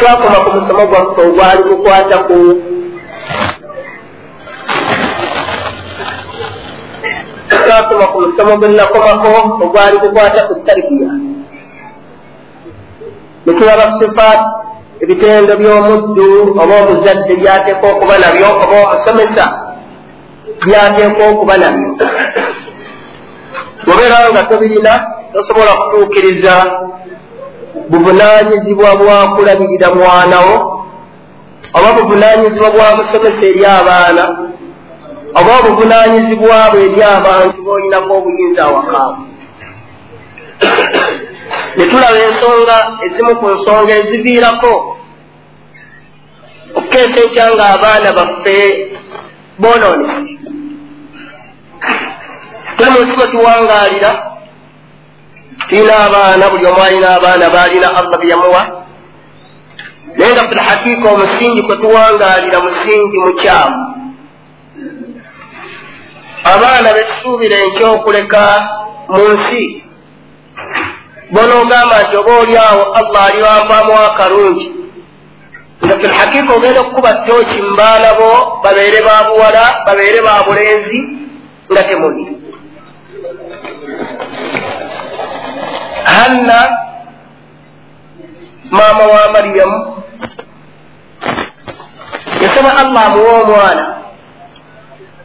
twakoma 0.00 0.38
ku 0.44 0.50
musomo 0.56 0.82
gwaffe 0.90 1.20
ogwali 1.28 1.62
gukwata 1.68 2.16
ku 2.26 2.36
twasoma 7.64 8.06
ku 8.12 8.16
musomo 8.24 8.52
gwe 8.58 8.68
nakomako 8.68 9.28
ogwali 9.64 9.96
gukwata 10.02 10.40
ku 10.48 10.54
tarbiya 10.66 11.10
netulaba 13.44 13.84
sifaat 14.00 14.42
ebitendo 15.02 15.52
by'omuddu 15.60 16.28
oba 16.62 16.74
omuzadde 16.82 17.32
byateekwa 17.40 17.86
okuba 17.92 18.14
nabyo 18.22 18.48
oba 18.64 18.76
omusomesa 18.84 19.44
byateekwa 20.66 21.24
okuba 21.32 21.54
nabyo. 21.62 21.90
Obeera 23.90 24.28
nga 24.30 24.42
tobirina 24.48 24.92
tosobola 25.32 25.72
kutuukiriza 25.80 26.54
buvunanyizibwa 27.90 28.90
bwa 29.00 29.18
kulabirira 29.34 29.88
mwanawo 29.94 30.56
oba 31.76 31.92
buvunanyizibwa 31.96 32.70
bwa 32.70 32.96
musomesa 32.96 33.46
eri 33.50 33.64
abaana 33.78 34.24
oba 35.38 35.50
obuvunanyizibwa 35.58 36.70
bwe 36.70 36.80
eri 36.86 37.02
abantu 37.16 37.56
boolinaku 37.64 38.12
obuyinza 38.18 38.62
awakaamu 38.64 39.22
ne 41.76 41.84
tulaba 41.90 42.18
ensonga 42.26 42.76
ezimu 43.04 43.32
ku 43.40 43.46
nsonga 43.54 43.92
eziviirako 44.00 44.72
okukeesa 46.76 47.20
ekya 47.26 47.46
nga 47.54 47.64
abaana 47.74 48.08
baffe 48.18 48.56
bonoonese. 49.60 50.22
Tuli 52.76 52.90
mu 52.90 53.00
nsi 53.02 53.14
bwe 53.16 53.26
tuwangaalira 53.32 54.10
tulina 55.68 55.98
abaana 55.98 56.50
buli 56.50 56.66
omu 56.66 56.82
alina 56.82 57.08
abaana 57.14 57.50
baalina 57.50 57.88
allah 57.88 58.18
bye 58.18 58.30
yamuwa. 58.30 58.62
Naye 60.16 60.32
nga 60.32 60.48
filhakiika 60.48 61.08
omusingi 61.10 61.62
kwe 61.62 61.76
tuwangaalira 61.76 62.60
musingi 62.60 63.18
mukyamu. 63.18 63.96
Abaana 66.44 66.92
betusuubira 66.92 67.56
enkyokuleka 67.56 68.68
mu 69.08 69.28
nsi. 69.28 69.84
Bonoogamba 71.30 72.02
nti 72.02 72.16
oba 72.16 72.32
oli 72.38 72.56
awo 72.56 72.82
allah 72.94 73.24
aliwampaamu 73.26 73.92
akalungi. 73.98 74.74
Nga 75.84 75.98
filhakiika 75.98 76.54
ogenda 76.54 76.80
okukuba 76.80 77.12
tooki 77.12 77.62
mu 77.62 77.76
baana 77.76 78.14
bo 78.14 78.60
babeere 78.64 79.00
ba 79.02 79.24
buwala 79.28 79.64
babeere 79.86 80.20
ba 80.22 80.44
bulenzi 80.46 80.98
nga 81.72 81.82
temuli 81.82 82.39
hanna 86.04 86.78
maama 88.70 89.04
wa 89.06 89.32
mariyamu 89.32 90.02
yasaba 92.42 92.76
allah 92.76 93.06
amuwa 93.06 93.32
omwana. 93.42 93.96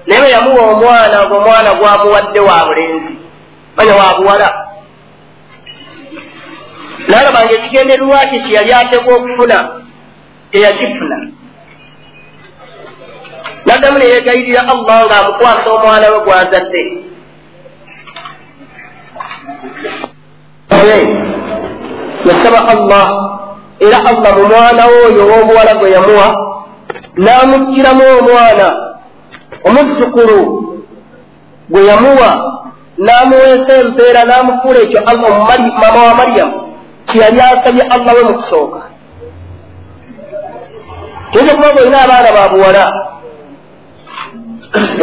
Naye 0.08 0.22
bwe 0.22 0.30
yamuwa 0.32 0.64
omwana 0.72 1.26
ngaomwana 1.26 1.74
gwamuwadde 1.74 2.40
wa 2.40 2.66
bulenzi 2.66 3.14
manya 3.78 3.96
wa 3.96 4.16
buwala. 4.18 4.50
Nalabanga 7.08 7.54
ekigendererwa 7.54 8.26
kye 8.30 8.40
kyeyali 8.40 8.74
atekwa 8.74 9.14
okufuna 9.18 9.58
teyakifuna. 10.52 11.18
Naddamu 13.66 13.98
neyegayirira 14.00 14.62
allah 14.74 15.06
ngaamukwasa 15.06 15.70
omwana 15.76 16.08
we 16.12 16.20
gwazadde 16.26 16.84
yasaba 22.26 22.60
allah 22.74 23.06
era 23.80 23.98
allah 24.12 24.32
mu 24.38 24.44
mwana 24.52 24.84
we 24.90 24.98
oyo 25.08 25.22
ow'obuwala 25.28 25.72
gwe 25.80 25.90
yamuwa 25.96 26.28
n'amugiramu 27.24 28.04
omwana 28.20 28.68
omuzzukulu 29.68 30.40
gwe 31.70 31.82
yamuwa 31.90 32.30
n'amuweesa 33.06 33.74
empeera 33.84 34.22
n'amufuula 34.30 34.80
ekyo 34.86 35.00
allah 35.12 35.30
mama 35.82 36.00
wa 36.08 36.14
mariyamu 36.20 36.56
kyeyali 37.08 37.40
asabye 37.42 37.84
allah 37.96 38.12
we 38.18 38.24
mu 38.30 38.34
kusooka 38.40 38.80
tuyinza 41.32 41.54
kuba 41.56 41.74
bwolina 41.74 41.98
abaana 42.06 42.30
ba 42.38 42.44
buwala 42.54 42.84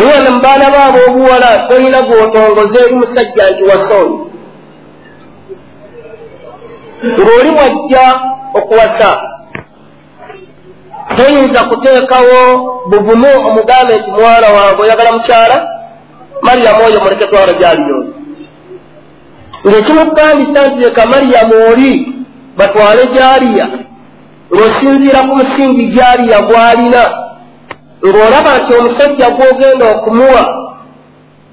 era 0.03 0.31
mu 0.31 0.41
baana 0.44 0.66
baabo 0.75 0.98
obuwala 1.09 1.48
tolina 1.69 2.03
gwotongoza 2.03 2.78
eri 2.84 2.94
musajja 2.94 3.44
nti 3.50 3.62
wasoonyi 3.71 4.31
ng'oli 7.02 7.50
wajja 7.58 8.20
okuwasa. 8.54 9.20
Toyinza 11.16 11.64
kuteekawo 11.64 12.38
buvumu 12.86 13.28
omugambe 13.48 13.94
nti 13.98 14.10
mwana 14.10 14.48
wange 14.48 14.82
oyagala 14.82 15.12
mukyala 15.12 15.68
mariyamu 16.42 16.84
oyo 16.86 17.00
muleke 17.00 17.26
twala 17.26 17.52
gyaliyoyo 17.52 18.04
ng'ekimugambisa 19.66 20.66
nti 20.66 20.78
leka 20.84 21.06
mariyamu 21.06 21.54
oli 21.70 22.14
batwale 22.56 23.02
gyaliya. 23.14 23.66
Ng'osinziira 24.54 25.20
ku 25.28 25.36
musingi 25.36 25.86
gyaliya 25.86 26.38
gw'alina. 26.48 27.02
Ng'olaba 28.06 28.52
nti 28.58 28.70
omusajja 28.78 29.26
gw'ogenda 29.36 29.84
okumuwa 29.94 30.44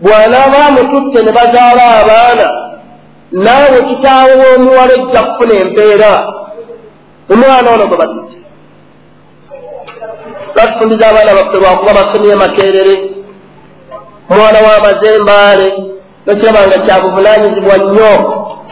bw'anaaba 0.01 0.59
amututte 0.67 1.19
ne 1.23 1.31
bazaala 1.31 1.83
abaana 2.01 2.68
naawe 3.31 3.79
kitaawe 3.89 4.33
w'omuwala 4.41 4.93
ojja 4.93 5.21
kufuna 5.23 5.53
empeera 5.63 6.11
omwana 7.31 7.71
ono 7.73 7.87
gwe 7.87 7.97
batutte 7.97 8.37
batufundiza 10.55 11.07
abaana 11.09 11.33
baffe 11.37 11.57
lwakuba 11.61 11.93
basomye 11.93 12.35
makerere 12.35 12.95
omwana 14.31 14.59
w'amazembaale 14.65 15.67
nokirabanga 16.25 16.77
kyabuvunanyizibwa 16.85 17.77
nnyo 17.77 18.11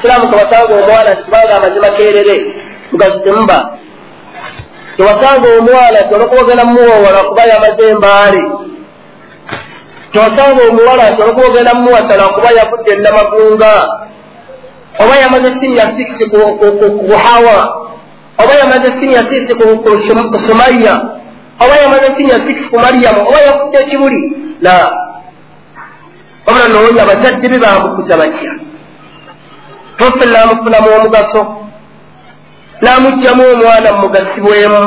siraamu 0.02 0.26
tewasanga 0.32 0.74
omwana 0.82 1.10
nti 1.14 1.24
kubanga 1.24 1.56
amaze 1.58 1.80
makerere 1.80 2.36
mugazi 2.92 3.20
temuba 3.24 3.58
tewasanga 4.98 5.48
omwana 5.60 5.98
nti 6.02 6.14
olwokuba 6.16 6.42
ogenda 6.42 6.66
mumuwowola 6.66 7.20
kuba 7.30 7.44
yamaze 7.52 7.84
embaale 7.92 8.42
tewasanga 10.12 10.62
omuwala 10.70 11.10
nti 11.10 11.22
olwokuba 11.22 11.48
ogenda 11.48 11.74
mumuwasala 11.74 12.24
kuba 12.36 12.50
yavudde 12.58 12.92
enamagunga 12.94 13.72
oba 15.00 15.16
yamaze 15.22 15.50
siniya 15.60 15.86
six 15.98 16.10
ku 16.32 16.38
buhawa 17.08 17.58
oba 18.42 18.54
yamaze 18.60 18.90
siniya 19.00 19.22
six 19.32 19.44
ku 19.60 20.38
sumaya 20.48 20.96
oba 21.64 21.74
yamaze 21.84 22.08
siniya 22.18 22.38
six 22.48 22.58
ku 22.70 22.76
mariyamu 22.80 23.22
oba 23.30 23.40
yavudde 23.48 23.78
ekibuli 23.84 24.22
la 24.62 24.76
wabula 26.46 26.68
noonya 26.68 27.02
abazadde 27.04 27.48
be 27.50 27.58
bamukuza 27.60 28.18
batya 28.18 28.52
tofe 29.98 30.26
naamufunamu 30.26 30.90
omugaso 30.98 31.42
n'amugjamu 32.82 33.44
omwana 33.54 33.90
mugasibwemu 34.02 34.84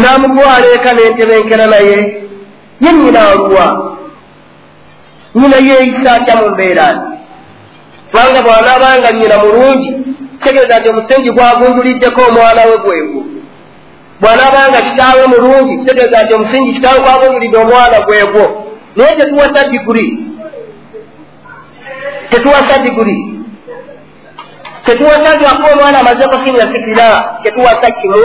n'amutwala 0.00 0.66
eka 0.76 0.90
n'entebenkera 0.94 1.66
naye 1.66 1.90
ye. 1.90 2.22
Nyina 2.82 3.28
aluwa 3.30 3.94
nyina 5.34 5.56
yeeyisa 5.56 6.12
atya 6.12 6.34
mu 6.40 6.46
mbeera 6.50 6.86
nti 6.92 7.11
kubanga 8.12 8.40
bw'anaabanga 8.44 9.08
nyina 9.12 9.36
mulungi 9.38 9.88
kitegeeza 10.38 10.78
nti 10.78 10.88
omusingi 10.88 11.30
gwagunjuliddeko 11.36 12.20
omwana 12.28 12.62
we 12.68 12.76
gwegwo 12.84 13.20
bw'anaabanga 14.20 14.78
kitaawe 14.86 15.24
mulungi 15.32 15.72
kitegeeza 15.80 16.22
nti 16.22 16.34
omusingi 16.34 16.72
kitaawe 16.76 16.98
gwagunjulidde 17.04 17.58
omwana 17.58 18.00
gwegwo 18.06 18.44
naye 18.96 19.14
tetuwasa 19.16 19.68
diguri. 19.68 20.06
Tetuwasa 22.30 22.78
diguri. 22.82 23.16
Tetuwasa 24.84 25.38
lwako 25.40 25.66
omwana 25.72 25.98
amazeko 26.00 26.34
sinya 26.44 26.72
sikira 26.72 27.38
tetuwasa 27.42 27.90
kimu 27.90 28.22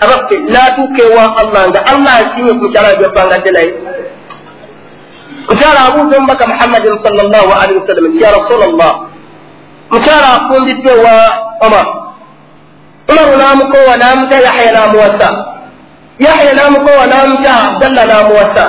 abaffe 0.00 0.36
n'atuuka 0.52 1.02
ewa 1.02 1.24
allah 1.40 1.62
nga 1.70 1.80
allah 1.92 2.12
asiimye 2.20 2.52
ku 2.52 2.64
mukyala 2.64 2.94
gyebangadde 2.96 3.50
naye. 3.50 3.72
Mukyala 5.48 5.80
abuuza 5.88 6.16
omubaka 6.18 6.46
muhammadin 6.46 6.98
sal 7.02 7.12
llahu 7.32 7.52
alihi 7.62 7.78
wasallam 7.80 8.06
nti 8.06 8.22
ya 8.24 8.30
rasula 8.36 8.66
llah 8.66 9.09
mukyala 9.90 10.28
afundiddwe 10.36 10.92
wa 11.04 11.14
omar. 11.66 11.86
Umaru 13.10 13.36
n'amukoowa 13.36 13.94
n'amuta 13.96 14.36
yahya 14.46 14.70
n'amuwasa. 14.72 15.28
Yahya 16.18 16.52
n'amukoowa 16.54 17.04
n'amuta 17.10 17.50
abdallah 17.66 18.04
n'amuwasa. 18.06 18.64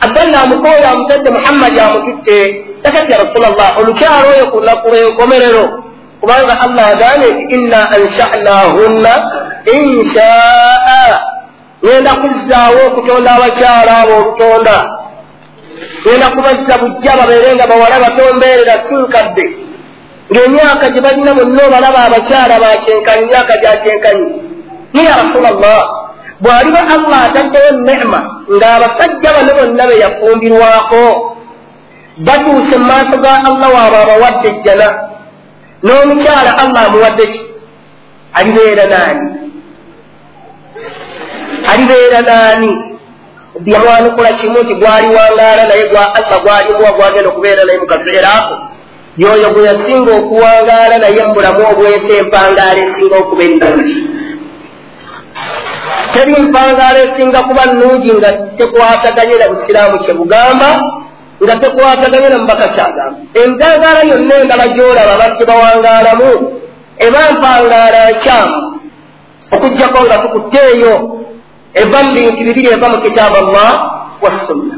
Abdallah 0.00 0.42
amukoowa 0.42 0.88
amutadde 0.90 1.30
muhammadi 1.30 1.80
amututte 1.80 2.38
takati 2.82 3.12
ya 3.12 3.18
rasula 3.18 3.48
llah 3.50 3.78
omukyala 3.78 4.26
oyo 4.30 4.44
ku 4.50 4.56
lunaku 4.60 4.86
lw'enkomerero. 4.88 5.64
Kubanga 6.20 6.54
allah 6.66 6.84
agambye 6.94 7.30
nti 7.30 7.44
inna 7.54 7.80
anshanahunna 7.94 9.12
inshaa 9.78 11.18
ngenda 11.84 12.12
kuzzaawo 12.20 12.80
okutonda 12.90 13.30
abakyala 13.38 13.92
abo 14.02 14.14
olutonda. 14.18 14.76
Ngenda 16.02 16.26
kubazza 16.34 16.74
bujja 16.82 17.12
babeere 17.18 17.54
nga 17.54 17.66
bawala 17.70 17.96
batombeerera 18.02 18.74
sinkadde 18.90 19.67
ng'emyaka 20.32 20.84
gye 20.92 21.00
balina 21.00 21.32
bonna 21.34 21.62
obalaba 21.68 22.00
abakyala 22.08 22.54
bakyenkanyi 22.62 23.24
myaka 23.30 23.54
gya 23.62 23.72
kyenkanyi 23.82 24.26
ni 24.94 25.00
ya 25.08 25.14
rasula 25.20 25.50
llah 25.56 25.84
bw'aliba 26.40 26.80
allah 26.96 27.18
ataddewo 27.28 27.70
nema 27.88 28.20
ng'abasajja 28.56 29.28
bano 29.36 29.52
bonna 29.58 29.84
be 29.88 29.94
yafumbirwako 30.04 31.04
batuuse 32.26 32.74
mu 32.78 32.86
maaso 32.90 33.16
ga 33.24 33.32
allah 33.48 33.68
waabo 33.76 33.96
abawadde 34.04 34.48
ejjana 34.52 34.88
n'omukyala 35.84 36.50
allah 36.62 36.82
amuwadde 36.88 37.24
ki? 37.32 37.40
Alibeera 38.34 38.84
naani. 38.86 39.30
Alibeera 41.72 42.20
naani. 42.20 42.84
Yamwanukula 43.66 44.32
kimu 44.32 44.58
nti 44.62 44.74
gwali 44.74 45.06
wangaala 45.14 45.64
naye 45.64 45.88
gwa 45.88 46.14
allah 46.14 46.42
gwalimuwa 46.42 46.92
gwagenda 46.92 47.28
okubeera 47.30 47.64
naye 47.64 47.78
mu 47.78 47.86
kaseera 47.86 48.28
ako 48.34 48.54
yoyo 49.18 49.48
gwe 49.52 49.66
yasinga 49.68 50.12
okuwangaala 50.20 50.94
naye 51.02 51.20
mu 51.26 51.32
bulamu 51.34 51.62
obwensi 51.70 52.12
empangaala 52.22 52.80
esinga 52.86 53.16
okuba 53.22 53.42
ennungi 53.48 53.96
teri 56.12 56.32
mpangaala 56.42 56.98
esinga 57.06 57.40
kuba 57.48 57.64
nnungi 57.66 58.10
nga 58.18 58.30
tekwataganye 58.58 59.34
na 59.38 59.48
busiraamu 59.50 59.98
kye 60.02 60.14
bugamba 60.18 60.70
nga 61.42 61.54
tekwataganye 61.60 62.28
na 62.28 62.38
mubaka 62.38 62.68
kyagamba. 62.74 63.18
Empangaala 63.42 64.00
yonna 64.10 64.34
endala 64.42 64.66
gyolaba 64.74 65.14
badde 65.20 65.44
bawangaalamu 65.50 66.30
eba 67.06 67.20
mpangaala 67.34 68.00
nkyamu. 68.10 68.58
Okugjako 69.54 69.98
nga 70.04 70.16
tukutteeyo 70.22 70.92
eva 71.74 71.98
mu 72.04 72.10
bintu 72.14 72.40
bibiri 72.46 72.68
eva 72.74 72.88
mu 72.88 72.98
kitaabu 73.04 73.36
allah 73.42 73.70
wassunna 74.22 74.77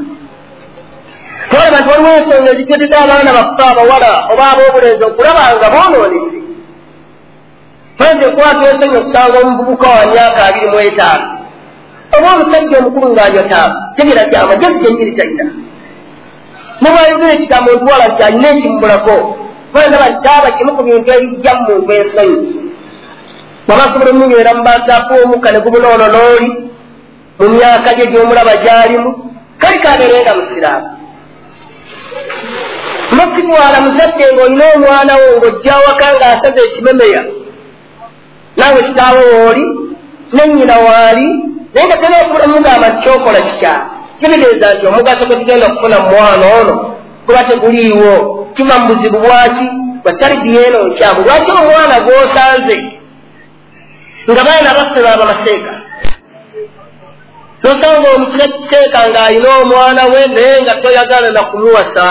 ensonga 2.41 2.51
ezijjotedde 2.53 2.95
abaana 2.97 3.31
baffe 3.37 3.63
abawala 3.71 4.11
oba 4.31 4.43
ab'obulenzi 4.51 5.03
okulaba 5.09 5.43
nga 5.57 5.67
boonoonese. 5.73 6.37
Tweze 7.97 8.27
kwata 8.35 8.69
ensonyi 8.71 8.97
okusanga 9.01 9.37
omuvubuka 9.43 9.87
wa 9.97 10.05
myaka 10.11 10.39
abiri 10.47 10.67
mu 10.71 10.79
etaano. 10.87 11.25
Oba 12.15 12.27
omusajja 12.35 12.77
omukulu 12.79 13.07
ng'anyotaaba 13.13 13.75
tegera 13.95 14.23
ti 14.29 14.35
amagezi 14.35 14.79
genyiri 14.83 15.13
talina 15.17 15.45
mubwayogera 16.81 17.33
ekigambo 17.35 17.69
ntiwala 17.73 18.05
nti 18.11 18.21
alina 18.23 18.47
ekimulako 18.55 19.15
kwendaba 19.71 20.05
nti 20.09 20.19
taaba 20.25 20.49
kimu 20.57 20.71
ku 20.75 20.81
bintu 20.83 21.09
ebijja 21.17 21.51
mu 21.55 21.63
muntu 21.67 21.91
ensonyi. 21.99 22.39
Wabasobola 23.67 24.11
omunywera 24.11 24.51
mu 24.57 24.63
baatako 24.67 25.13
omukka 25.23 25.49
ne 25.51 25.59
gubunoono 25.63 26.05
n'oli 26.13 26.49
mu 27.39 27.45
myaka 27.55 27.89
gye 27.97 28.05
gy'omulaba 28.11 28.53
gy'alimu 28.63 29.09
kali 29.61 29.77
kabeerenga 29.83 30.33
musiraamu 30.37 31.00
makitwala 33.17 33.77
muzadde 33.85 34.25
ng'olina 34.33 34.65
omwana 34.75 35.13
wo 35.21 35.27
ng'ojja 35.37 35.75
waka 35.85 36.05
ng'asaza 36.15 36.61
ekimemeya 36.67 37.21
naawe 38.57 38.79
kitaawo 38.87 39.21
wooli 39.33 39.65
nennyina 40.33 40.75
waali 40.85 41.27
naye 41.73 41.85
nga 41.87 42.21
okubula 42.21 42.47
mugamba 42.47 42.87
nti 42.89 42.99
kyokola 43.03 43.39
kikya 43.47 43.73
kitegeeza 44.19 44.73
nti 44.73 44.83
omugaso 44.87 45.25
gwe 45.25 45.35
tugenda 45.39 45.65
okufuna 45.67 45.97
mu 46.03 46.09
mwana 46.11 46.45
ono 46.59 46.75
guba 47.25 47.43
teguliiwo 47.43 48.13
kiva 48.55 48.75
mu 48.79 48.85
buzibu 48.87 49.19
bwaki? 49.19 49.67
Bwatalibiya 50.03 50.67
eno 50.67 50.79
nkyamu. 50.87 51.21
Lwaki 51.25 51.51
omwana 51.51 51.95
gw'osanze 52.05 52.77
nga 54.31 54.41
baana 54.47 54.69
baffe 54.77 54.99
baaba 55.05 55.25
maseeka? 55.25 55.73
Nosanga 57.63 58.07
omukira 58.15 58.45
kiseeka 58.47 58.99
ng'alina 59.09 59.49
omwana 59.61 60.03
we 60.11 60.21
naye 60.27 60.61
nga 60.61 60.73
toyagala 60.81 61.29
na 61.29 61.43
kumuwasa 61.43 62.05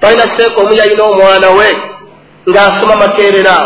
talina 0.00 0.24
seeka 0.36 0.60
omu 0.60 0.74
yalina 0.74 1.02
omwana 1.04 1.48
we 1.58 1.68
ng'asoma 2.50 2.94
makeerera 3.02 3.56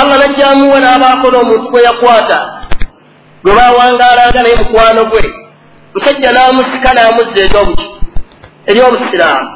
allah 0.00 0.16
najjamuwe 0.18 0.78
n'abaako 0.80 1.26
n'omuntu 1.30 1.70
gwe 1.70 1.82
yakwata 1.82 2.38
gwe 3.42 3.52
bawangaalanga 3.54 4.42
naye 4.42 4.56
mukwano 4.56 5.04
gwe. 5.10 5.22
Musajja 5.94 6.30
n'amusika 6.32 6.88
n'amuzza 6.94 7.40
eryobuki 7.44 7.86
eryobusiraamu 8.70 9.48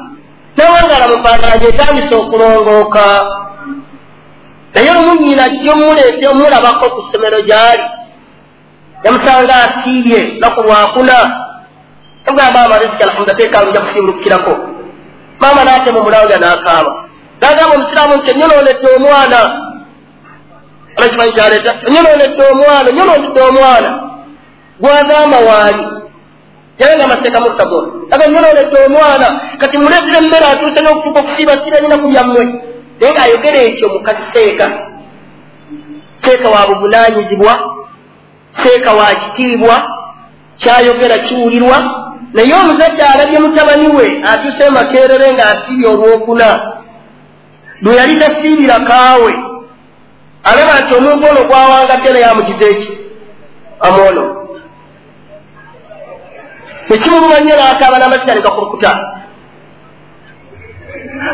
nawangaala 0.57 1.07
mupanganje 1.07 1.65
etandisa 1.67 2.15
okulongooka. 2.21 3.03
Naye 4.73 4.89
omunyina 4.99 5.43
gyomuleete 5.49 6.25
omulabako 6.27 6.85
ku 6.93 7.01
ssomero 7.01 7.39
gy'ali 7.47 7.85
yamusanga 9.03 9.53
asiibye 9.65 10.19
naku 10.41 10.59
lwakuna. 10.67 11.17
Ogamba 12.29 12.59
amariziki 12.65 13.03
alhamdulila 13.03 13.37
teekaluja 13.37 13.81
kusimbulukirako 13.81 14.53
maama 15.39 15.61
n'atema 15.63 15.99
omulawuja 15.99 16.37
n'akaaba 16.37 16.91
gagamba 17.41 17.75
omusiraamu 17.75 18.13
nti 18.17 18.29
enyonoonedde 18.31 18.87
omwana 18.97 19.39
alakimanyi 20.97 21.31
kyaleeta 21.37 21.71
enyonoonedde 21.87 22.43
omwana 22.51 22.87
enyonoonedde 22.89 23.41
omwana 23.49 23.89
gwagamba 24.81 25.37
waali 25.49 25.85
yabenga 26.79 27.03
amaseeka 27.05 27.39
mukagona 27.39 27.89
aga 28.13 28.25
enyonoonedde 28.25 28.77
omwana 28.85 29.27
kati 29.59 29.77
muleetera 29.77 30.17
emmere 30.21 30.45
atuuse 30.45 30.79
n'okutuuka 30.81 31.19
okusiiba 31.19 31.53
siranyina 31.63 31.97
kulyammwe 32.01 32.43
naye 32.99 33.11
ng'ayogera 33.13 33.59
ekyo 33.69 33.87
mukazi 33.93 34.23
seeka 36.23 36.49
wa 36.53 36.67
buvunanyizibwa 36.67 37.53
seeka 38.63 38.91
wa 38.93 39.15
kitiibwa 39.15 39.75
kyayogera 40.57 41.17
kiwulirwa 41.17 42.06
naye 42.33 42.53
omuzadde 42.53 43.03
alabye 43.03 43.39
mutabani 43.39 43.87
we 43.87 44.21
atuuse 44.31 44.69
makerere 44.69 45.33
ng'asiibye 45.33 45.87
olwokuna. 45.87 46.49
Lwe 47.81 47.95
yali 47.95 48.15
tasiibira 48.19 48.79
kaawe. 48.79 49.33
Alaba 50.43 50.79
nti 50.79 50.95
omuntu 50.97 51.27
ono 51.29 51.43
gwawangadde 51.47 52.09
naye 52.13 52.25
amugize 52.25 52.65
eki? 52.69 52.97
Amwono. 53.79 54.23
Ekimuluma 56.93 57.39
nnyo 57.39 57.55
n'akaaba 57.55 57.97
n'amazina 57.99 58.33
ne 58.35 58.41
gakulukuta 58.41 58.91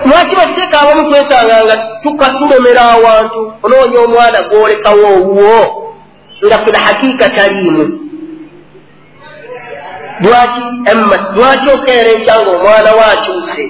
lwaki 0.06 0.36
baseeka 0.36 0.82
abamu 0.82 1.10
twesanga 1.10 1.64
nga 1.64 2.30
tulemera 2.40 2.82
awantu 2.82 3.54
onoonya 3.64 4.00
omwana 4.00 4.40
gwolekawo 4.50 5.08
owuwo? 5.18 5.60
Nga 6.46 6.58
fil 6.66 6.76
hakiika 6.76 7.30
taliimu 7.30 8.03
lwaki 10.20 10.62
lwaki 11.36 11.70
okeera 11.76 12.10
ekya 12.18 12.36
nga 12.42 12.52
omwana 12.52 12.92
we 12.98 13.04
akyuse 13.14 13.66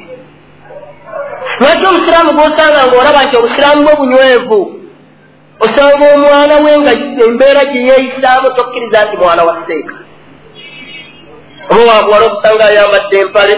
lwaki 1.60 1.86
obusiraamu 1.86 2.32
gwosanga 2.34 2.88
ngaolaba 2.88 3.24
nti 3.24 3.38
obusiraamu 3.38 3.84
bwe 3.84 3.96
bunywevu? 3.96 4.80
Osanga 5.60 6.06
omwana 6.16 6.56
we 6.64 6.72
nga 6.82 6.92
embeera 7.26 7.66
gye 7.66 7.82
yeeyisaamu 7.88 8.50
tokkiriza 8.56 9.00
nti 9.06 9.18
mwana 9.18 9.44
wa 9.44 9.56
seeka 9.68 9.96
oba 11.70 11.94
wabuwala 11.94 12.26
okusanga 12.26 12.66
ayambadde 12.66 13.18
empale 13.20 13.56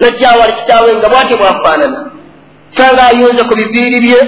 najjawali 0.00 0.52
kitaawe 0.52 0.96
nga 0.96 1.08
bwatyo 1.08 1.36
bwafaanana. 1.36 2.10
Sanga 2.76 3.02
ayunze 3.06 3.42
ku 3.44 3.54
biviiri 3.54 4.00
bye 4.00 4.20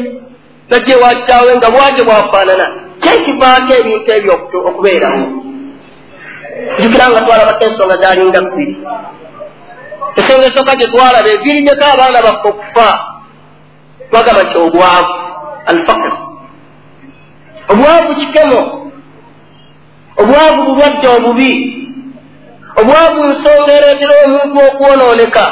najja 0.71 0.95
ewa 0.97 1.15
kitaawe 1.15 1.57
nga 1.57 1.71
bwatyo 1.71 2.05
bwafaanana. 2.05 2.67
Kyekivaako 3.01 3.73
ebintu 3.81 4.11
ebyo 4.13 4.33
okubeerawo 4.69 5.50
jukira 6.81 7.11
nga 7.11 7.21
twalabako 7.25 7.65
ensonga 7.65 7.97
zalinga 8.03 8.41
bbiri 8.41 8.75
ensonga 10.19 10.47
esooka 10.47 10.77
gye 10.77 10.87
twalaba 10.93 11.29
evirinyeko 11.35 11.85
abaana 11.93 12.27
baffe 12.27 12.49
okufa 12.49 12.89
twagamba 14.11 14.43
nti 14.43 14.57
obwavu 14.65 15.15
alfakir 15.71 16.15
obwavu 17.73 18.11
kikemo 18.21 18.61
obwavu 20.21 20.61
bulwadde 20.67 21.07
obubi 21.17 21.53
obwavu 22.81 23.21
nsonga 23.31 23.71
ereetera 23.79 24.15
omuntu 24.25 24.57
okwonooneka 24.69 25.45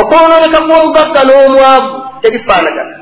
okwonooneka 0.00 0.58
kw'omugagga 0.66 1.20
n'omwavu 1.26 1.94
tebifaanagana 2.20 2.96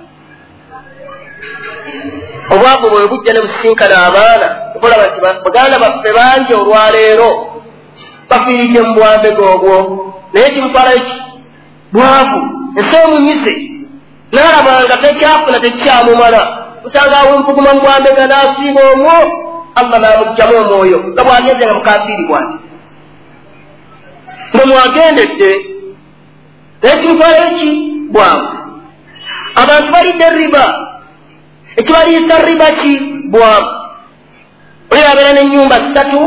obwavu 2.52 2.86
bwe 2.90 3.08
bujja 3.10 3.32
ne 3.32 3.40
businkana 3.46 3.96
abaana 4.06 4.48
okulaba 4.74 5.06
nti 5.06 5.20
baganda 5.44 5.78
baffe 5.78 6.12
bangi 6.12 6.54
olwaleero. 6.54 7.30
Bafiiridde 8.28 8.80
mu 8.82 8.94
bwambega 8.94 9.44
obwo 9.54 9.74
naye 10.32 10.50
kimutwalayo 10.50 11.00
ki? 11.06 11.14
Bwavu. 11.92 12.40
Ensi 12.78 12.96
emunyise 12.96 13.52
n'alabanga 14.32 14.96
tekyafuna 14.96 15.58
tekyamumala. 15.60 16.42
Usanga 16.84 17.18
awumpuguma 17.18 17.74
mu 17.74 17.80
bwambega 17.80 18.26
n'asiiba 18.26 18.82
omwo 18.92 19.16
allah 19.74 19.98
n'amugjamu 20.00 20.56
omwoyo. 20.62 20.98
Nga 21.12 21.22
bwagenze 21.24 21.64
nga 21.64 21.74
mukafiiri 21.74 22.24
bwati. 22.28 22.56
Nga 24.54 24.66
mwagendedde 24.66 25.50
naye 26.82 26.96
kimutwalayo 27.00 27.58
ki? 27.58 27.70
Bwavu. 28.12 28.48
Abantu 29.54 29.92
balidde 29.92 30.30
riba. 30.30 30.66
Ekibaliisa 31.76 32.38
riba 32.46 32.68
ki? 32.80 32.94
Bwavu 33.30 33.83
oli 34.94 35.02
abeera 35.10 35.32
n'ennyumba 35.34 35.76
ssatu 35.84 36.20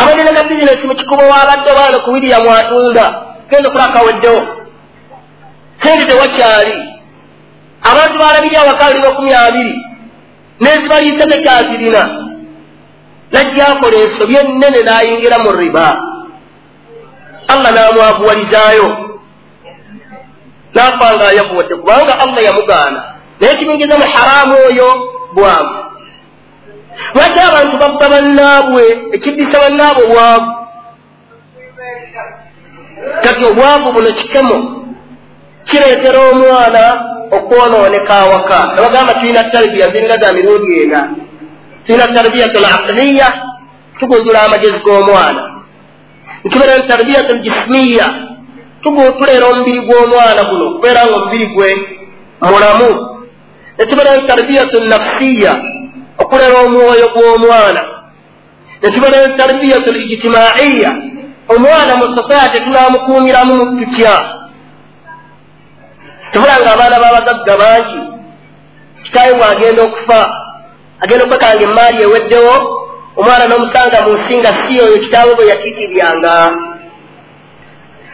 abadde 0.00 0.22
ne 0.24 0.32
ka 0.36 0.42
bizinesi 0.48 0.86
mu 0.88 0.94
kikubo 0.94 1.22
waabadde 1.32 1.68
obaana 1.72 1.98
ku 2.04 2.10
wiriya 2.14 2.40
mwatunda. 2.40 3.04
Genda 3.50 3.68
okulaba 3.68 3.92
kaweddewo 3.92 4.40
sente 5.82 6.04
tewakyali. 6.08 6.76
Abantu 7.82 8.16
baalabiri 8.18 8.56
awaka 8.56 8.90
luli 8.90 9.04
makumi 9.06 9.32
abiri 9.34 9.74
nezibaliisa 10.60 11.24
tekyazirina 11.32 12.02
najjakola 13.32 13.96
ensobi 14.04 14.34
ennene 14.40 14.80
n'ayingira 14.86 15.36
mu 15.44 15.50
riba. 15.60 15.86
Allah 17.52 17.70
n'amwavuwalizaayo 17.74 18.86
n'afa 20.74 21.06
nga 21.14 21.26
ayavuwadde 21.28 21.74
kubanga 21.76 22.12
allah 22.22 22.40
yamugaana. 22.48 23.00
Naye 23.40 23.54
kibingiza 23.58 23.98
mu 23.98 24.06
haraamu 24.14 24.54
oyo 24.68 24.88
bwavu 25.34 25.74
lwaki 27.14 27.38
abantu 27.40 27.74
babba 27.82 28.08
bannaabwe 28.08 28.84
ekiddisa 29.12 29.60
bannaabwe 29.60 30.02
obwavu? 30.04 30.50
Kati 33.22 33.44
obwavu 33.44 33.92
buno 33.92 34.10
kikemo 34.18 34.56
kireetera 35.64 36.20
omwana 36.30 36.82
okwonooneka 37.36 38.14
awaka. 38.14 38.58
Nebagamba 38.74 39.14
tulina 39.14 39.44
tarbiya 39.44 39.86
zirina 39.92 40.16
za 40.16 40.32
mirundi 40.32 40.82
ena. 40.82 41.00
Tulina 41.86 42.06
tarbiyatu 42.06 42.58
l 42.58 42.64
aqliya 42.64 43.28
tugunjula 43.98 44.42
amagezi 44.42 44.78
g'omwana. 44.84 45.42
Ntubeera 46.44 46.78
ni 46.78 46.88
tarbiyatu 46.88 47.36
ljismiya 47.36 48.06
tuleera 49.18 49.46
omubiri 49.46 49.80
gw'omwana 49.86 50.42
guno 50.44 50.64
kubeera 50.74 51.06
nga 51.06 51.16
omubiri 51.16 51.46
gwe 51.54 51.70
mulamu. 52.40 52.90
Netubeera 53.78 54.16
ni 54.16 54.26
tarbiyatu 54.28 54.84
nafsiya 54.84 55.52
okuleera 56.22 56.58
omwoyo 56.66 57.06
gw'omwana. 57.14 57.82
Ni 58.82 59.36
tarbiyatu 59.36 59.92
lijtimaiya 59.92 60.90
omwana 61.48 61.92
mu 61.96 62.06
society 62.16 62.60
tunamukuumiramu 62.64 63.78
tutya? 63.78 64.14
Tubula 66.32 66.60
nga 66.60 66.72
abaana 66.72 66.96
b'abagagga 67.02 67.56
bangi. 67.56 68.00
Kitaawe 69.04 69.34
bwagenda 69.34 69.82
okufa 69.82 70.20
agenda 71.00 71.24
okwekanga 71.24 71.64
emaali 71.64 72.02
eweddewo 72.02 72.54
omwana 73.16 73.44
n'omusanga 73.46 73.98
mu 74.06 74.12
nsi 74.18 74.34
nga 74.38 74.52
si 74.60 74.80
oyo 74.80 74.96
kitaawe 74.98 75.34
bwe 75.34 75.46
yatiitiryanga 75.50 76.34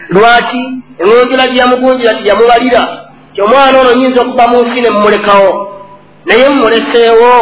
lwaki? 0.09 0.63
Eŋonjula 1.01 1.47
gye 1.49 1.61
yamugunjira 1.61 2.15
tiyamubalira 2.15 2.83
ti 3.35 3.43
omwana 3.43 3.81
ono 3.81 3.93
nyinza 3.95 4.21
okuva 4.21 4.45
mu 4.51 4.59
nsi 4.63 4.81
ne 4.81 4.91
mumulekawo 4.91 5.51
naye 6.27 6.49
mumuleseewo 6.49 7.33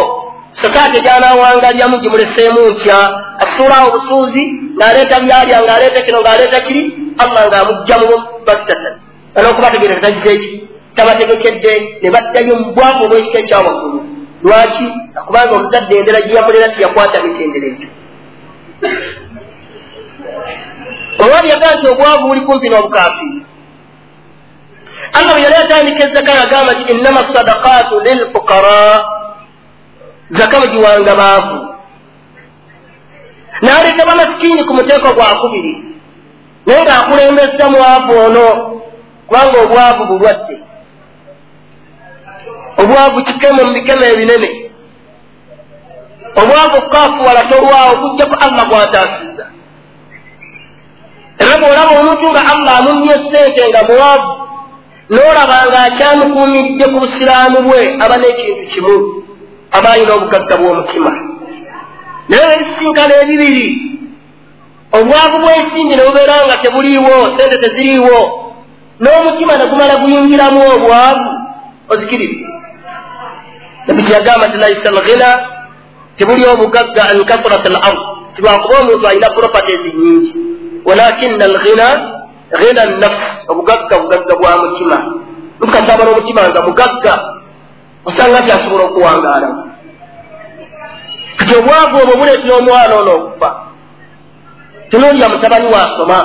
sokaate 0.62 0.98
gyanawangalyamu 1.06 1.96
gimuleseemu 2.02 2.60
ntya 2.72 2.98
asuulawo 3.44 3.86
obusuuzi 3.90 4.44
ng'aleeta 4.78 5.16
byalya 5.24 5.56
ng'aleeta 5.64 6.00
kino 6.06 6.18
ng'aleeta 6.24 6.58
kiri 6.66 6.82
allah 7.22 7.42
ng'amugja 7.50 7.96
mu 8.00 8.16
basitatan 8.46 8.94
olwokubategeera 9.36 10.00
tagizeki 10.04 10.48
tabategekedde 10.96 11.72
ne 12.02 12.08
baddayo 12.14 12.54
mu 12.60 12.66
bwavu 12.76 13.04
obwekika 13.04 13.38
ekyawaggulu 13.44 13.98
lwaki? 14.46 14.86
Akubanga 15.18 15.52
omuzadde 15.56 15.92
endera 15.98 16.20
gye 16.24 16.34
yamulera 16.38 16.68
tiyakwata 16.74 17.16
mitendera 17.24 17.66
ekyo 17.72 17.88
omwami 21.22 21.48
yagaa 21.52 21.74
nti 21.76 21.86
obwavu 21.92 22.28
buli 22.28 22.40
kumpi 22.46 22.68
n'obukafiri 22.68 23.40
allah 25.18 25.32
bwe 25.34 25.42
yali 25.44 25.56
atandika 25.64 26.00
ezaka 26.08 26.32
yagamba 26.40 26.72
nti 26.72 26.92
innama 26.92 27.20
sadakaatu 27.34 27.94
lilfukara 28.06 28.80
zaka 30.30 30.60
bagiwanga 30.60 31.14
baavu 31.14 31.58
n'aleeta 33.62 34.06
bamasikini 34.06 34.64
ku 34.64 34.74
muteeko 34.74 35.08
gwakubiri 35.14 35.72
naye 36.66 36.82
ng'akulembesa 36.82 37.64
mwavu 37.70 38.12
ono 38.26 38.46
kubanga 39.26 39.58
obwavu 39.64 40.02
bulwadde 40.06 40.56
obwavu 42.78 43.24
kikeme 43.24 43.62
mu 43.64 43.72
bikeme 43.72 44.06
ebinene. 44.12 44.50
Obwavu 46.36 46.88
kafuwala 46.90 47.42
tolwawo 47.44 47.92
kujjaku 47.96 48.34
allah 48.44 48.68
gwataasiza 48.68 49.46
era 51.38 51.54
bw'olaba 51.60 51.92
omuntu 52.00 52.26
nga 52.32 52.42
allah 52.52 52.72
amumye 52.78 53.14
sente 53.30 53.62
nga 53.68 53.82
mwavu 53.88 54.30
n'olaba 55.10 55.56
nga 55.68 55.78
akyamukuumidde 55.88 56.84
ku 56.92 56.98
busiraamu 57.02 57.58
bwe 57.66 57.80
aba 58.04 58.16
n'ekintu 58.20 58.62
kimu 58.72 58.96
aba 59.76 59.88
ayina 59.92 60.12
obugagga 60.14 60.54
bw'omutima. 60.60 61.12
Naye 62.28 62.46
ebisinkana 62.54 63.14
ebibiri 63.22 63.66
obwavu 64.98 65.36
bw'ensimbi 65.42 65.94
ne 65.94 66.02
bubeera 66.06 66.46
nga 66.46 66.56
tebuliiwo 66.62 67.14
sente 67.36 67.56
teziriiwo 67.62 68.18
n'omutima 69.00 69.52
ne 69.56 69.64
gumala 69.70 69.94
guyingiramu 70.02 70.60
obwavu 70.76 71.30
ozikirire. 71.92 72.38
Nabiki 73.86 74.12
yagamba 74.12 74.48
ti 74.48 74.56
laisa 74.58 74.90
lghina 74.90 75.28
tebuli 76.16 76.44
obugagga 76.46 77.02
an 77.12 77.18
kathurat 77.28 77.66
al 77.66 77.78
ard 77.88 78.00
tibwakuba 78.34 78.80
omuntu 78.80 79.06
alina 79.06 79.28
properties 79.36 79.94
nyingi 79.94 80.32
walakina 80.84 81.44
alghina 81.44 81.86
ghina 82.60 82.82
nafsi 83.02 83.30
obugagga 83.48 83.94
bugagga 83.98 84.34
bwa 84.40 84.52
mutima. 84.62 84.96
Mukasaba 85.60 86.04
n'omutima 86.04 86.48
nga 86.48 86.60
mugagga 86.62 87.14
osanga 88.06 88.40
nti 88.40 88.52
asobola 88.52 88.84
okuwangaala. 88.84 89.48
Kati 91.36 91.54
obwavu 91.58 91.96
obwo 92.02 92.14
buleetera 92.18 92.54
omwana 92.56 92.94
ono 92.96 93.12
okufa. 93.16 93.50
Tunuulya 94.90 95.28
mutabani 95.28 95.66
wasoma 95.74 96.18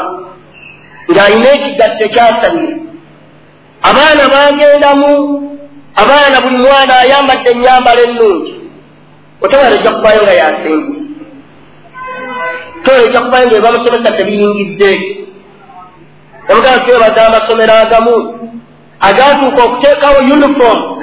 ng'alina 1.12 1.50
ekigatto 1.56 2.06
kyasabire 2.14 2.76
abaana 3.90 4.24
bagendamu 4.34 5.12
abaana 6.02 6.42
buli 6.42 6.58
mwana 6.58 6.94
ayambadde 7.00 7.50
enyambala 7.52 8.02
ennungi. 8.02 8.54
Otewala 9.42 9.76
ojja 9.76 9.92
kubayo 9.92 10.22
nga 10.24 10.34
yasengi 10.34 10.96
tewala 12.84 13.04
ojja 13.04 13.22
kubayo 13.22 13.46
nga 13.48 13.58
ebamusomesa 13.58 14.12
tebiyingidde. 14.18 14.92
Emugamba 16.50 16.84
twebaza 16.86 17.28
amasomero 17.28 17.74
agamu 17.74 18.16
agatuuka 19.00 19.64
okuteekawo 19.64 20.20
uniform 20.20 21.01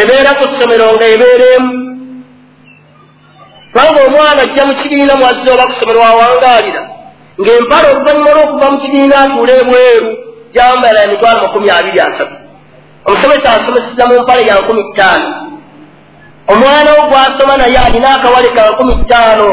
ebeera 0.00 0.30
ku 0.38 0.44
ssomero 0.48 0.86
nga 0.94 1.06
ebeeremu. 1.14 1.72
Kubanga 3.72 4.00
omwana 4.08 4.40
ajja 4.42 4.62
mu 4.68 4.74
kibiina 4.80 5.14
mwazze 5.20 5.48
oba 5.52 5.68
ku 5.68 5.72
ssomero 5.76 6.00
wawangaalira 6.00 6.82
ng'empala 7.40 7.86
oluvannyuma 7.92 8.30
lw'okuva 8.36 8.66
mu 8.72 8.78
kibiina 8.82 9.16
atuula 9.24 9.52
ebweru 9.62 10.10
gyambala 10.54 10.98
emitwalo 11.04 11.38
makumi 11.44 11.68
abiri 11.70 12.00
asatu. 12.00 12.36
Omusomesa 13.06 13.48
asomeseza 13.56 14.04
mu 14.08 14.14
mpale 14.22 14.42
ya 14.48 14.54
nkumi 14.60 14.82
ttaano. 14.90 15.28
Omwana 16.52 16.90
wo 16.96 17.02
gwasoma 17.10 17.56
naye 17.56 17.78
alina 17.78 18.08
akawale 18.16 18.48
ka 18.56 18.62
nkumi 18.70 18.94
ttaano. 19.04 19.48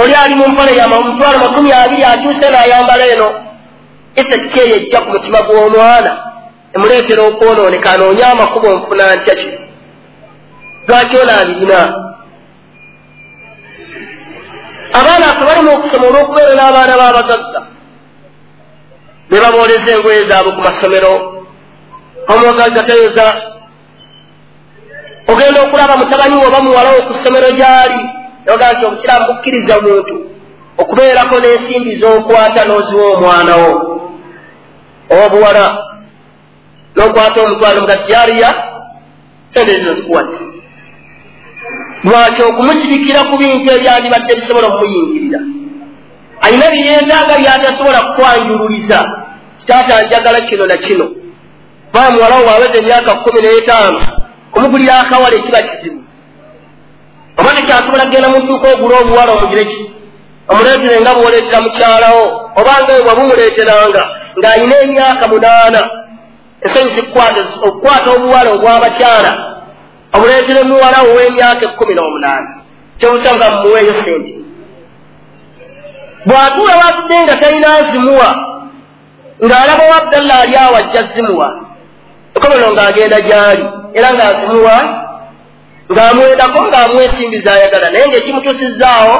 Oli 0.00 0.14
ali 0.14 0.34
mu 0.34 0.48
mpale 0.48 0.72
ya 0.78 0.88
mutwalo 0.88 1.38
makumi 1.38 1.72
abiri 1.72 2.04
akyuse 2.04 2.46
n'ayambala 2.50 3.04
eno. 3.14 3.28
Efekiti 4.20 4.58
eyo 4.60 4.74
ejja 4.76 4.98
ku 5.00 5.08
mutima 5.14 5.38
gw'omwana 5.46 6.31
emuleetera 6.74 7.22
okwonooneka 7.22 7.90
anoonye 7.92 8.24
amakubo 8.24 8.68
nfuna 8.76 9.14
ntya 9.16 9.34
ki? 9.40 9.50
Lwaki 10.88 11.16
ono 11.16 11.32
abirina? 11.40 11.80
Abaana 14.98 15.26
afe 15.26 15.42
bali 15.46 15.60
mu 15.64 15.70
okusoma 15.76 16.06
olw'okubeera 16.08 16.52
n'abaana 16.54 16.94
b'abagagga. 17.00 17.60
Ne 19.30 19.38
babooleza 19.40 19.90
engoye 19.92 20.28
zaabwe 20.28 20.52
ku 20.56 20.60
masomero. 20.60 21.12
Omugagga 22.32 22.82
tayoza 22.86 23.26
ogenda 25.30 25.62
okulaba 25.62 25.96
mutabani 25.96 26.34
we 26.36 26.46
oba 26.46 26.60
muwalawo 26.60 27.00
ku 27.06 27.12
ssomero 27.14 27.48
gy'ali. 27.58 28.02
Yogaa 28.46 28.72
nti 28.72 28.86
obukiramu 28.86 29.26
bukkiriza 29.28 29.74
muntu 29.80 30.14
okubeerako 30.78 31.34
n'ensimbi 31.38 32.00
z'okwata 32.00 32.64
n'oziwa 32.64 33.06
omwana 33.14 33.54
wo. 33.56 33.72
Obuwala 35.10 35.91
n'okwata 36.96 37.38
omutwalo 37.42 37.82
nga 37.82 37.96
tiyariya 37.96 38.50
sente 39.52 39.72
zino 39.72 39.94
zikuwadde 39.94 40.38
lwaki 42.04 42.40
okumusibikira 42.42 43.20
ku 43.28 43.34
bintu 43.38 43.68
ebyandibadde 43.76 44.32
bisobola 44.38 44.66
okumuyingirira 44.68 45.40
alina 46.42 46.70
byeyeetaaga 46.70 47.38
byatasobola 47.38 48.00
kukwanjululiza. 48.00 48.98
Kitaata 49.58 50.02
njagala 50.02 50.40
kino 50.40 50.66
na 50.66 50.76
kino. 50.76 51.06
Baa 51.94 52.10
muwalawo 52.10 52.42
bwaweza 52.44 52.78
emyaka 52.78 53.14
kumi 53.14 53.40
n'etaano 53.40 54.00
kumugulira 54.50 54.98
akawala 55.00 55.36
ekiba 55.36 55.62
kizibu. 55.62 56.00
Oba 57.38 57.50
tekyasobola 57.56 58.04
kgenda 58.06 58.28
mu 58.28 58.38
dduuka 58.40 58.68
ogula 58.74 58.98
obuwala 58.98 59.32
omugireki 59.32 59.80
omuleetere 60.50 61.00
nga 61.00 61.14
bwoleetera 61.14 61.60
mukyalawo 61.60 62.24
oba 62.58 62.72
nga 62.82 62.92
we 62.94 63.02
bwabumuleeteranga 63.04 64.02
ng'alina 64.38 64.76
emyaka 64.84 65.24
munaana 65.32 65.80
ensonyi 66.64 66.90
zikukwata 66.94 68.10
obuwala 68.14 68.50
obw'abakyala 68.56 69.32
omuleetere 70.14 70.62
muwalawo 70.68 71.08
ow'emyaka 71.12 71.62
ekkumi 71.68 71.94
n'omunaana. 71.94 72.50
Kyobusanga 72.98 73.50
mumuweeyo 73.50 73.94
sente 74.04 74.32
bw'atuula 76.26 76.74
watudde 76.82 77.22
nga 77.22 77.36
talina 77.36 77.68
azimuwa 77.74 78.28
ng'alaba 79.44 79.84
wa 79.90 79.96
abdalla 79.96 80.34
ali 80.42 80.56
awo 80.56 80.76
ajja 80.76 81.02
zimuwa 81.14 81.48
ekomero 82.36 82.68
ng'agenda 82.72 83.18
gy'ali 83.20 83.64
era 83.94 84.08
ng'azimuwa 84.14 84.76
ng'amwendako 85.92 86.58
ng'amwesimbi 86.68 87.38
zayagala 87.44 87.90
naye 87.90 88.06
ngaekimutuusizaawo 88.08 89.14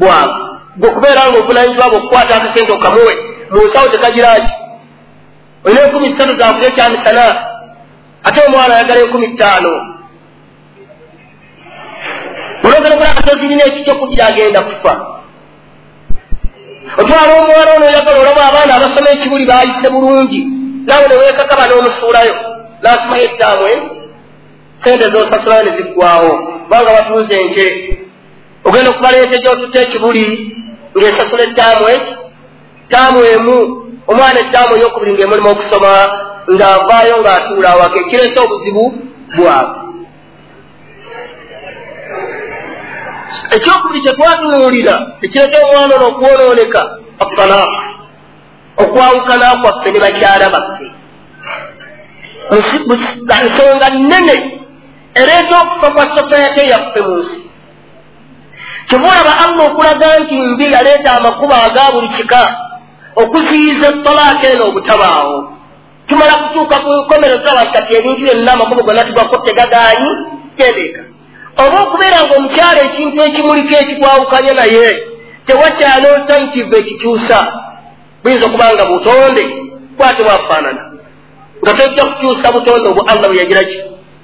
bwavu 0.00 0.40
gwe 0.78 0.88
okubeera 0.90 1.20
nga 1.22 1.38
obuvunanyizibwa 1.38 1.88
bwe 1.88 1.98
okukwata 1.98 2.32
akasente 2.36 2.72
okamuwe 2.72 3.14
mu 3.50 3.60
nsawo 3.66 3.88
tekagiraki 3.88 4.52
olina 5.64 5.80
enkumi 5.84 6.12
ssatu 6.12 6.38
zakulya 6.38 6.68
ekyamisana 6.68 7.24
ate 8.24 8.38
omwana 8.46 8.74
ayagala 8.74 9.00
enkumi 9.00 9.28
ttaano. 9.28 9.72
Olwogera 12.64 12.94
okulaba 12.94 13.22
tozirina 13.22 13.64
ekikyokulya 13.64 14.26
agenda 14.26 14.60
kufa. 14.62 14.92
Otwala 17.00 17.32
omwana 17.40 17.70
ono 17.76 17.86
oyagala 17.86 18.18
olaba 18.20 18.42
abaana 18.48 18.74
abasoma 18.74 19.10
ekibuli 19.10 19.46
bayise 19.46 19.88
bulungi. 19.90 20.40
Naawe 20.86 21.08
neweekakaba 21.08 21.64
n'omusuulayo. 21.66 22.34
Nasomayo 22.82 23.24
ettaamu 23.24 23.66
ezi 23.66 23.98
sente 24.84 25.04
zosasulayo 25.10 25.62
ne 25.64 25.76
ziggwawo 25.76 26.30
kubanga 26.62 26.92
batuuza 26.92 27.34
enke 27.34 27.66
ogenda 28.64 28.90
okubaleeta 28.90 29.36
gyotutta 29.42 29.80
ekibuli 29.80 30.26
ng'esasula 30.96 31.42
ettaamu 31.42 31.88
eki 31.94 32.12
ttaamu 32.86 33.20
emu 33.24 33.56
omwana 34.10 34.38
ettaamu 34.40 34.72
eyokubiri 34.76 35.12
ng'emulimu 35.12 35.48
okusoma 35.52 35.92
ng'avaayo 36.54 37.14
ng'atuula 37.22 37.68
awaka 37.74 37.96
ekireese 38.02 38.38
obuzibu 38.40 38.84
bwabwe. 39.36 39.80
Ekyokubiri 43.54 44.04
kyetwatunuulira 44.04 44.94
ekireeta 45.24 45.56
omwana 45.64 45.94
ono 45.96 46.06
okwonooneka 46.10 46.80
afanaafu 47.24 47.80
okwawukana 48.82 49.46
kwaffe 49.60 49.88
ne 49.90 49.98
bakyala 50.04 50.46
baffe. 50.54 50.86
Nsonga 53.44 53.88
nnene 53.90 54.36
ereeta 55.20 55.54
okufa 55.62 55.88
kwa 55.94 56.04
sosayate 56.16 56.62
yaffe 56.72 57.00
mu 57.06 57.14
nsi. 57.20 57.40
Kyebulaba 58.88 59.32
allah 59.44 59.64
okulaga 59.70 60.18
nti 60.18 60.36
mbi 60.42 60.72
yaleeta 60.72 61.12
amakuba 61.12 61.56
aga 61.62 61.92
buli 61.92 62.08
kika 62.08 62.67
okuziyiza 63.22 63.86
etolaaka 63.92 64.46
eno 64.52 64.64
obutabaawo 64.68 65.36
tumala 66.06 66.34
kutuuka 66.40 66.76
ku 66.84 66.90
nkomero 67.00 67.36
tulaba 67.38 67.72
kati 67.74 67.90
ebintu 67.98 68.20
byonna 68.24 68.52
amakubo 68.52 68.82
gonna 68.82 69.04
tugako 69.08 69.36
tegagaanyi 69.44 70.10
gendeeka 70.58 71.02
oba 71.62 71.76
okubeera 71.84 72.18
ngaomukyala 72.26 72.80
ekintu 72.88 73.18
ekimuliko 73.26 73.74
ekikwawukanya 73.82 74.52
naye 74.60 74.86
tewakyala 75.46 76.06
alternative 76.16 76.70
ekikyusa 76.80 77.38
buyinza 78.22 78.46
okuba 78.46 78.74
nga 78.74 78.84
butonde 78.90 79.44
bwate 79.98 80.22
bwafaanana. 80.22 80.82
Nga 81.62 81.72
tojja 81.74 82.04
kukyusa 82.04 82.52
butonde 82.52 82.88
obwo 82.88 83.02
allah 83.10 83.28
bwe 83.28 83.38
yagira 83.38 83.64
ki? 83.64 83.78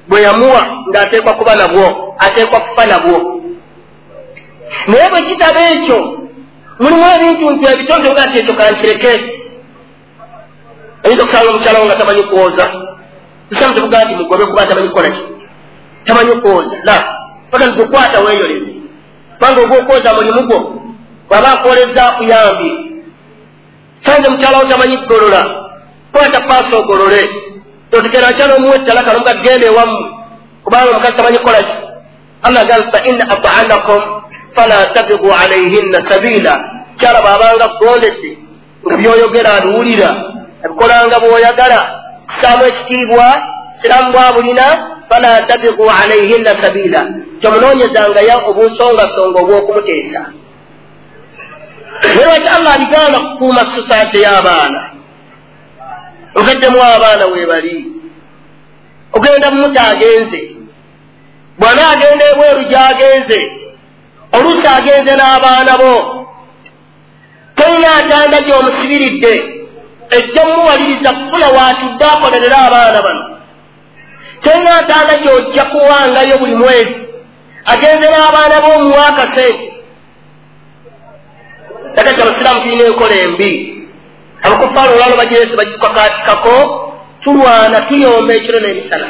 Bwe 0.09 0.23
yamuwa 0.23 0.63
ng'ateekwa 0.91 1.33
kuba 1.33 1.55
nabwo 1.55 2.15
ateekwa 2.19 2.61
kufa 2.61 2.87
nabwo. 2.87 3.17
Naye 4.87 5.09
bwe 5.11 5.23
kitaba 5.23 5.61
ekyo 5.71 5.99
mulimu 6.79 7.05
ebintu 7.15 7.51
nti 7.51 7.65
ebitonde 7.73 8.09
nga 8.11 8.31
ti 8.31 8.39
ekyo 8.39 8.55
kankireke 8.59 9.13
ayinza 11.05 11.23
okusanga 11.25 11.51
omukyala 11.51 11.79
wo 11.81 11.87
nga 11.87 12.01
tamanyi 12.01 12.23
kwoza 12.31 12.65
tusamu 13.49 13.75
tevuga 13.75 14.05
nti 14.05 14.15
mugobe 14.15 14.45
kuba 14.47 14.67
tamanyi 14.67 14.89
kukolaki 14.89 15.23
tamanyi 16.05 16.41
kwoza 16.43 16.77
la 16.85 16.97
paka 17.51 17.67
nikukwata 17.67 18.21
weeyoleze 18.21 18.73
kubanga 19.35 19.61
oba 19.63 19.77
okwoza 19.79 20.15
mulimu 20.15 20.43
gwo 20.49 20.59
bwaba 21.29 21.49
akwoleza 21.53 22.01
akuyambye 22.11 22.73
sanze 24.05 24.31
mukyala 24.31 24.59
wo 24.59 24.65
tamanyi 24.65 24.97
kugolola. 24.97 25.65
Kwata 26.13 26.41
paasi 26.41 26.75
ogolole 26.75 27.23
totekera 27.91 28.31
nkyala 28.31 28.55
omuwa 28.55 28.77
ettalaka 28.77 29.13
nomuga 29.13 29.35
genda 29.35 29.67
ewamu 29.67 29.99
kubanga 30.65 30.91
omukazi 30.91 31.17
tamanyi 31.17 31.39
kukolaki 31.39 31.75
allah 32.43 32.65
gal 32.67 32.83
fa 32.93 32.99
in 33.09 33.21
atanakum 33.23 34.03
fala 34.55 34.87
tabigu 34.95 35.33
alaihinna 35.33 35.99
sabila 36.09 36.55
kyala 36.99 37.21
bwabanga 37.23 37.69
kugondedde 37.69 38.39
nga 38.87 38.97
byoyogera 38.97 39.51
aluwulira 39.55 40.11
ebikolanga 40.65 41.21
bwoyagala 41.21 41.79
kusaamu 42.29 42.63
ekitiibwa 42.71 43.27
siramu 43.81 44.13
bwabulina 44.13 44.67
fala 45.09 45.43
tabigu 45.43 45.91
alaihinna 45.91 46.53
sabila. 46.63 47.01
Kyomunoonyezangaya 47.41 48.37
obunsongasonga 48.49 49.39
obwokumuteesa. 49.43 50.23
Naye 52.03 52.25
lwaki 52.25 52.49
allah 52.49 52.75
aligamba 52.75 53.19
kukuuma 53.21 53.61
sosaate 53.75 54.19
y'abaana? 54.21 54.81
Ogaddemu 56.35 56.83
abaana 56.83 57.27
weebali 57.27 57.87
ogenda 59.13 59.51
mumuta 59.51 59.87
agenze 59.89 60.41
bwana 61.59 61.83
agenda 61.91 62.25
ebweru 62.33 62.63
gyagenze 62.71 63.39
oluusi 64.37 64.67
agenze 64.67 65.13
n'abaana 65.17 65.79
bo. 65.79 65.95
Tolina 67.57 67.89
atanda 68.01 68.41
gy'omusibiridde 68.41 69.33
ejja 70.11 70.43
mumuwaliriza 70.49 71.11
kufuna 71.13 71.49
waatudde 71.57 72.05
akolerera 72.05 72.59
abaana 72.67 73.03
bano. 73.03 73.39
Tolina 74.43 74.77
atanda 74.77 75.15
gy'ojja 75.17 75.65
kuwangayo 75.65 76.39
buli 76.39 76.55
mwezi 76.55 76.97
agenze 77.65 78.11
n'abaana 78.11 78.61
b'omuwaaka 78.65 79.25
sente. 79.35 79.75
Nakati 81.97 82.23
abasiraamu 82.23 82.61
tulina 82.63 82.85
enkola 82.85 83.15
embi. 83.15 83.53
Abakufaala 84.43 84.93
olwalo 84.93 85.17
bagirese 85.17 85.57
bagikakaatikako 85.57 86.55
tulwana 87.23 87.81
tuyomba 87.81 88.35
ekiro 88.35 88.61
n'emisana. 88.61 89.09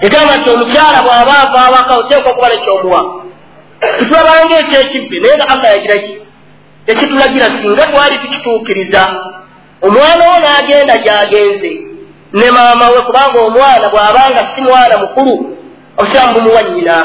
Egamba 0.00 0.36
nti 0.36 0.50
omukyala 0.50 0.98
bw'aba 1.02 1.34
ava 1.42 1.60
awaka 1.66 1.94
oteekwa 1.98 2.30
okuba 2.32 2.48
nekyomuwa 2.48 3.21
tutulabanga 3.98 4.58
ekyekibbi 4.58 5.20
naye 5.20 5.34
nga 5.36 5.48
allah 5.52 5.68
yagiraki 5.74 6.14
ekitulagira 6.86 7.46
singa 7.58 7.84
twali 7.86 8.16
tukituukiriza 8.22 9.02
omwana 9.86 10.22
wo 10.30 10.36
n'agenda 10.42 10.94
gy'agenze 11.04 11.72
ne 12.32 12.50
maama 12.50 12.86
we 12.94 13.00
kubanga 13.06 13.38
omwana 13.40 13.86
bw'abanga 13.92 14.40
si 14.54 14.60
mwana 14.62 14.94
mukulu 15.02 15.34
obusiramu 15.98 16.34
bumuwa 16.34 16.62
nnyina. 16.62 16.96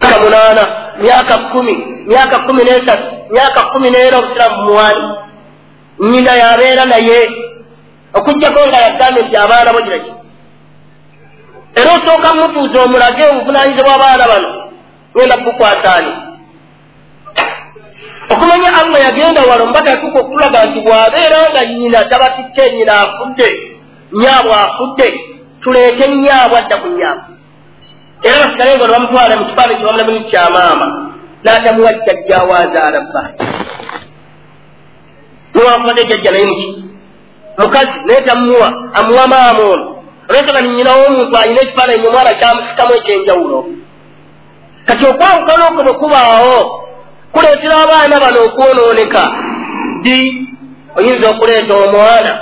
Myaka 0.00 0.22
munaana 0.22 0.62
myaka 1.02 1.38
kkumi 1.38 1.74
myaka 2.06 2.38
kkumi 2.38 2.62
n'esatu 2.64 3.06
myaka 3.30 3.60
kkumi 3.62 3.90
n'era 3.90 4.18
obusiramu 4.18 4.56
bumuwani 4.56 5.04
nnyina 5.98 6.32
yabeera 6.32 6.84
naye. 6.84 7.20
Okugjako 8.14 8.68
nga 8.68 8.78
yagambye 8.86 9.22
nti 9.22 9.36
abaana 9.36 9.72
bo 9.72 9.80
giraki 9.82 10.12
era 11.74 11.90
osooka 11.96 12.34
mutuuza 12.34 12.82
omulage 12.84 13.22
obuvunanyizibwa 13.30 13.94
abaana 13.94 14.24
bano 14.32 14.48
genda 15.14 15.36
bukwasaani 15.36 16.12
okumanya 18.32 18.70
allah 18.80 19.00
yagenda 19.06 19.42
wano 19.50 19.66
mbatatuka 19.66 20.18
okulaga 20.20 20.64
nti 20.64 20.80
bw'abeera 20.80 21.38
nga 21.50 21.62
nnyina 21.68 22.04
tabatutte 22.04 22.62
nnyina 22.70 22.92
afudde 23.04 23.48
nyaabwe 24.20 24.54
afudde 24.66 25.06
tuleete 25.62 26.04
nyaabwe 26.08 26.58
adda 26.58 26.76
ku 26.82 26.88
nyaabwe 26.88 27.34
era 28.22 28.36
basigale 28.44 28.70
nga 28.76 28.88
bamutwala 28.92 29.36
mu 29.36 29.44
kifaani 29.48 29.74
kyebamulamu 29.76 30.24
kya 30.30 30.44
maama 30.54 30.86
n'atamuwa 31.44 31.92
jjajjaawo 31.92 32.52
azaala 32.62 33.00
bba 33.00 33.22
niwafadde 35.54 36.02
jjajja 36.04 36.30
naye 36.30 36.46
muki 36.46 36.84
mukazi 37.58 37.96
naye 38.06 38.20
tamuwa 38.20 38.68
amuwa 38.94 39.26
maama 39.28 39.62
ono 39.72 39.99
olwensonga 40.30 40.60
ninyina 40.60 40.92
w'omuntu 40.94 41.36
alina 41.36 41.60
ekifaananyi 41.62 42.06
omwana 42.08 42.34
kyamusikamu 42.38 42.92
ekyenjawulo. 42.98 43.58
Kati 44.86 45.04
okwawukana 45.06 45.64
okwo 45.68 45.82
bwe 45.82 45.94
kubaawo 46.00 46.58
kuleetera 47.32 47.76
abaana 47.84 48.20
bano 48.22 48.38
okwonooneka. 48.46 49.22
Di 50.02 50.16
oyinza 50.96 51.30
okuleeta 51.30 51.74
omwana 51.84 52.32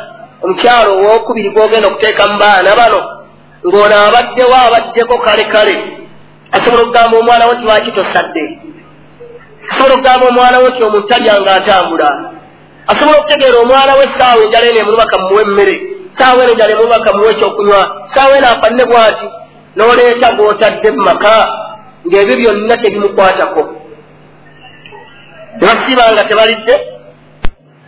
omukyalo 0.42 0.90
owokubiri 0.98 1.50
gwogenda 1.54 1.88
okuteeka 1.88 2.22
mu 2.30 2.36
baana 2.42 2.70
bano 2.80 3.00
ng'ono 3.66 3.96
abaddewo 4.06 4.56
abaddeko 4.66 5.14
kale 5.24 5.44
kale. 5.52 5.74
Asobola 6.52 6.82
okugamba 6.82 7.18
omwana 7.18 7.46
wo 7.46 7.52
nti 7.54 7.64
lwaki 7.66 7.90
tosadde? 7.96 8.44
Asobola 9.70 9.94
okugamba 9.94 10.24
omwana 10.28 10.56
wo 10.60 10.68
nti 10.68 10.80
omuntu 10.82 11.08
talya 11.08 11.40
ng'atambula. 11.40 12.10
Asobola 12.90 13.18
okutegeera 13.18 13.58
omwana 13.64 13.92
we 13.98 14.04
essaawa 14.04 14.42
enjala 14.44 14.66
eno 14.66 14.80
emulubaka 14.80 15.18
mumuwe 15.18 15.42
emmere 15.42 15.97
saawa 16.18 16.42
eno 16.42 16.52
enjala 16.52 16.72
emulubaka 16.72 17.10
muwe 17.16 17.30
ekyokunywa 17.34 17.80
saawa 18.14 18.36
eno 18.38 18.48
afanne 18.54 18.84
bwati 18.90 19.26
n'oleeta 19.76 20.28
gw'otadde 20.36 20.88
mu 20.96 21.02
maka 21.08 21.34
ng'ebyo 22.06 22.34
byonna 22.40 22.74
tebimukwatako 22.82 23.62
tebasiba 25.58 26.04
nga 26.12 26.24
tebalidde 26.28 26.74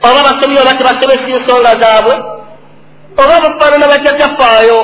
oba 0.06 0.20
basomye 0.26 0.58
oba 0.60 0.78
tebasomesa 0.78 1.26
ensonga 1.36 1.72
zaabwe 1.82 2.14
oba 3.22 3.34
bafaanana 3.44 3.90
bajjajjafaayo 3.92 4.78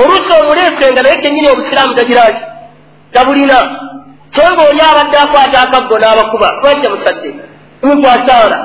oluusi 0.00 0.32
omuleesenga 0.40 1.02
naye 1.02 1.16
kenyini 1.22 1.48
obusiraamu 1.50 1.94
tagiraki 1.94 2.42
tabulina. 3.12 3.58
So 4.34 4.42
ngaoli 4.52 4.80
abadde 4.80 5.16
akwata 5.18 5.58
akaggo 5.62 5.98
n'abakuba. 5.98 6.48
Lwajja 6.62 6.90
musadde 6.90 7.30
omuntu 7.82 8.08
asaala 8.08 8.58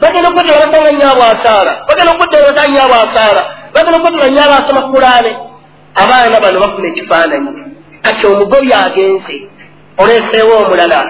bagenda 0.00 0.28
okwetala 0.28 0.66
basanga 0.66 0.92
nyaabo 0.92 1.22
asaala 1.22 1.72
bagenda 1.88 2.12
okwetala 2.12 2.46
basanga 2.48 2.72
nyaabo 2.74 2.94
asaala 2.94 3.42
bagenda 3.76 3.98
okwetala 3.98 4.28
nyaabo 4.34 4.54
asoma 4.54 4.82
kulaane 4.92 5.32
abaana 6.02 6.40
bano 6.40 6.60
bafuna 6.60 6.88
ekifaananyi. 6.88 7.50
Kati 8.02 8.26
omugobi 8.26 8.72
agenze 8.72 9.36
oleeseewo 9.98 10.54
omulala. 10.62 11.00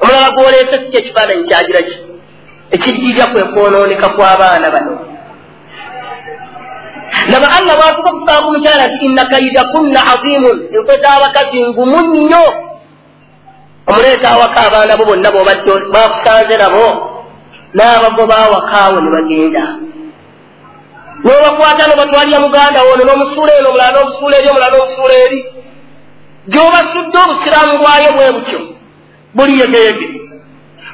Omulala 0.00 0.30
gwoleese 0.34 0.76
si 0.80 0.90
kyo 0.90 0.98
ekifaananyi 1.00 1.44
kyagira 1.48 1.82
ki? 1.88 1.96
Ekijjija 2.74 3.24
kwe 3.32 3.42
kwonooneka 3.52 4.08
kw'abaana 4.16 4.70
bano. 4.74 4.94
Laba 7.30 7.48
allah 7.56 7.74
bwafuka 7.76 8.10
okukaa 8.10 8.42
ku 8.42 8.50
mukyala 8.52 8.86
nti 8.86 9.04
inna 9.06 9.24
kaida 9.32 9.62
kunna 9.72 10.00
azimun 10.12 10.58
enkwe 10.74 10.94
z'abakazi 11.02 11.58
ngumu 11.68 11.98
nnyo 12.06 12.44
omuleeta 13.88 14.28
awaka 14.34 14.60
abaana 14.66 14.96
bo 14.96 15.04
bonna 15.04 15.30
bobadde 15.30 15.72
bakusanze 15.92 16.56
nabo. 16.56 16.86
N'abagoba 17.74 18.34
awakaawo 18.44 19.00
ne 19.00 19.10
bagenda 19.10 19.64
n'obakwata 21.24 21.82
nobatwalira 21.86 22.40
muganda 22.40 22.82
wono 22.86 23.02
n'omusuula 23.04 23.52
eno 23.58 23.68
omulala 23.68 23.92
n'obusuula 23.94 24.34
eri 24.38 24.48
omulala 24.50 24.72
n'obusuula 24.72 25.14
eri 25.24 25.40
gy'obasudde 26.52 27.18
obusiraamu 27.24 27.74
bwayo 27.80 28.10
bwe 28.16 28.32
butyo 28.36 28.60
buli 29.36 29.60
yegeyege. 29.60 30.06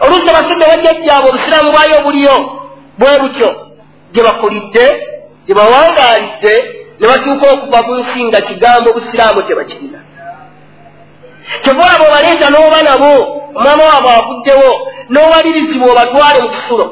Oluusi 0.04 0.28
obasudde 0.30 0.64
bajjajjaabwe 0.70 1.28
obusiraamu 1.30 1.70
bwayo 1.74 1.96
buliyo 2.04 2.36
bwe 2.98 3.18
butyo 3.22 3.50
gye 4.12 4.22
bakulidde 4.26 4.86
gye 5.46 5.54
bawangaalidde 5.58 6.54
ne 6.98 7.06
batuuka 7.10 7.46
okuva 7.54 7.78
mu 7.86 7.94
nsi 8.00 8.24
nga 8.24 8.40
kigambo 8.40 8.88
busiraamu 8.96 9.42
tebakirina 9.42 9.98
kyovaolaba 11.62 12.04
obaleeta 12.08 12.46
n'oba 12.50 12.78
nabo 12.88 13.12
omwama 13.56 13.84
waabwe 13.90 14.10
avuddewo 14.18 14.70
n'owalirizibwa 15.12 15.90
obatwale 15.92 16.38
mu 16.42 16.48
kisulo. 16.54 16.86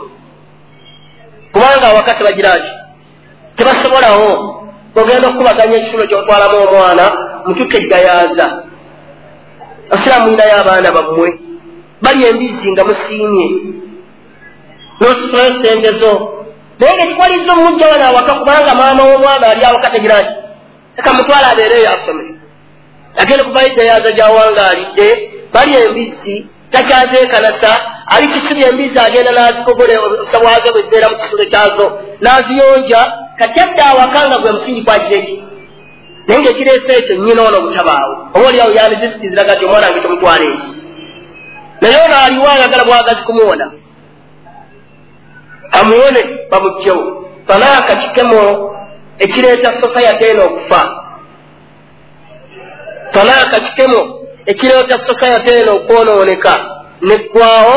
Kubanga 1.53 1.87
awaka 1.89 2.15
tebagira 2.15 2.61
ki 2.65 2.73
tebasobolawo 3.57 4.31
ogenda 5.01 5.29
okukubaganya 5.29 5.77
ekisulo 5.77 6.05
kyotwalamu 6.07 6.57
omwana 6.65 7.05
mutuke 7.47 7.77
ejjayaaza 7.79 8.47
asiraamu 9.95 10.29
inayo 10.33 10.55
abaana 10.61 10.93
bammwe 10.97 11.31
bali 12.03 12.27
embizi 12.27 12.73
nga 12.73 12.85
musiimye. 12.85 13.47
N'ositulayo 15.01 15.53
sente 15.63 15.91
zo. 16.01 16.13
Naye 16.79 16.93
nga 16.95 17.05
ekikwaliza 17.05 17.53
omujja 17.53 17.87
wano 17.93 18.05
awaka 18.07 18.35
kubanga 18.35 18.75
maama 18.75 19.03
w'omwana 19.09 19.47
ali 19.51 19.65
awaka 19.65 19.91
tegira 19.91 20.19
nti 20.23 20.33
eka 20.99 21.13
mutwala 21.13 21.47
abeereyo 21.51 21.89
asome. 21.95 22.25
Agenda 23.17 23.45
kuvayo 23.45 23.67
ejjayaaza 23.69 24.11
gyawangaalidde 24.19 25.09
bali 25.55 25.73
embizi 25.77 26.37
takyazeekanasa 26.73 27.71
ali 28.07 28.27
kisibya 28.29 28.69
embizi 28.69 28.99
agenda 28.99 29.31
n'azikogole 29.33 29.95
obusabwaze 29.99 30.69
bwe 30.73 30.83
zibeera 30.83 31.09
mu 31.11 31.17
kisulo 31.17 31.45
kyazo 31.53 31.87
n'aziyonja 32.23 33.01
kati 33.43 33.61
adde 33.61 33.83
awaka 33.83 34.29
nga 34.29 34.39
gwe 34.39 34.53
musingi 34.53 34.83
kwagira 34.83 35.21
eki 35.21 35.45
naye 36.27 36.41
ngaekireese 36.41 36.93
ekyo 36.99 37.17
nyina 37.17 37.43
ono 37.43 37.61
butabaawo 37.61 38.13
oba 38.35 38.49
oliawo 38.49 38.73
yanizisikiriziraga 38.79 39.57
ti 39.57 39.65
omwana 39.65 39.87
wange 39.87 40.01
tomutwala 40.01 40.45
eri. 40.45 40.59
Naye 41.81 41.97
ono 42.05 42.17
aliwo 42.25 42.49
ayagala 42.51 42.85
bwagazi 42.85 43.23
kumuwona. 43.23 43.73
Amuwone 45.71 46.21
bamugjewo 46.51 47.27
talaaka 47.47 47.97
kikemo 47.97 48.43
ekireeta 49.19 49.81
sosayate 49.81 50.31
eno 50.31 50.45
okufa. 50.45 50.81
Talaaka 53.13 53.61
kikemo 53.61 54.01
ekireeta 54.47 54.99
sosayate 54.99 55.59
eno 55.59 55.73
okwonooneka. 55.77 56.55
Neggwawo 57.01 57.77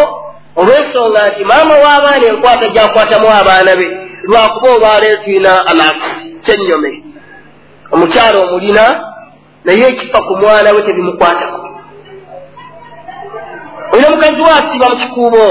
olw'ensonga 0.56 1.28
nti 1.30 1.44
maama 1.44 1.76
w'abaana 1.84 2.26
enkwata 2.28 2.68
gyakwatamu 2.70 3.30
abaana 3.30 3.76
be 3.76 4.05
lwakuba 4.28 4.70
obaaleetwina 4.76 5.52
alakusi 5.68 6.26
kyennyome 6.46 7.04
omukyalo 7.92 8.42
omulina 8.42 8.86
naye 9.66 9.88
ekifa 9.88 10.20
ku 10.28 10.34
mwana 10.38 10.72
we 10.72 10.82
tebimukwatako. 10.82 11.62
Olina 13.92 14.10
mukazi 14.10 14.42
we 14.42 14.50
asiba 14.50 14.90
mu 14.90 14.96
kikuubo 14.98 15.46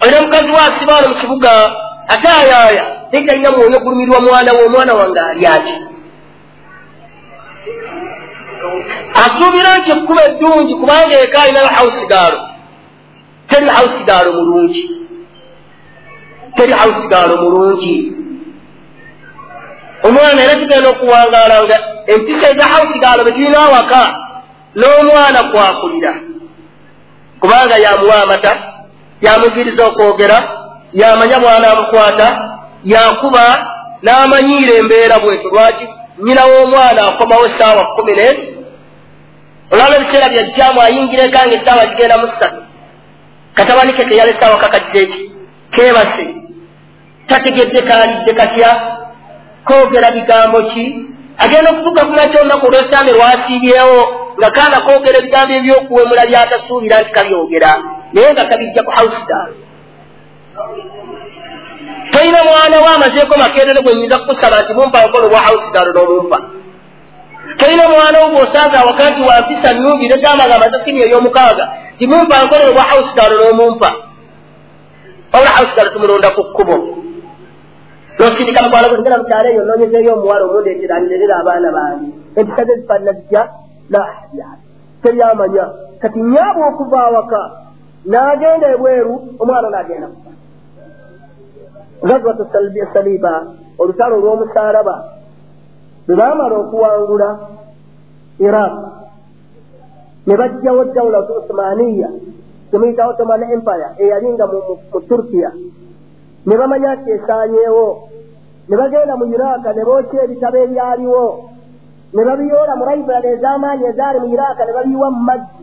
olina 0.00 0.22
mukazi 0.22 0.50
we 0.52 0.58
asiba 0.58 0.94
wano 0.94 1.08
mu 1.08 1.14
kibuga 1.14 1.52
ate 2.08 2.28
ayaaya 2.28 2.84
naye 3.12 3.24
talina 3.26 3.50
mwoyo 3.50 3.76
ogulumirwa 3.76 4.20
mwana 4.20 4.52
we 4.52 4.64
omwana 4.66 4.94
wange 4.94 5.20
ali 5.20 5.46
ati 5.46 5.74
asuubira 9.24 9.78
nti 9.78 9.90
ekkuba 9.90 10.22
eddungi 10.28 10.74
kubanga 10.74 11.20
eka 11.20 11.42
alinayo 11.42 11.66
hausigaalo 11.66 12.40
teri 13.48 13.68
hausigaalo 13.68 14.32
mulungi 14.32 14.90
teri 16.56 16.72
hausigaalo 16.72 17.36
mulungi 17.36 18.12
omwana 20.02 20.42
era 20.42 20.54
tugenda 20.54 20.88
okuwangaala 20.90 21.62
nga 21.64 21.76
empisa 22.06 22.50
eza 22.52 22.64
hausigaalo 22.72 23.24
betulina 23.24 23.58
awaka 23.66 24.02
n'omwana 24.78 25.40
kwakulira 25.50 26.12
kubanga 27.40 27.76
yamuwa 27.76 28.22
amata 28.22 28.52
yamuviriza 29.20 29.86
okwogera 29.86 30.38
yamanya 30.92 31.38
bwana 31.40 31.66
amukwata 31.72 32.28
yakuba 32.84 33.44
n'amanyiira 34.02 34.72
embeera 34.74 35.18
bwetu 35.18 35.48
lwaki 35.48 35.88
nyina 36.24 36.44
w'omwana 36.44 37.00
akomawo 37.08 37.46
essaawa 37.46 37.84
kumi 37.94 38.12
n'ezi 38.12 38.44
olwaba 39.72 39.96
ebiseera 39.96 40.28
byajjamu 40.28 40.80
ayingira 40.80 41.22
eka 41.24 41.46
nga 41.46 41.56
essaawa 41.58 41.86
zigenda 41.90 42.18
mu 42.18 42.28
ssatu 42.28 42.62
katabani 43.54 43.92
ke 43.92 44.04
keyala 44.08 44.32
essaawa 44.32 44.58
kakagize 44.62 44.98
eki 45.04 45.20
keebase 45.74 46.41
tategedde 47.32 47.80
kaalidde 47.88 48.32
katya 48.40 48.70
koogera 49.64 50.10
bigambo 50.16 50.62
ki? 50.70 50.84
Agenda 51.38 51.70
okutuuka 51.70 52.04
kumakya 52.04 52.40
olunaku 52.40 52.66
olw'essambe 52.66 53.12
lwasiibyewo 53.12 54.00
nga 54.38 54.50
kaana 54.56 54.80
koogera 54.86 55.18
ebigambo 55.18 55.52
ebyokuwemula 55.58 56.22
byatasuubira 56.30 57.00
nti 57.00 57.10
kabyogera 57.16 57.72
naye 58.12 58.28
nga 58.32 58.44
kabijja 58.50 58.82
ku 58.86 58.90
hausidan 58.96 59.50
tolina 62.12 62.44
mwana 62.44 62.76
we 62.84 62.88
amazeeko 62.94 63.38
makerere 63.38 63.82
gwe 63.82 63.94
nyinza 63.94 64.18
kukusaba 64.18 64.62
nti 64.62 64.72
mumpa 64.74 65.06
nkono 65.06 65.28
bwa 65.28 65.40
hausidan 65.40 65.88
n'omumpa. 65.94 66.38
Tolina 67.58 67.88
mwana 67.88 68.18
wo 68.22 68.28
bw'osanga 68.32 68.76
awaka 68.80 69.10
nti 69.10 69.20
wampisa 69.28 69.72
nnungi 69.72 70.08
negamba 70.08 70.46
nga 70.46 70.56
amaze 70.56 70.84
sini 70.84 71.00
ey'omukaaga 71.00 71.64
ti 71.98 72.06
mumpa 72.06 72.44
nkono 72.44 72.72
bwa 72.72 72.82
hausidan 72.90 73.32
n'omumpa. 73.38 73.90
Wabula 75.32 75.50
hausidan 75.56 75.92
tumulonda 75.92 76.30
ku 76.30 76.42
kkubo 76.44 77.01
nosindika 78.18 78.64
mukwala 78.64 78.88
gwe 78.88 78.96
tugenda 78.96 79.18
mukyalo 79.18 79.48
eyo 79.50 79.62
nonyezeeyo 79.64 80.12
omuwala 80.16 80.44
omundeetera 80.44 80.94
anirerera 80.96 81.34
abaana 81.38 81.68
bange 81.76 82.08
empisa 82.38 82.64
ze 82.66 82.74
zifaanana 82.80 83.12
zitya 83.18 83.42
la 83.92 84.00
ahyaa 84.10 84.56
teryamanya 85.02 85.64
kati 86.02 86.18
nyaabwe 86.32 86.64
okuva 86.70 86.98
awaka 87.06 87.40
n'agenda 88.10 88.66
ebweru 88.74 89.14
omwana 89.40 89.68
n'agenda 89.70 90.06
kufa 90.12 90.30
gazwatu 92.08 92.42
saliba 92.92 93.32
olutalo 93.80 94.14
olw'omusaalaba 94.18 94.94
bwe 96.06 96.14
baamala 96.18 96.54
okuwangula 96.62 97.28
iraq. 98.46 98.74
Ne 100.26 100.34
bajjawo 100.36 100.84
dawlatu 100.84 101.32
usmaniya 101.40 102.10
temuyita 102.70 103.08
ottoman 103.08 103.42
empire 103.42 103.88
eyalinga 103.98 104.46
mu 104.46 104.58
turkiya 105.08 105.50
ne 106.46 106.54
bamanya 106.56 106.94
nti 106.94 107.10
esaanyeewo. 107.10 107.86
Ne 108.68 108.76
bagenda 108.76 109.16
mu 109.16 109.24
iraka 109.34 109.72
ne 109.72 109.82
bookya 109.84 110.24
ebitabo 110.24 110.56
ebyaliwo. 110.64 111.24
Ne 112.14 112.22
babiyoola 112.24 112.72
mu 112.76 112.84
laibulale 112.84 113.28
ez'amaanyi 113.34 113.84
ezaali 113.90 114.18
mu 114.20 114.28
iraka 114.34 114.64
ne 114.64 114.72
babiyiwa 114.76 115.08
mu 115.10 115.20
mazzi. 115.28 115.62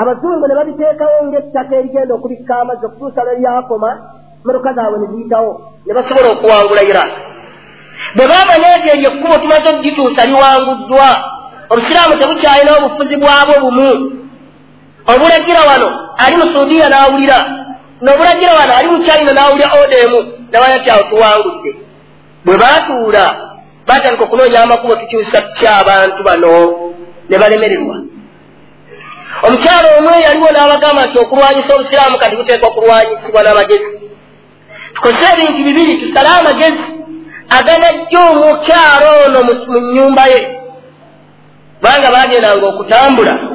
Abazungu 0.00 0.46
ne 0.46 0.54
babiteekawo 0.54 1.18
ng'ettaka 1.26 1.74
erigenda 1.76 2.14
okubikka 2.14 2.54
amazzi 2.60 2.84
okutuusa 2.86 3.24
lweryakoma 3.26 3.90
motoka 4.44 4.72
zaabwe 4.76 4.98
ne 4.98 5.06
ziyitawo. 5.12 5.50
Ne 5.86 5.92
basobola 5.96 6.28
okuwangula 6.32 6.82
iraka 6.90 7.34
bwe 8.16 8.26
baamanya 8.30 8.76
nti 8.78 8.88
eryo 8.92 9.08
ekkubo 9.10 9.36
tumaze 9.42 9.66
okugituusa 9.70 10.26
liwanguddwa 10.28 11.08
obusiraamu 11.72 12.14
tebukyalinawo 12.18 12.78
obufuzi 12.78 13.16
bwabwo 13.22 13.54
bumu 13.64 13.90
obulagira 15.12 15.60
wano 15.68 15.88
ali 16.22 16.34
mu 16.40 16.46
suudiya 16.52 16.88
n'awulira 16.88 17.38
n'obulagira 18.04 18.52
wano 18.58 18.72
ali 18.76 18.88
mu 18.88 18.98
china 19.04 19.32
n'awulira 19.32 19.72
oda 19.82 19.96
emu 20.04 20.18
nabanya 20.52 20.78
ti 20.78 20.90
awo 20.90 21.02
tuwangudde. 21.10 21.70
Bwe 22.44 22.56
baatuula 22.56 23.24
baatandika 23.86 24.24
okunoonya 24.24 24.62
amakubo 24.62 24.96
tukyusa 24.96 25.40
ki 25.56 25.66
abantu 25.66 26.22
bano 26.22 26.50
ne 27.28 27.38
balemererwa. 27.38 27.96
Omukyalo 29.46 29.88
omwe 29.98 30.20
yaliwo 30.26 30.50
n'abagamba 30.52 31.06
nti 31.06 31.18
okulwanyisa 31.18 31.74
obusiraamu 31.74 32.18
kati 32.18 32.36
buteekwa 32.36 32.68
okulwanyisibwa 32.68 33.42
n'amagezi. 33.42 33.92
Tukozese 34.94 35.26
ebintu 35.32 35.60
bibiri 35.64 35.94
tusale 36.00 36.28
amagezi 36.28 36.84
aganajja 37.56 38.20
omukyalo 38.30 39.10
ono 39.26 39.38
mu 39.46 39.80
nnyumba 39.80 40.24
ye. 40.32 40.40
Kubanga 41.78 42.10
bagendanga 42.14 42.66
okutambula 42.66 43.53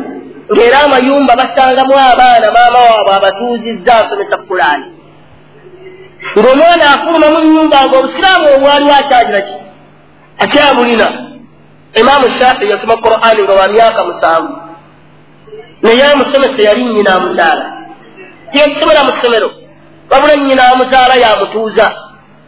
ng'era 0.54 0.80
amayumba 0.86 1.34
basangamu 1.42 1.94
abaana 2.12 2.48
maama 2.56 2.80
waabwe 2.88 3.14
abatuuzizza 3.18 3.92
asomesa 4.02 4.38
kulaani 4.38 4.86
ng'omwana 6.38 6.84
afuluma 6.94 7.28
mu 7.34 7.40
nnyumba 7.46 7.78
nga 7.86 7.98
obusiraamu 8.00 8.48
obwaliwo 8.56 8.94
akyagira 9.02 9.42
ki? 9.48 9.56
Akyabulina 10.44 11.08
imaamu 12.00 12.28
shafi 12.40 12.70
yasoma 12.72 12.96
qurani 13.04 13.42
nga 13.44 13.54
wa 13.54 13.68
myaka 13.68 14.00
musanvu. 14.08 14.54
Naye 15.82 16.04
amusomesa 16.12 16.60
yali 16.68 16.84
nyina 16.84 17.12
amuzaala. 17.16 17.66
Yekusomera 18.54 19.04
mu 19.04 19.12
ssomero 19.12 19.50
wabula 20.10 20.36
nyina 20.36 20.64
amuzaala 20.72 21.16
yamutuuza 21.16 21.86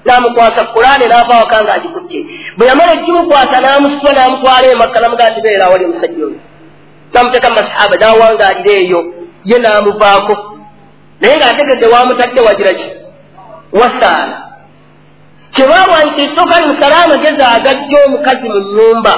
namukwasa 0.06 0.64
kurani 0.64 1.06
naava 1.08 1.38
waka 1.38 1.64
nga 1.64 1.74
agikutte 1.74 2.20
bwe 2.58 2.68
yamala 2.68 2.92
ogimukwasa 2.94 3.62
namusitwa 3.62 4.14
namutwala 4.14 4.68
emakka 4.68 5.00
namugaa 5.02 5.32
ti 5.36 5.42
beera 5.42 5.66
awali 5.66 5.86
omusajja 5.86 6.26
oyo 6.26 6.40
namuteeka 7.14 7.50
mu 7.50 7.56
masahaba 7.56 7.96
nawangaalira 7.98 8.72
eyo 8.82 9.00
ye 9.46 9.58
namuvaako 9.60 10.34
naye 11.20 11.38
ngaategedde 11.38 11.86
wamutadde 11.94 12.42
wagira 12.42 12.74
ki 12.74 12.88
wasaala 13.80 14.38
kyebabwa 15.52 16.04
nti 16.06 16.22
ekisooka 16.22 16.60
ni 16.60 16.68
musale 16.68 16.96
amagezi 16.96 17.44
agajja 17.56 17.98
omukazi 18.06 18.50
mu 18.50 18.60
nnyumba 18.60 19.14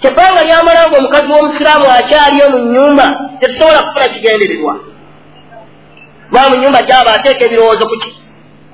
kyebanga 0.00 0.40
lyamala 0.44 0.88
nga 0.88 0.98
omukazi 0.98 1.28
w'omusiraamu 1.32 1.86
akyaliyo 1.98 2.46
mu 2.50 2.58
nnyumba 2.58 3.06
tetusobola 3.40 3.82
kufuna 3.82 4.08
kigendererwa 4.12 4.74
ba 6.32 6.48
mu 6.50 6.56
nyumba 6.56 6.82
gyaba 6.82 7.10
ateeka 7.14 7.44
ebirowoozo 7.44 7.84
kuki 7.86 8.10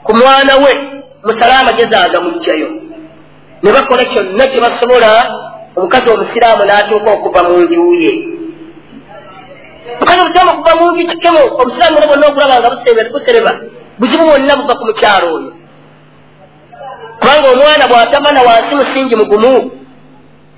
ku 0.05 0.13
mwana 0.17 0.53
we 0.63 0.73
musale 1.25 1.55
amagezi 1.55 1.95
agamugjayo 1.95 2.69
ne 3.63 3.71
bakola 3.73 4.05
kyonna 4.05 4.45
kye 4.51 4.61
basobola 4.61 5.11
omukazi 5.77 6.11
omusiraamu 6.11 6.65
n'atuuka 6.65 7.11
okuva 7.11 7.41
mu 7.49 7.59
njuye 7.65 8.13
mukazi 10.01 10.21
omusiraamu 10.21 10.51
okuva 10.51 10.73
mu 10.79 10.93
nju 10.93 11.09
kikemo 11.11 11.41
obusiraamu 11.61 11.99
ne 12.01 12.07
bonna 12.11 12.27
okulaba 12.27 12.57
nga 12.61 12.71
busereba 13.13 13.53
buzibu 13.99 14.25
bwonna 14.25 14.57
buva 14.57 14.75
ku 14.79 14.85
mukyalo 14.89 15.27
oyo 15.37 15.53
kubanga 17.21 17.49
omwana 17.55 17.85
bw'atamana 17.91 18.41
wansi 18.49 18.75
musingi 18.75 19.17
mugumu 19.17 19.55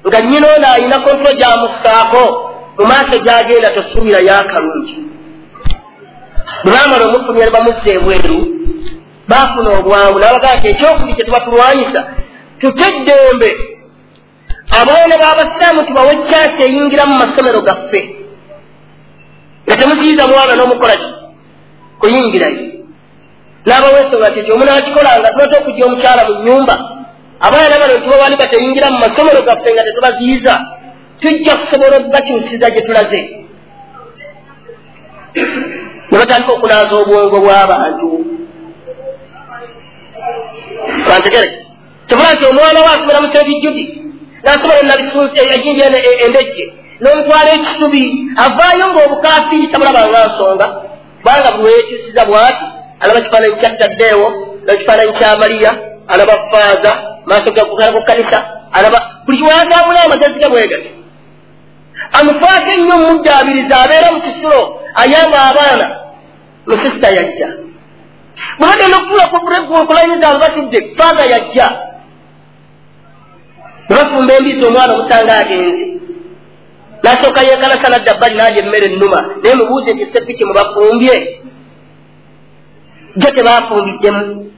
nga 0.07 0.19
nnyina 0.21 0.47
ono 0.55 0.67
ayina 0.75 0.99
kontrolo 1.05 1.33
gyamussaako 1.39 2.23
mu 2.79 2.85
maaso 2.91 3.17
gyagenda 3.25 3.75
tosuubirayo 3.77 4.33
akalungi 4.41 4.97
bwe 6.65 6.73
baamala 6.75 7.05
omufumya 7.07 7.45
ne 7.47 7.53
bamuzza 7.57 7.91
ebweru 7.97 8.39
baafuna 9.31 9.71
obwangu 9.79 10.19
nabagaa 10.19 10.57
nti 10.57 10.67
ekyokuli 10.69 11.15
kye 11.17 11.25
tuba 11.25 11.41
tulwanyisa 11.45 12.01
tuteddembe 12.61 13.51
abaana 14.81 15.15
b'abasiraamu 15.23 15.87
tubawe 15.87 16.13
kyasi 16.29 16.61
eyingira 16.67 17.05
mu 17.11 17.15
masomero 17.23 17.61
gaffe 17.67 18.22
nga 19.67 19.77
temuziyiza 19.77 20.27
mwana 20.27 20.53
n'omukola 20.57 20.97
ki? 21.03 21.11
Kuyingirayo 22.01 22.63
n'abaweesonga 23.67 24.31
ti 24.31 24.39
ekyo 24.41 24.55
omunakikolanga 24.55 25.33
tuleta 25.33 25.59
okujja 25.59 25.85
omukyala 25.87 26.23
mu 26.29 26.35
nyumba 26.47 26.75
abaana 27.47 27.81
bano 27.81 27.95
tubawali 28.03 28.37
bateyingira 28.37 28.91
mu 28.91 28.99
masomero 29.05 29.43
gaffe 29.43 29.69
nga 29.73 29.87
tetubaziyiza. 29.87 30.55
Tujja 31.21 31.57
kusobola 31.57 31.97
okubakyusiza 31.97 32.71
gye 32.71 32.83
tulaze. 32.87 33.21
Ne 36.11 36.17
batandika 36.19 36.53
okunaaza 36.53 36.95
obwongo 37.03 37.37
bw'abantu 37.45 38.09
kantegere 41.07 41.51
kibula 42.07 42.35
nti 42.35 42.45
omwana 42.51 42.81
we 42.85 42.89
asomera 42.95 43.23
mu 43.23 43.29
sebijjudi 43.33 43.85
n'asomera 44.43 44.83
nabisunsi 44.83 45.37
ejinja 45.55 45.87
endejje 46.25 46.65
n'omutwala 47.03 47.51
ekisubi 47.57 48.05
avaayo 48.45 48.85
ng'obukafiiri 48.93 49.67
tabulabanga 49.73 50.21
nsonga 50.29 50.67
kubanga 51.19 51.51
buli 51.53 51.65
weyekyusiza 51.67 52.23
bw'ati 52.29 52.65
alaba 53.03 53.21
kifaananyi 53.25 53.57
kyattaddeewo 53.61 54.27
alaba 54.63 54.79
kifaananyi 54.79 55.13
kya 55.19 55.37
maliya 55.41 55.73
alaba 56.13 56.35
faaza 56.51 56.93
maaso 57.27 57.51
gakukala 57.57 57.93
ku 57.93 58.03
kanisa 58.11 58.39
alaba 58.73 58.99
buli 59.25 59.39
kiwazamula 59.39 59.99
amagezi 60.05 60.39
ge 60.43 60.49
bwegati 60.49 60.91
amufaako 62.19 62.71
ennyo 62.75 62.95
omuddaabiriza 62.99 63.75
abeera 63.85 64.09
mu 64.15 64.21
kisulo 64.27 64.61
ayamba 65.03 65.39
abaana 65.51 65.87
musisita 66.67 67.09
yajja. 67.19 67.49
Bwe 68.59 68.67
bagenda 68.69 68.97
okufula 68.97 69.85
kulanyiza 69.87 70.29
abo 70.29 70.39
batudde 70.39 70.79
faaza 70.97 71.25
yajja. 71.33 71.67
Ne 73.89 73.97
bafumba 73.97 74.35
embizi 74.35 74.65
omwana 74.65 74.95
omusanga 74.95 75.39
agenze 75.39 75.85
nasooka 77.03 77.41
yekalasa 77.41 77.89
nadda 77.89 78.15
bbali 78.15 78.35
nalya 78.37 78.59
emmere 78.65 78.87
ennuma 78.87 79.21
naye 79.43 79.55
mubuuze 79.55 79.93
nti 79.93 80.07
sepiki 80.13 80.45
mubafumbye 80.45 81.15
jo 83.17 83.29
tebafumbiddemu 83.31 84.53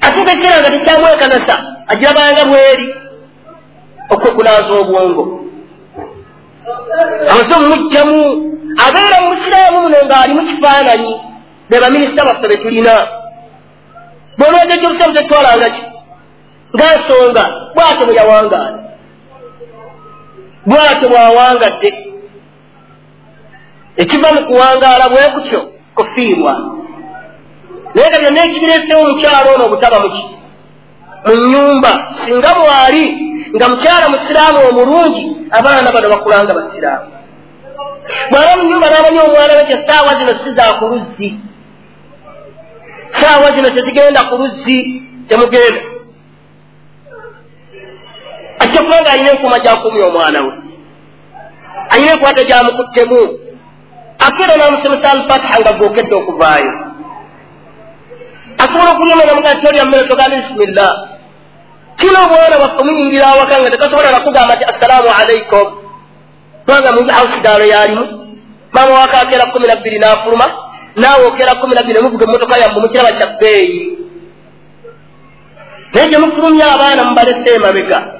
atuuka 0.00 0.32
ekiseera 0.32 0.60
nga 0.60 0.70
tekyamwekanasa 0.74 1.54
agirabanga 1.92 2.44
bweri 2.50 2.86
okwekunaaza 4.12 4.72
obwongo 4.82 5.24
amaze 7.30 7.52
omumugjamu 7.54 8.18
abeera 8.86 9.16
mumusiraamu 9.22 9.78
muno 9.82 9.98
ng'ali 10.06 10.32
mu 10.34 10.42
kifaananyi 10.48 11.14
be 11.68 11.76
baminisita 11.82 12.28
baffe 12.28 12.46
be 12.48 12.56
tulina 12.62 12.94
bwolwegejja 14.38 14.86
obusabu 14.88 15.12
tetwalanga 15.16 15.68
ki 15.74 15.82
nga 16.74 16.86
nsonga 16.96 17.44
bwatyo 17.74 18.04
bwe 18.06 18.16
yawangaala 18.20 18.85
bwatyo 20.66 21.08
bwawangadde 21.08 21.90
ekiva 23.96 24.28
mu 24.34 24.40
kuwangaala 24.46 25.04
bwe 25.12 25.28
kutyo 25.34 25.60
kufiirwa 25.96 26.52
naye 27.94 28.08
nga 28.08 28.18
byonna 28.20 28.44
ekibireesewo 28.44 29.00
omukyalo 29.04 29.48
ono 29.54 29.64
obutaba 29.66 29.98
muki 30.04 30.24
mu 31.26 31.34
nyumba 31.50 31.90
singa 32.24 32.50
mwali 32.60 33.04
nga 33.56 33.66
mukyala 33.68 34.06
musiraamu 34.12 34.58
omulungi 34.70 35.24
abaana 35.50 35.92
bano 35.94 36.08
bakulanga 36.14 36.54
basiraamu. 36.58 37.08
Bwaba 38.30 38.52
mu 38.58 38.64
nyumba 38.70 38.86
n'amanyi 38.90 39.18
omwana 39.26 39.52
we 39.58 39.64
kye 39.68 39.78
saawa 39.86 40.12
zino 40.18 40.32
si 40.42 40.50
za 40.56 40.64
ku 40.78 40.84
luzzi. 40.90 41.28
Saawa 43.20 43.48
zino 43.54 43.68
tezigenda 43.70 44.20
ku 44.28 44.34
luzzi 44.40 44.78
temugenda 45.28 45.80
ajja 48.58 48.80
kuba 48.82 49.00
nga 49.00 49.12
alina 49.12 49.30
enkuuma 49.30 49.58
gyakuumya 49.58 50.06
omwana 50.06 50.40
we. 50.44 50.52
Alina 51.90 52.12
enkwata 52.12 52.42
gyamukuttemu 52.44 53.20
akeera 54.18 54.54
n'amusomesa 54.56 55.10
alfatiha 55.12 55.60
nga 55.60 55.72
gookedde 55.72 56.14
okuvaayo. 56.14 56.72
Asobola 58.58 58.90
okulyama 58.92 59.24
namugaa 59.24 59.60
tolya 59.62 59.84
mmere 59.84 60.08
togamba 60.08 60.36
bisimillah 60.36 60.92
kino 61.96 62.18
obwana 62.24 62.56
bwaffe 62.60 62.82
muyingira 62.84 63.26
awaka 63.26 63.60
nga 63.60 63.70
tekasobola 63.70 64.10
nakugamba 64.10 64.54
nti 64.54 64.64
assalaamu 64.64 65.08
alaikum 65.20 65.66
kubanga 66.64 66.92
mu 66.92 67.12
hausidaalo 67.12 67.64
yalimu 67.64 68.04
maama 68.72 68.94
waka 69.00 69.20
akeera 69.20 69.46
kumi 69.52 69.66
nabbiri 69.66 69.98
n'afuluma 69.98 70.46
naawe 70.96 71.24
okeera 71.26 71.54
kumi 71.54 71.74
nabbiri 71.74 71.94
nemuvuga 71.94 72.24
emmotoka 72.24 72.58
yammwe 72.58 72.80
mukiraba 72.80 73.12
kya 73.12 73.26
bbeeyi. 73.26 73.98
Naye 75.92 76.08
gye 76.08 76.18
mufulumya 76.18 76.72
abaana 76.72 77.04
mubalese 77.04 77.54
emabega 77.54 78.15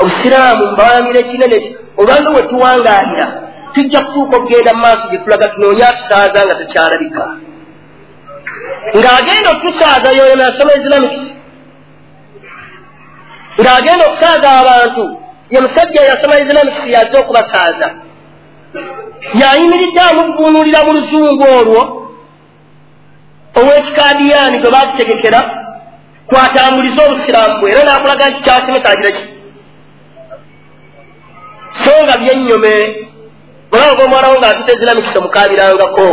obusiraamu 0.00 0.62
mubawangire 0.70 1.18
ekinene 1.20 1.58
olwanga 2.00 2.30
we 2.36 2.42
tuwangaalira 2.50 3.26
tujja 3.74 4.00
kutuuka 4.04 4.36
okugenda 4.36 4.70
mu 4.74 4.80
maaso 4.84 5.04
gye 5.10 5.18
tulaga 5.18 5.46
tunoonya 5.52 5.88
atusaaza 5.88 6.38
nga 6.46 6.54
tekyalabika 6.60 7.24
ng'agenda 8.98 9.48
otusaaza 9.54 10.08
yoyo 10.18 10.36
nasoma 10.36 10.72
islamics 10.80 11.22
ng'agenda 13.60 14.04
okusaaza 14.06 14.48
abantu 14.60 15.04
ye 15.52 15.60
musajja 15.60 16.00
yasoma 16.10 16.38
islamics 16.44 16.82
yaze 16.94 17.16
okubasaaza. 17.18 17.88
Yayimiridde 19.40 20.00
amuvuunulira 20.10 20.80
mu 20.86 20.92
luzungu 20.96 21.44
olwo 21.58 21.82
ow'ekikadiyani 23.58 24.58
gwe 24.58 24.70
bakutegekera 24.74 25.40
kwatambuliza 26.28 27.00
obusiraamu 27.06 27.60
bwe 27.60 27.70
era 27.72 27.82
n'akulaga 27.84 28.24
nti 28.30 28.40
kyasimesa 28.44 28.88
agira 28.90 29.10
ki 29.16 29.22
so 31.84 31.92
nga 32.04 32.18
byennyome 32.18 32.74
olaba 33.72 34.04
omwana 34.04 34.28
wo 34.28 34.36
ng'atuta 34.40 34.72
islamics 34.72 35.16
omukabirangako 35.16 36.08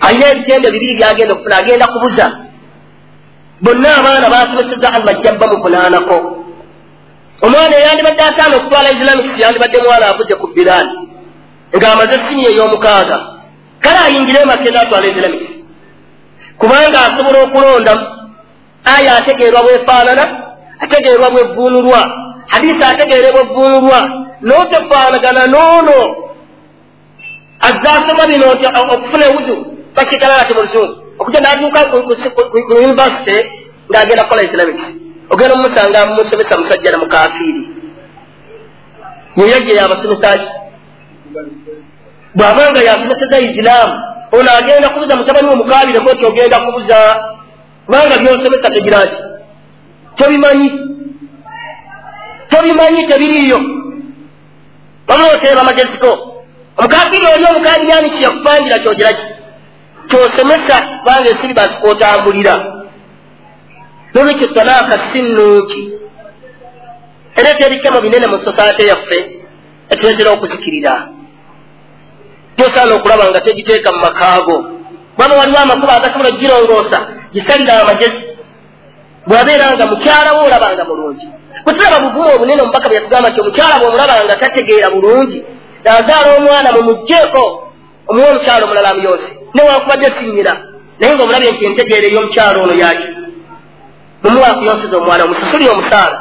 alina 0.00 0.26
ebitende 0.32 0.70
bibiri 0.70 0.94
byagenda 0.98 1.34
okufuna 1.34 1.56
agenda 1.56 1.86
kubuza. 1.92 2.26
Bonna 3.60 3.96
abaana 3.96 4.30
basomeseza 4.30 4.88
allah 4.96 5.14
jjabba 5.20 5.46
muvunaanako 5.52 6.16
omwana 7.44 7.74
eyandibadde 7.76 8.22
asaana 8.22 8.56
okutwala 8.56 8.88
islamics 8.96 9.38
yandibadde 9.42 9.78
mwana 9.84 10.06
avudde 10.10 10.34
ku 10.40 10.46
biraani 10.56 10.92
ng'amaze 11.76 12.16
sini 12.26 12.42
ey'omukaaga. 12.50 13.18
Kale 13.80 13.98
ayingire 14.06 14.44
makenda 14.44 14.80
atwala 14.80 15.06
islamics 15.06 15.48
kubanga 16.60 16.98
asobola 17.06 17.38
okulondamu 17.42 18.04
aya 18.84 19.16
ategeerwa 19.16 19.62
bwefaanana 19.62 20.24
ategeerwa 20.80 21.30
bwevuunulwa 21.30 22.19
hadisi 22.52 22.82
ategeerebwa 22.84 23.44
bvuunulwa 23.44 24.00
n'otefaanagana 24.46 25.42
n'ono 25.52 25.98
azze 27.68 27.88
asoma 27.96 28.24
bino 28.30 28.46
nti 28.54 28.66
okufuna 28.94 29.24
ewuzu 29.30 29.56
bakigalala 29.96 30.44
ti 30.44 30.54
muluzungu 30.54 30.94
okujja 31.20 31.40
n'atuuka 31.40 31.80
ku 31.90 32.74
univesity 32.84 33.36
ng'agenda 33.90 34.24
kukola 34.24 34.42
islamics 34.48 34.86
ogenda 35.32 35.54
mumusanga 35.56 36.06
mumusomesa 36.06 36.58
musajja 36.58 36.90
na 36.90 36.98
mukafiiri 36.98 37.62
yeyajja 39.36 39.72
yabasomesaki 39.80 40.48
bw'abanga 42.36 42.80
yasomeseza 42.88 43.36
isiraamu 43.46 43.94
ono 44.32 44.50
agenda 44.60 44.88
kubuza 44.88 45.16
mutabani 45.16 45.48
we 45.48 45.56
mukabireko 45.56 46.14
ti 46.14 46.24
ogenda 46.26 46.56
kubuza 46.64 46.98
kubanga 47.86 48.16
byosomesa 48.18 48.70
tegiraki 48.74 49.18
tobimanyi 50.16 50.89
tobimanyi 52.50 53.06
tebiriiyo 53.06 53.58
wabula 55.08 55.32
oteeba 55.34 55.64
mageziko 55.64 56.10
omukafiri 56.78 57.26
oli 57.34 57.44
omukadiyani 57.50 58.10
kyeyakupangira 58.10 58.78
kyogeraki 58.78 59.26
kyosomesa 60.08 60.76
kubanga 60.98 61.28
ensiri 61.30 61.54
bazikwotambulira 61.54 62.54
nolwekyo 64.14 64.46
talaaka 64.46 64.94
si 65.12 65.22
nnungi 65.22 65.82
era 67.36 67.54
terikemo 67.54 68.00
binene 68.00 68.26
mu 68.26 68.38
sosaate 68.38 68.86
yaffe 68.90 69.18
etuletera 69.92 70.30
okuzikirira 70.30 70.94
gyosaana 72.56 72.94
okulaba 72.94 73.24
nga 73.30 73.40
tegiteeka 73.40 73.92
mu 73.92 73.98
makaago 74.06 74.56
bwaba 75.16 75.34
waliwo 75.36 75.58
amakuba 75.58 75.92
agasobola 75.96 76.30
gigirongoosa 76.30 76.98
gisalira 77.32 77.80
amagezi 77.82 78.22
bwabeera 79.26 79.66
nga 79.74 79.86
mukyala 79.86 80.30
we 80.36 80.44
olabanga 80.46 80.84
mulungi 80.84 81.26
bwetulaba 81.64 81.98
buvumu 82.04 82.34
obunene 82.34 82.62
omubaka 82.62 82.88
bwe 82.88 82.96
yatugamba 82.98 83.28
nti 83.30 83.40
omukyala 83.40 83.78
bwe 83.78 83.88
omulabanga 83.88 84.36
tategeera 84.36 84.90
bulungi 84.94 85.38
naazaala 85.84 86.28
omwana 86.38 86.68
mumugjeeko 86.72 87.42
omuwe 88.08 88.30
omukyala 88.30 88.64
omulala 88.64 88.88
amuyonse 88.90 89.28
newankubadde 89.54 90.08
sinyira 90.18 90.52
naye 90.98 91.14
nga 91.14 91.22
omulabye 91.24 91.50
nti 91.52 91.64
entegeera 91.64 92.06
ey'omukyala 92.08 92.58
ono 92.64 92.74
yaki 92.84 93.08
mumuwe 94.22 94.46
akuyonseza 94.46 94.96
omwana 94.98 95.24
omusasuli 95.24 95.68
omusaala. 95.68 96.18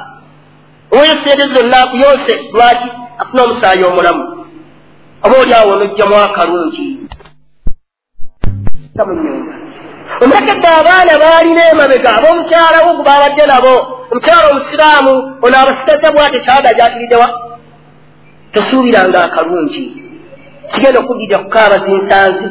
Oweyo 0.91 1.13
sente 1.23 1.45
zonna 1.53 1.77
akuyonse 1.83 2.33
lwaki 2.53 2.89
afuna 3.21 3.43
omusaayi 3.43 3.83
omulamu? 3.83 4.23
Oba 5.23 5.35
oli 5.41 5.53
awo 5.53 5.75
nojjamu 5.75 6.15
akalungi? 6.15 6.85
Mu 8.95 9.13
nyumba 9.13 9.53
omulekedde 10.21 10.67
abaana 10.79 11.13
baalina 11.23 11.61
emabega 11.71 12.09
ab'omukyalawo 12.17 12.89
gubabadde 12.97 13.43
nabo 13.45 13.98
omukyala 14.11 14.49
omusiraamu 14.51 15.13
ono 15.41 15.55
abasigaza 15.57 16.11
bwate 16.13 16.39
kyada 16.45 16.73
gyatuliddewa 16.73 17.27
tosuubiranga 18.53 19.23
akalungi. 19.23 20.03
Kigenda 20.71 20.99
okuddirira 20.99 21.39
kukaaba 21.43 21.77
zinsanzi. 21.85 22.47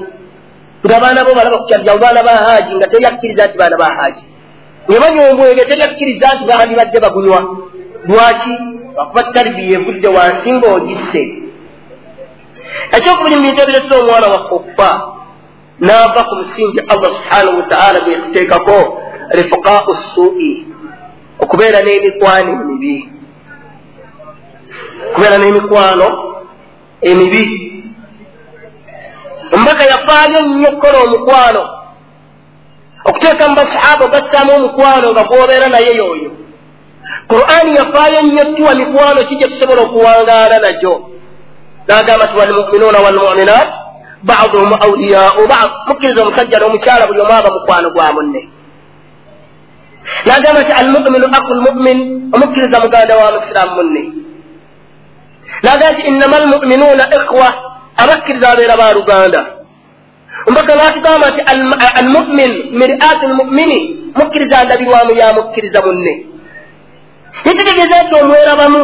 Nga 0.84 0.96
abaana 0.96 1.24
bo 1.24 1.34
balaba 1.34 1.58
kukyaljawo 1.58 1.98
baana 1.98 2.22
ba 2.22 2.34
haaji 2.44 2.74
nga 2.76 2.86
teryakkiriza 2.86 3.46
nti 3.46 3.58
baana 3.58 3.76
ba 3.76 3.88
haaji. 3.96 4.24
Nebanywa 4.88 5.64
teryakkiriza 5.70 6.28
nti 6.34 6.44
bahandibadde 6.48 7.00
bagunywa? 7.00 7.40
Lwaki? 8.08 8.54
Lwakuba 8.94 9.22
taribiya 9.22 9.78
evudde 9.78 10.08
wansi 10.08 10.52
ng'ogisse. 10.52 11.22
Ekyokubiri 12.96 13.36
mu 13.36 13.42
bintu 13.42 13.62
ebiretera 13.62 13.96
omwana 14.00 14.26
waffe 14.34 14.54
okufa 14.54 14.90
naava 15.80 16.20
ku 16.28 16.34
musingi 16.40 16.80
allah 16.92 17.10
subhanahu 17.16 17.56
wataala 17.60 18.00
gweyakuteekako 18.00 18.78
rifukau 19.30 19.96
suui 20.14 20.67
okubeera 21.42 21.78
n'emikwano 21.80 22.50
emibi. 22.52 22.94
Okubeera 25.08 25.36
n'emikwano 25.38 26.06
emibi. 27.10 27.44
Omubaka 29.54 29.84
yafaayo 29.92 30.38
nnyo 30.42 30.68
okukola 30.68 30.98
omukwano. 31.06 31.62
Okuteeka 33.08 33.48
mu 33.48 33.54
basahaba 33.60 34.04
ogassaamu 34.04 34.50
omukwano 34.58 35.06
nga 35.12 35.24
gwobeera 35.28 35.66
naye 35.68 35.92
yoyo 36.00 36.30
qur'ani 37.30 37.70
yafaayo 37.78 38.18
nnyo 38.22 38.44
tuwa 38.54 38.74
mikwano 38.74 39.18
ki 39.28 39.36
gye 39.36 39.48
tusobola 39.48 39.82
okuwangaala 39.82 40.58
nagyo. 40.58 40.94
Nagamba 41.86 42.26
ti 42.26 42.38
walmuminuuna 42.38 42.98
walmuminat 42.98 43.68
baduhum 44.22 44.72
auliyau 44.84 45.46
bad. 45.48 45.70
Mukkiriza 45.86 46.22
omusajja 46.22 46.58
n'omukyala 46.58 47.06
buli 47.06 47.20
omu 47.20 47.32
aba 47.32 47.50
mukwano 47.50 47.90
gwa 47.90 48.12
munne 48.12 48.57
nagamba 50.26 50.64
ti 50.64 50.72
almuminu 50.72 51.26
aku 51.38 51.54
lmumin 51.54 51.98
omukkiriza 52.34 52.80
muganda 52.80 53.16
wa 53.16 53.32
musiraamu 53.32 53.74
munne 53.76 54.02
nagamba 55.62 55.96
ti 55.96 56.02
innama 56.08 56.36
almuminuuna 56.36 57.04
ikhwa 57.16 57.48
abakkiriza 57.96 58.48
abeera 58.50 58.76
ba 58.76 58.92
luganda 58.92 59.40
ombaka 60.48 60.74
natugamba 60.74 61.30
nti 61.30 61.40
almumin 62.00 62.52
miriati 62.78 63.26
lmumini 63.26 63.78
mukkiriza 64.14 64.64
ndabirwamu 64.64 65.12
ya 65.20 65.34
mukkiriza 65.34 65.82
munne 65.86 66.26
nikitegeeza 67.44 68.02
nti 68.02 68.14
omwerabamu 68.22 68.82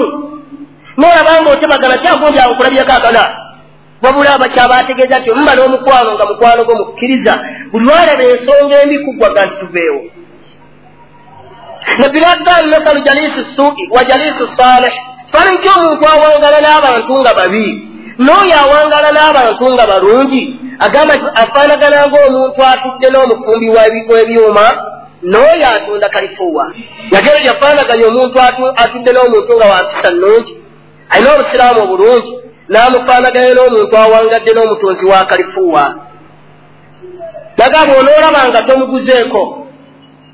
norabanga 0.96 1.50
otebagana 1.50 1.96
kyagundi 2.02 2.38
akana 2.80 3.24
wabula 4.02 4.34
abakyabategeeza 4.34 5.18
nti 5.18 5.30
omumala 5.30 5.62
omukwano 5.64 6.10
nga 6.14 6.26
mukwano 6.30 6.64
gwo 6.64 6.74
mukkiriza 6.80 7.32
buli 7.70 7.84
lwalaba 7.87 8.24
ensonga 8.32 8.82
embi 8.82 8.98
kuggwaga 9.04 9.46
nti 9.46 9.56
tuveewo 9.60 10.00
nabbi 11.99 12.20
natugamba 12.20 12.79
masalu 12.79 13.01
jalisi 13.01 13.44
sui 13.57 13.88
wa 13.90 14.05
jalisi 14.05 14.44
salih. 14.57 14.92
Kifaananyi 15.27 15.59
kyomuntu 15.59 16.05
awangala 16.09 16.61
n'abantu 16.61 17.20
nga 17.20 17.35
babi. 17.35 17.68
N'oyo 18.18 18.55
awangala 18.64 19.11
n'abantu 19.12 19.64
nga 19.75 19.87
balungi 19.87 20.42
agamba 20.79 21.14
nti 21.14 21.27
afaanagana 21.42 22.07
ng'omuntu 22.07 22.61
atudde 22.73 23.09
n'omufumbi 23.11 23.68
w'ebyuma 24.09 24.66
n'oyo 25.23 25.66
atunda 25.77 26.09
kalifuwa. 26.09 26.64
Yagero 27.11 27.38
yafaanaganya 27.49 28.07
omuntu 28.07 28.37
atudde 28.83 29.11
n'omuntu 29.12 29.53
nga 29.57 29.66
wampisa 29.73 30.11
nnungi. 30.12 30.53
Alina 31.11 31.35
obusiraamu 31.35 31.81
obulungi. 31.85 32.33
N'amufaanaganya 32.68 33.53
n'omuntu 33.55 33.94
awangadde 33.97 34.51
n'omutunzi 34.53 35.05
wa 35.07 35.25
kalifuwa. 35.25 35.85
Nagamba 37.59 37.92
onoolabanga 37.99 38.62
tomuguzeeko 38.62 39.66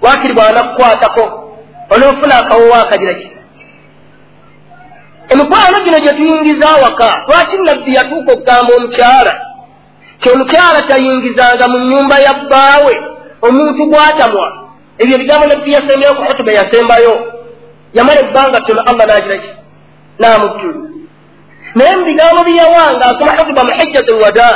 waakiri 0.01 0.35
bwanakukwatako 0.35 1.40
onoofuna 1.91 2.35
akawowo 2.39 2.75
akagira 2.75 3.15
ki 3.15 3.29
emikwano 5.33 5.77
gino 5.85 5.99
gye 6.01 6.13
tuyingiza 6.13 6.67
awaka 6.71 7.09
lwaki 7.29 7.57
nabbi 7.67 7.95
yatuuka 7.95 8.33
okugamba 8.33 8.71
omukyala 8.77 9.33
kyomukyala 10.21 10.83
tayingizanga 10.89 11.65
mu 11.69 11.79
nnyumba 11.79 12.17
ya 12.19 12.33
bbaawe? 12.35 12.95
Omuntu 13.47 13.83
gwatamwa 13.91 14.47
ebyo 15.01 15.15
ebigambo 15.17 15.45
nabbi 15.47 15.73
yasembayo 15.73 16.15
ku 16.15 16.23
kutuba 16.29 16.53
yasembayo. 16.53 17.13
Yamala 17.97 18.21
ebbanga 18.21 18.61
ttono 18.61 18.81
allah 18.91 19.07
nagira 19.07 19.37
ki? 19.43 19.51
Namuttulu 20.21 20.81
naye 21.75 21.93
mu 21.97 22.05
bigambo 22.05 22.41
byeyawanga 22.47 23.05
asoma 23.11 23.33
hutuba 23.39 23.63
mu 23.65 23.73
hijjatu 23.79 24.11
lwada 24.17 24.49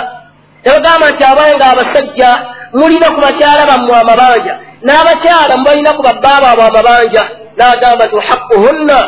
yabagamba 0.65 1.11
nti 1.11 1.25
abanga 1.25 1.65
abasajja 1.73 2.31
mulina 2.73 3.09
ku 3.15 3.21
bakyala 3.25 3.63
bammwe 3.71 3.95
amabanja 4.03 4.55
n'abakyala 4.85 5.57
mubalina 5.57 5.93
ku 5.97 6.03
babbaabo 6.03 6.47
abo 6.53 6.63
amabanja 6.71 7.23
n'agamba 7.57 8.05
nti 8.07 8.17
haquhunna 8.29 8.99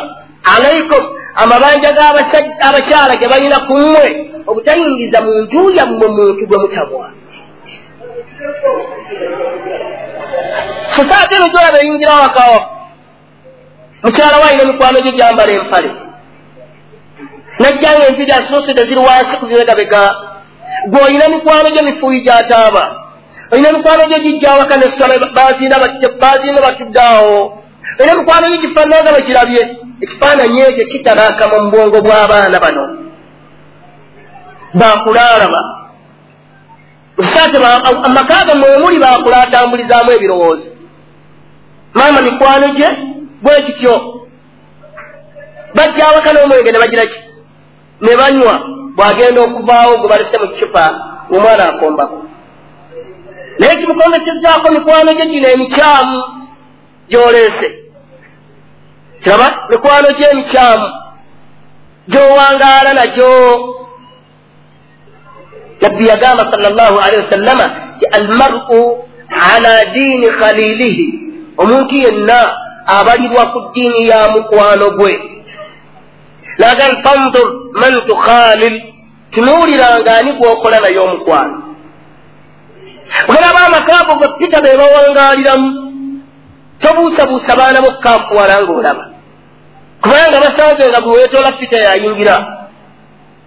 alaikum 0.53 1.03
amabanja 1.43 1.89
g'abakyala 1.97 3.13
ge 3.19 3.27
balina 3.31 3.57
ku 3.67 3.73
mmwe 3.77 4.05
obutayingiza 4.49 5.21
mu 5.25 5.31
nju 5.41 5.61
yammwe 5.77 6.07
muntu 6.17 6.43
gwe 6.47 6.57
mutabwa. 6.63 7.05
Sosaate 10.95 11.35
eno 11.35 11.47
gyolaba 11.53 11.77
eyingira 11.81 12.13
wakawa 12.23 12.59
mukyala 14.03 14.37
waalina 14.41 14.63
emikwano 14.63 14.97
gye 15.03 15.11
gyambala 15.17 15.51
empale. 15.51 15.89
Najjanga 17.59 18.07
enviri 18.09 18.31
asoosede 18.31 18.81
ziri 18.87 19.01
wansi 19.07 19.33
ku 19.39 19.45
bibegabega 19.45 20.01
gweolina 20.91 21.25
mikwano 21.29 21.69
gye 21.69 21.81
mifuuyi 21.81 22.21
gyataaba 22.21 22.83
olina 23.51 23.71
mikwano 23.71 24.07
gye 24.07 24.19
gijja 24.19 24.51
awaka 24.51 24.77
nesala 24.77 25.13
baziina 26.21 26.61
batudde 26.61 26.99
awo 26.99 27.63
olina 27.99 28.15
mikwano 28.15 28.49
gye 28.49 28.57
gifaananga 28.57 29.11
bakirabye 29.11 29.61
ekifaananyi 30.01 30.61
ekyo 30.61 30.85
kitanaakama 30.91 31.57
mu 31.63 31.69
bwongo 31.71 31.97
bw'abaana 32.05 32.59
bano. 32.59 32.83
Bakulaalaba 34.73 35.61
amaka 38.03 38.45
gammwe 38.47 38.69
wemuli 38.69 38.99
bakulaatambulizaamu 38.99 40.11
ebirowoozo 40.11 40.67
maama 41.93 42.21
mikwano 42.21 42.67
gye 42.75 42.89
bwe 43.41 43.61
kityo 43.65 43.95
bajja 45.75 46.07
awaka 46.07 46.33
n'omwenge 46.33 46.71
ne 46.71 46.79
bagira 46.79 47.05
ki? 47.05 47.19
Ne 48.01 48.15
banywa 48.19 48.53
bw'agenda 48.97 49.41
okuvaawo 49.41 49.97
gwe 49.97 50.09
balese 50.09 50.37
mu 50.37 50.47
kicupa 50.47 50.83
omwana 51.31 51.63
akombako 51.69 52.26
naye 53.59 53.75
kimukomesezzaako 53.75 54.73
mikwano 54.73 55.13
gye 55.13 55.25
gino 55.25 55.47
emikyamu 55.49 56.23
gy'oleese 57.09 57.67
kiraba? 59.23 59.47
Mikwano 59.69 60.09
gye 60.17 60.27
emikyamu 60.31 60.87
gy'owangaala 62.07 62.93
nagyo. 62.93 63.29
Nabbi 65.81 66.07
yagamba 66.07 66.51
sal 66.51 66.61
llahu 66.75 66.99
alehi 66.99 67.23
wasallama 67.23 67.65
ti 67.99 68.05
almaru 68.05 69.05
ala 69.53 69.85
diini 69.85 70.27
khalilihi. 70.29 71.05
Omuntu 71.57 71.95
yenna 71.95 72.39
abalibwa 72.85 73.45
ku 73.45 73.59
ddiini 73.61 74.07
ya 74.07 74.29
mukwano 74.29 74.89
gwe. 74.97 75.13
Lagan 76.57 77.03
fandur 77.03 77.47
man 77.73 77.93
tukhalil 78.07 78.81
tunuuliranga 79.31 80.17
ani 80.17 80.33
gwokola 80.33 80.79
naye 80.79 80.99
omukwano 80.99 81.66
olaba 83.27 83.59
amakago 83.65 84.13
ge 84.19 84.27
pita 84.39 84.61
be 84.61 84.77
bawangaaliramu 84.77 85.69
tobuusabuusa 86.79 87.55
baana 87.55 87.81
bokkakuwala 87.81 88.63
ngaolaba 88.63 89.05
kubanga 90.01 90.39
basanze 90.39 90.89
nga 90.89 91.01
bwe 91.01 91.13
weetoola 91.13 91.51
pita 91.51 91.77
yayingira. 91.77 92.35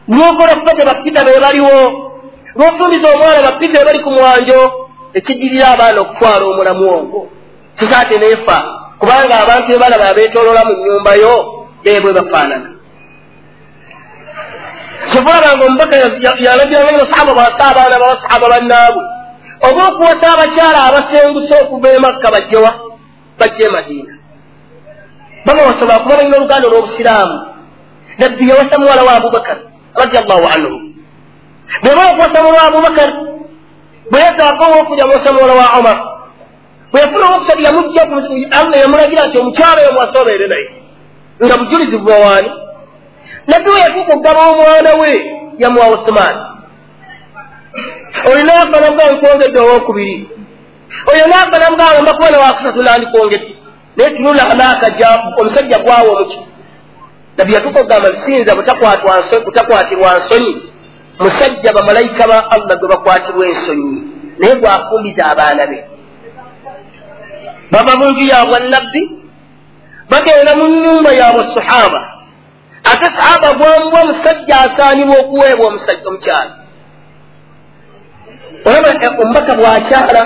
Lwokola 0.09 0.55
kupate 0.55 0.83
bapita 0.85 1.25
be 1.25 1.41
baliwo 1.41 2.11
lwofumbiza 2.55 3.09
omwana 3.15 3.43
bapita 3.43 3.79
be 3.79 3.85
bali 3.85 3.99
ku 3.99 4.11
mwanjo 4.11 4.61
ekiddirira 5.15 5.69
abaana 5.69 6.01
okutwala 6.01 6.45
omulamu 6.47 6.85
ogwo 6.95 7.29
kisaate 7.79 8.19
neefa 8.19 8.57
kubanga 8.99 9.35
abantu 9.41 9.69
be 9.69 9.79
balaba 9.79 10.09
abeetoolola 10.09 10.65
mu 10.65 10.73
nnyumba 10.75 11.15
yo 11.15 11.35
beebwe 11.85 12.13
bafaanana. 12.13 12.71
Kyovulabanga 15.11 15.65
omubaka 15.67 15.97
yalagiranga 16.47 17.03
basahaba 17.03 17.33
bwasa 17.35 17.63
abaana 17.71 17.99
babasahaba 18.03 18.49
bannaabwe 18.53 19.20
oba 19.69 19.83
okuwasa 19.89 20.27
abakyala 20.35 20.79
abasenguse 20.89 21.55
okuva 21.63 21.89
emakka 21.97 22.31
bajjewa 22.35 22.71
bajja 23.39 23.67
emadiina 23.69 24.15
babawasa 25.47 25.87
bakuba 25.87 26.17
balina 26.17 26.37
oluganda 26.37 26.69
olw'obusiraamu 26.69 27.37
nabbi 28.19 28.49
yawasa 28.49 28.79
muwala 28.79 29.03
wa 29.03 29.13
abubakar 29.17 29.59
radiallahu 29.95 30.47
anhu. 30.55 30.81
Bweba 31.83 32.11
okuwasa 32.11 32.43
muwala 32.43 32.63
wa 32.63 32.69
abubakar 32.69 33.11
bwe 34.11 34.21
yagaako 34.21 34.65
owokuja 34.65 35.07
muwasa 35.07 35.33
muwala 35.33 35.55
wa 35.55 35.79
omar 35.79 35.99
bwe 36.93 37.01
yafuna 37.01 37.27
owokusatu 37.27 37.63
yamujja 37.63 38.03
allah 38.51 38.81
yamulagira 38.81 39.27
nti 39.27 39.39
omukyala 39.39 39.81
oyo 39.83 39.93
mwasobeere 39.93 40.47
naye. 40.49 40.71
Nga 41.45 41.57
bujulizi 41.59 41.99
bubawaani 41.99 42.51
nabbi 43.47 43.71
we 43.71 43.81
yatuuka 43.81 44.13
okugaba 44.13 44.49
omwana 44.49 44.95
we 44.95 45.11
yamuwa 45.59 45.87
usumaani 48.11 48.33
olina 48.33 48.61
akanabwa 48.63 49.13
nkwongedde 49.13 49.61
owokubiri 49.61 50.29
oyo 51.13 51.27
nakanabwa 51.27 52.03
mbakuba 52.03 52.31
nawakusatu 52.31 52.83
nandikwongedde 52.83 53.57
naye 53.97 54.11
tunula 54.11 54.55
naakaja 54.55 55.09
omusajja 55.39 55.79
gwawa 55.79 56.11
omuki. 56.11 56.39
Nabbi 57.37 57.55
yatuuka 57.55 57.81
okugamba 57.81 58.11
bisinza 58.11 58.55
butakwatirwa 59.45 60.19
nsonyi. 60.19 60.63
Musajja 61.19 61.73
bamalayika 61.73 62.29
ba 62.29 62.51
allah 62.51 62.79
gwe 62.79 62.89
bakwatirwa 62.89 63.47
ensonyi. 63.47 64.03
Naye 64.39 64.55
gwafumbiza 64.55 65.25
abaana 65.27 65.67
be. 65.67 65.85
Bava 67.71 67.97
mu 67.97 68.11
nju 68.11 68.25
yabwe 68.33 68.59
nabbi 68.69 69.03
bagenda 70.11 70.57
mu 70.57 70.69
nyumba 70.69 71.13
yabwe 71.13 71.45
sahaba 71.55 72.01
ate 72.85 73.05
sahaba 73.05 73.53
bwamubwa 73.59 74.05
musajja 74.05 74.61
asaanibwa 74.61 75.17
okuweebwa 75.19 75.67
omusajja 75.67 76.09
omukyala 76.09 76.60
olaba 78.65 78.91
omubaka 79.23 79.53
bwakyala 79.55 80.23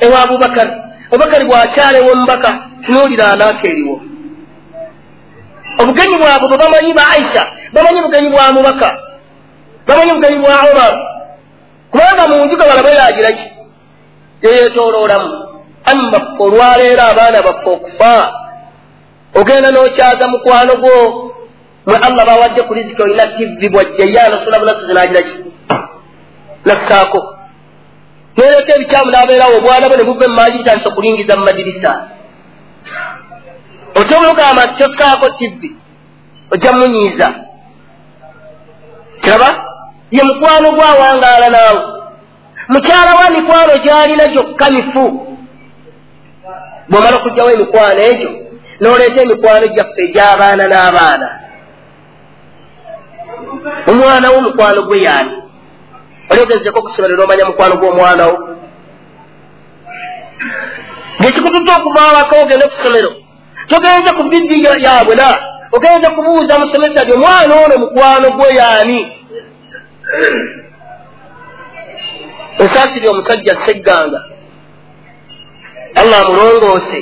ewa 0.00 0.22
abubakar. 0.24 0.68
Abubakari 1.08 1.44
bwakyala 1.44 1.98
ewomubaka 1.98 2.50
tunuulira 2.84 3.32
anaaka 3.32 3.68
eriwo. 3.68 4.00
Obugenyi 5.80 6.16
bwabwe 6.16 6.48
bwe 6.48 6.58
bamanyi 6.58 6.92
ba 6.94 7.04
aisha 7.14 7.42
bamanyi 7.72 8.00
bugenyi 8.02 8.28
bwa 8.30 8.52
mubaka 8.52 8.88
bamanyi 9.86 10.12
bugenyi 10.14 10.38
bwa 10.38 10.56
omar. 10.70 10.94
Kubanga 11.90 12.28
mu 12.28 12.44
njuga 12.44 12.64
balaba 12.66 12.90
yagiraki 12.90 13.46
yeyetooloolamu 14.42 15.28
amma 15.84 16.18
olwaleero 16.38 17.02
abaana 17.02 17.42
baffe 17.42 17.70
okufa 17.70 18.32
ogenda 19.34 19.68
n'okyaza 19.70 20.28
mukwano 20.28 20.74
gwo 20.82 20.96
mwe 21.86 21.96
allah 22.06 22.26
bawadde 22.26 22.62
ku 22.62 22.74
riziki 22.74 23.02
olina 23.02 23.26
tivi 23.26 23.68
bwajjaye 23.68 24.20
anasula 24.20 24.58
bunasuzi 24.58 24.94
nagiraki 24.94 25.34
nakusaako 26.64 27.33
nereeta 28.36 28.74
ebikyamu 28.74 29.10
n'abeerawo 29.10 29.56
obwana 29.58 29.88
bwe 29.88 29.96
ne 29.96 30.04
buva 30.04 30.24
emanji 30.24 30.58
bitandisa 30.58 30.88
okulingiza 30.88 31.36
mu 31.36 31.44
madirisa. 31.44 31.92
Otomugamba 33.94 34.64
nti 34.64 34.74
tosaako 34.78 35.28
tivi 35.38 35.70
ojja 36.52 36.72
munyiiza. 36.72 37.28
Kiraba? 39.22 39.48
Ye 40.10 40.22
mukwano 40.22 40.72
gwawangaala 40.72 41.48
naawe. 41.48 41.82
Mukyala 42.68 43.14
wa 43.14 43.30
mikwano 43.30 43.78
gyalina 43.84 44.26
gyokka 44.28 44.70
mifu. 44.70 45.04
Bwomala 46.88 47.16
okugjawo 47.16 47.50
emikwano 47.50 48.00
egyo 48.10 48.30
n'oleeta 48.80 49.22
emikwano 49.22 49.66
gyaffe 49.66 50.02
egy'abaana 50.06 50.64
n'abaana. 50.68 51.28
Omwana 53.86 54.30
wo 54.30 54.40
mukwano 54.40 54.82
gwe 54.82 55.02
yaani 55.02 55.43
oli 56.30 56.40
ogezeko 56.40 56.78
okusomero 56.78 57.14
n'omanya 57.16 57.44
mukwano 57.48 57.74
gw'omwana 57.80 58.24
wo 58.30 58.36
ng'ekikutudde 61.18 61.72
okuvaawaka 61.78 62.34
ogende 62.42 62.66
ku 62.70 62.76
ssomero 62.76 63.10
togenze 63.68 64.10
ku 64.16 64.22
biddi 64.30 64.56
yaabwe 64.64 65.14
na 65.20 65.28
ogenze 65.76 66.08
kubuuza 66.14 66.58
musomesa 66.58 67.06
ti 67.06 67.12
omwana 67.12 67.54
ono 67.64 67.74
mukwano 67.84 68.26
gwe 68.36 68.48
yaani. 68.60 69.00
Ensaasiri 72.58 73.08
omusajja 73.08 73.56
segganga 73.66 74.20
allah 75.94 76.18
amulongoose 76.20 77.00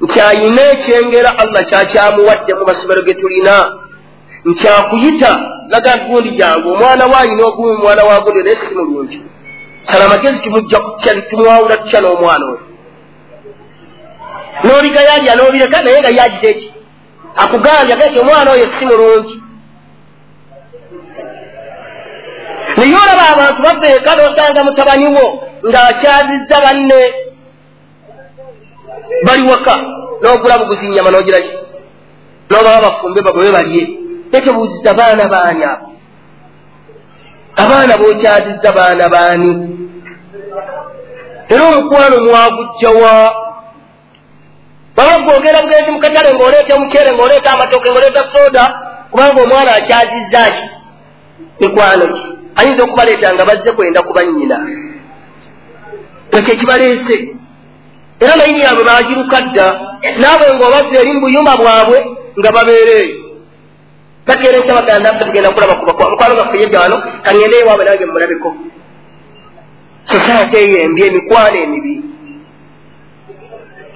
nti 0.00 0.20
ayina 0.20 0.62
ekyengera 0.72 1.30
allah 1.42 1.62
kyakyamuwadde 1.68 2.52
mu 2.54 2.64
masomero 2.66 3.02
ge 3.06 3.14
tulina 3.14 3.54
nti 4.44 4.68
akuyita 4.68 5.30
laga 5.68 5.92
gundi 6.06 6.30
jangu 6.30 6.72
omwana 6.72 7.06
we 7.06 7.14
ayina 7.20 7.46
ogumu 7.46 7.78
mwana 7.78 8.04
wa 8.04 8.20
gundi 8.20 8.42
naye 8.42 8.56
si 8.56 8.74
mulungi 8.74 9.22
sala 9.82 10.04
amagezi 10.04 10.38
tumwawula 11.30 11.76
tutya 11.76 12.00
n'omwana 12.00 12.44
oyo 12.46 12.60
n'oligayalya 14.64 15.32
n'obireka 15.34 15.82
naye 15.82 15.98
nga 16.00 16.10
yagize 16.18 16.46
eki? 16.52 16.68
Akugambye 17.42 17.94
agati 17.94 18.18
omwana 18.18 18.50
oyo 18.52 18.66
si 18.78 18.84
mulungi. 18.86 19.36
Naye 22.76 22.94
olaba 23.02 23.24
abantu 23.32 23.62
bava 23.62 23.86
eka 23.96 24.12
n'osanga 24.16 24.64
mutabani 24.64 25.06
wo 25.16 25.24
ng'akyazizza 25.68 26.56
banne. 26.64 27.00
Bali 29.26 29.42
waka 29.50 29.74
n'ogula 30.22 30.58
buguzi 30.58 30.88
nyama 30.88 31.10
n'ogiraki 31.10 31.52
n'obaba 32.50 32.84
bafumbe 32.84 33.20
bagobe 33.26 33.50
balye 33.56 34.03
tetebuuziza 34.34 34.94
baana 34.94 35.24
baani 35.28 35.64
abo 35.64 35.86
abaana 37.62 37.96
bookyazizza 37.98 38.72
baana 38.72 39.08
baani? 39.08 39.50
Era 41.48 41.62
omukwano 41.68 42.16
mwagujjawa 42.24 43.14
baba 44.96 45.18
gwogera 45.24 45.62
bugenzi 45.62 45.90
mu 45.90 45.98
katale 46.00 46.32
ng'oleeta 46.34 46.74
omuceere 46.76 47.10
ng'oleeta 47.12 47.50
amatooke 47.52 47.88
ng'oleeta 47.90 48.22
sooda 48.32 48.64
kubanga 49.10 49.42
omwana 49.42 49.70
akyazizza 49.78 50.42
ki? 50.56 50.64
Mikwano 51.60 52.04
ki? 52.14 52.22
Ayinza 52.56 52.82
okubaleeta 52.84 53.34
nga 53.34 53.44
bazze 53.48 53.72
kwenda 53.72 54.02
kuba 54.02 54.22
nnyina 54.24 54.58
ekyo 56.36 56.54
kibaleese 56.58 57.16
era 58.20 58.36
nayini 58.36 58.60
yaabwe 58.60 58.84
baagiruka 58.84 59.40
dda 59.40 59.66
naabwe 60.20 60.48
ng'obazza 60.56 60.96
eri 61.00 61.12
mu 61.12 61.20
buyumba 61.20 61.56
bwabwe 61.56 61.98
nga 62.38 62.50
babeereeyo 62.56 63.23
bateera 64.26 64.56
ekya 64.58 64.74
baganda 64.74 65.14
ffe 65.14 65.24
tugenda 65.24 65.50
kulaba 65.54 65.74
mukwano 66.10 66.34
gaffe 66.34 66.56
yejja 66.58 66.80
wano 66.80 66.96
kangende 67.24 67.56
ewaabwe 67.58 67.84
nange 67.84 68.06
mulabeko 68.06 68.50
sosaate 70.04 70.56
eyo 70.64 70.78
embi 70.84 71.00
emikwano 71.06 71.56
emibi 71.64 71.94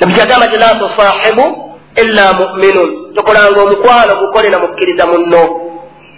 nabikyagamba 0.00 0.46
ti 0.46 0.56
la 0.58 0.70
tusahibu 0.80 1.68
illa 2.02 2.26
muminun. 2.32 3.14
Tokolanga 3.14 3.62
omukwano 3.62 4.12
gukole 4.20 4.48
na 4.48 4.58
mukkiriza 4.58 5.06
munno 5.06 5.42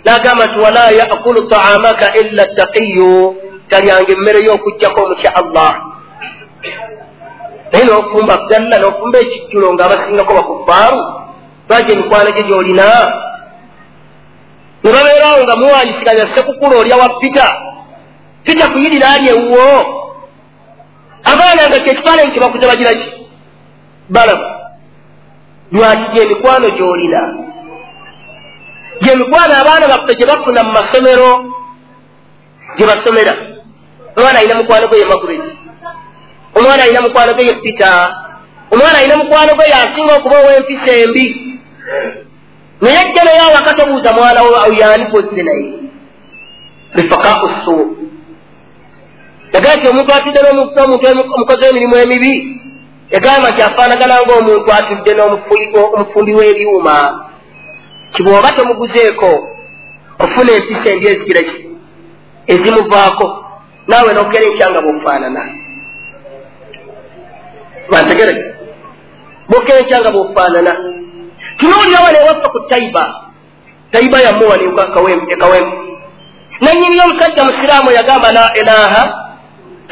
nagamba 0.04 0.46
nti 0.46 0.58
wala 0.58 0.90
yakulu 0.90 1.48
taamaka 1.48 2.14
illa 2.20 2.44
taqiyu 2.56 3.36
talyanga 3.68 4.12
emmere 4.12 4.40
y'okugjako 4.46 5.00
omutya 5.04 5.30
allah. 5.40 5.72
Naye 7.72 7.84
n'ofumba 7.84 8.32
abdalla 8.34 8.76
n'ofumba 8.78 9.18
ekijjulo 9.24 9.66
ng'abasingako 9.74 10.32
bakufaaru 10.38 11.00
lwaki 11.68 11.92
emikwano 11.92 12.30
gye 12.36 12.44
gy'olina 12.48 12.88
ne 14.82 14.92
babeerawo 14.92 15.42
nga 15.44 15.56
muwanyisiganya 15.56 16.34
sekukulu 16.34 16.78
olya 16.78 16.96
wa 16.96 17.08
pita 17.20 17.46
pita 18.44 18.70
kuyirira 18.70 19.10
ali 19.10 19.28
ewuwo. 19.30 20.00
Abaana 21.24 21.68
nga 21.68 21.80
kyekifaananyi 21.80 22.30
kye 22.32 22.40
bakuze 22.40 22.66
bagira 22.66 22.94
ki? 22.94 23.08
Balaba 24.08 24.48
lwaki 25.72 26.04
gyemikwano 26.12 26.68
gy'olina? 26.68 27.20
Gyemikwano 29.02 29.54
abaana 29.60 29.88
baffe 29.88 30.14
gye 30.14 30.26
bafuna 30.26 30.64
mu 30.64 30.72
masomero 30.72 31.30
gye 32.76 32.86
basomera. 32.86 33.32
Omwana 34.16 34.38
alina 34.38 34.54
mukwano 34.54 34.88
gwe 34.88 34.98
ye 34.98 35.04
magureti 35.06 35.60
omwana 36.54 36.82
alina 36.82 37.00
mukwano 37.00 37.34
gwe 37.34 37.46
ye 37.46 37.54
pita 37.54 38.16
omwana 38.70 38.98
alina 38.98 39.16
mukwano 39.16 39.54
gwe 39.54 39.68
yasinga 39.68 40.14
okuba 40.14 40.36
ow'empisa 40.38 40.96
embi 40.96 41.24
naye 42.80 43.12
naye 43.24 43.40
awaka 43.40 43.74
tobuuza 43.74 44.12
mwana 44.12 44.42
we 44.42 44.76
yani 44.78 45.04
pozze 45.06 45.42
naye 45.42 45.72
rifakau 46.94 47.50
suu 47.64 47.96
yagamba 49.52 49.76
nti 49.76 49.88
omuntu 49.90 50.12
atudde 50.14 50.40
n'omuntu 50.42 51.06
omukozi 51.34 51.64
w'emirimu 51.64 51.96
emibi 51.96 52.32
yagamba 53.10 53.50
nti 53.50 53.62
afaanagana 53.62 54.14
ngaomuntu 54.22 54.72
atudde 54.72 55.12
n'omufumbi 55.14 56.32
w'ebyuma 56.38 56.96
kibwoba 58.12 58.52
tomuguzeeko 58.52 59.30
ofuna 60.22 60.50
empisa 60.52 60.88
embi 60.90 61.06
ezigira 61.08 61.42
ki 61.48 61.56
ezimuvaako 62.52 63.26
naawe 63.88 64.12
nokera 64.12 64.44
enkyanga 64.46 64.80
bwofaanana 64.84 65.42
bantegerege 67.90 68.44
bokera 69.50 69.78
enkyanga 69.80 70.10
bwofaanana 70.14 70.72
tunuulira 71.60 72.00
wano 72.04 72.18
ewaffe 72.18 72.48
ku 72.54 72.60
taiba 72.70 73.04
taiba 73.92 74.18
yamuwani 74.20 74.64
ekawembu 75.34 75.76
nanyini 76.60 76.96
y'omusajja 76.98 77.44
musiraamu 77.44 77.90
yagamba 77.92 78.32
la 78.32 78.46
ilaha 78.60 79.02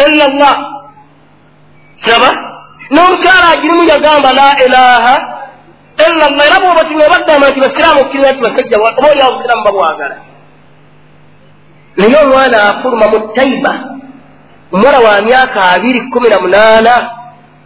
illa 0.06 0.26
llah 0.38 0.56
kiraba 2.02 2.30
n'omukyala 2.92 3.46
agirimu 3.54 3.82
yagamba 3.92 4.30
la 4.32 4.48
ilaha 4.66 5.14
illa 6.06 6.26
llah 6.36 6.46
era 6.48 6.58
bwoba 6.62 6.82
tiwebagamba 6.88 7.46
nti 7.50 7.60
basiraamu 7.64 8.00
okkiriza 8.00 8.30
nti 8.32 8.42
basajja 8.46 8.76
oba 8.78 8.90
oliawo 9.10 9.30
obusiraamu 9.32 9.64
babwagala 9.66 10.16
naye 11.96 12.16
omwana 12.24 12.58
afuluma 12.70 13.06
mu 13.12 13.18
taiba 13.36 13.72
omuwala 14.72 14.98
wa 15.06 15.14
myaka 15.22 15.60
abiri 15.74 16.00
kumi 16.12 16.28
na 16.28 16.38
munaana 16.40 16.94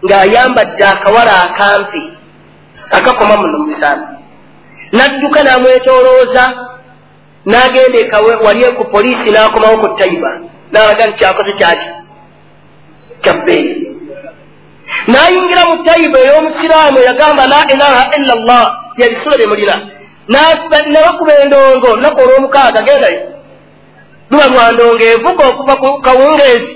ng'ayambadde 0.07 0.85
akawala 0.93 1.33
akampi 1.47 2.03
akakoma 2.97 3.37
muno 3.37 3.59
musaana 3.67 4.07
n'adduka 4.93 5.41
n'amwetolooza 5.43 6.45
n'agenda 7.51 8.19
wali 8.45 8.63
ku 8.77 8.85
poliisi 8.93 9.29
n'akomawo 9.31 9.77
ku 9.83 9.89
taiba 9.99 10.31
n'alaga 10.73 11.07
nti 11.07 11.19
kyakoze 11.19 11.53
kyaki? 11.59 11.89
Kyabbeeri 13.23 13.73
n'ayingira 15.09 15.63
mu 15.71 15.77
taiba 15.87 16.19
ey'omusiraamu 16.25 16.99
eyagamba 17.01 17.45
la 17.53 17.61
ilaha 17.75 18.03
illa 18.17 18.35
llah 18.47 18.67
yabisula 19.01 19.37
bemulina 19.41 19.77
nabakuba 20.93 21.33
endongo 21.43 21.89
lunaku 21.97 22.19
olw'omukaaga 22.25 22.81
gendayo 22.87 23.21
luba 24.31 24.47
lwandongo 24.53 25.05
evuga 25.15 25.43
okuva 25.51 25.75
ku 25.83 25.89
kawungeezi 26.05 26.73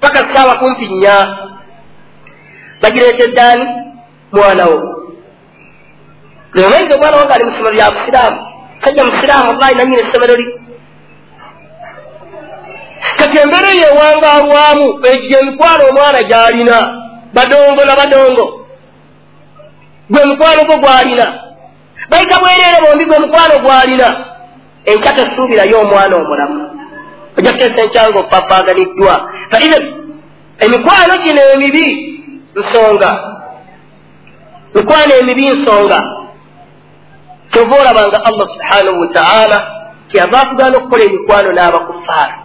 paka 0.00 0.22
kusaawa 0.24 0.54
kumpi 0.54 0.88
nnya. 0.88 1.16
Bagireetedde 2.80 3.40
ani? 3.40 3.66
Mwana 4.32 4.64
wo 4.66 4.99
leomaizi 6.54 6.92
omwana 6.94 7.16
wange 7.16 7.32
ali 7.34 7.44
mu. 7.44 7.50
Ssomero 7.52 7.74
lya 7.74 7.90
busiraamu 7.90 8.50
sajja 8.84 9.04
musiraamu 9.04 9.50
allahi 9.50 9.74
nanyina 9.74 10.02
essomero 10.02 10.36
li 10.36 10.46
kati 13.18 13.38
embeera 13.38 13.70
eyo 13.74 13.86
ewangaalwamu 13.94 14.86
egyo 15.10 15.38
emitwalo 15.40 15.82
omwana 15.90 16.22
gy'alina 16.22 16.76
badongo 17.34 17.84
na 17.84 17.96
badongo 17.96 18.44
gwe 20.10 20.24
mukwano 20.24 20.64
gwo 20.64 20.76
gw'alina 20.82 21.26
bayita 22.10 22.40
bwereere 22.40 22.78
bombi 22.84 23.04
gwe 23.04 23.18
mukwano 23.18 23.54
gw'alina 23.64 24.08
enkya 24.84 25.12
tesuubirayo 25.12 25.80
omwana 25.80 26.16
omulamu 26.16 26.60
ojja 27.36 27.52
kuteesa 27.52 27.80
enkyanga 27.84 28.18
opapaaganiddwa 28.20 29.14
faithan 29.50 29.84
emikwano 30.64 31.14
gino 31.22 31.42
emibi 31.54 31.86
nsonga 32.56 33.10
mikwano 34.74 35.12
emibi 35.20 35.44
nsonga 35.46 36.19
kyova 37.52 37.74
olabanga 37.80 38.18
allah 38.28 38.46
subhanahu 38.54 39.00
wataala 39.00 39.58
kyava 40.10 40.36
akugaana 40.42 40.76
okukola 40.78 41.02
emikwano 41.04 41.50
n'abakufaara 41.52 42.36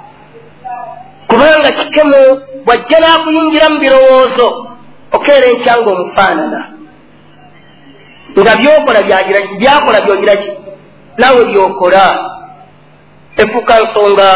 kubanga 1.28 1.70
kikemu 1.78 2.22
bwajja 2.66 2.98
n'akuyingira 3.00 3.66
mu 3.70 3.78
birowoozo 3.84 4.48
okeera 5.16 5.46
enkyanga 5.54 5.90
omufaanana. 5.96 6.62
Nga 8.40 8.54
byokola 8.60 9.00
byakola 9.60 9.98
byogira 10.06 10.36
ki? 10.42 10.50
Nawe 11.18 11.42
byokola. 11.46 12.06
Efuuka 13.42 13.74
nsonga 13.84 14.30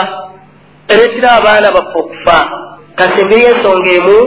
ereetera 0.91 1.29
abaana 1.39 1.71
baffe 1.75 1.97
okufa 1.99 2.39
kasembeyo 2.95 3.47
ensonga 3.53 3.91
emu 3.97 4.17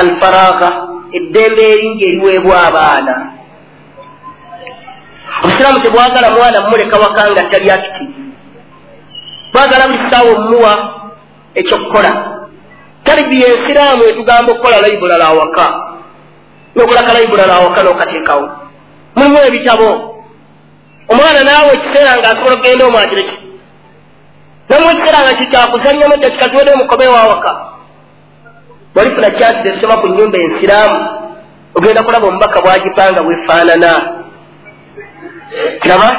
alfaraaga 0.00 0.68
eddembe 1.16 1.62
eringi 1.72 2.04
eriweebwa 2.08 2.56
abaana 2.68 3.14
obusiraamu 5.44 5.80
tebwagala 5.80 6.30
mwana 6.30 6.60
mumuleka 6.60 6.96
waka 6.98 7.30
nga 7.30 7.42
tali 7.42 7.70
akitivu 7.70 8.12
bwagala 9.52 9.86
buli 9.86 9.98
ssaawa 9.98 10.30
omumuwa 10.32 10.72
ekyokukola. 11.54 12.10
Talibiya 13.04 13.48
ensiraamu 13.48 14.02
etugamba 14.04 14.52
okukola 14.52 14.80
layibulala 14.80 15.24
awaka 15.28 15.66
nokulaka 16.76 17.12
layibulala 17.12 17.54
awaka 17.54 17.82
nokateekawo. 17.82 18.46
Mulimu 19.16 19.38
ebitabo. 19.48 19.90
Omwana 21.08 21.40
naawe 21.44 21.72
ekiseera 21.72 22.16
ngaasobola 22.16 22.54
okugenda 22.54 22.84
omwagireki 22.86 23.36
namu 24.68 24.90
ekiseera 24.90 25.18
nga 25.22 25.34
kikyakuzannyamu 25.38 26.14
eddakika 26.14 26.48
ziwede 26.48 26.70
omukomewo 26.72 27.16
awaka 27.16 27.52
walifuna 28.94 29.30
kyansi 29.30 29.68
esoma 29.68 29.96
ku 30.00 30.06
nyumba 30.08 30.38
ensiraamu 30.38 30.98
ogenda 31.74 32.02
kulaba 32.02 32.28
omubaka 32.28 32.60
bwagipanga 32.60 33.22
bwefaanana 33.22 34.17
kiraba? 35.80 36.10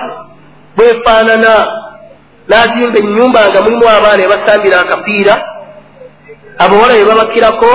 Bwefaanana 0.76 1.54
nazimba 2.48 3.00
enyumba 3.00 3.50
nga 3.50 3.62
mulimu 3.62 3.90
abaana 3.90 4.24
ebasambira 4.24 4.80
akapiira 4.80 5.36
abawala 6.58 6.94
bebabakirako 6.94 7.72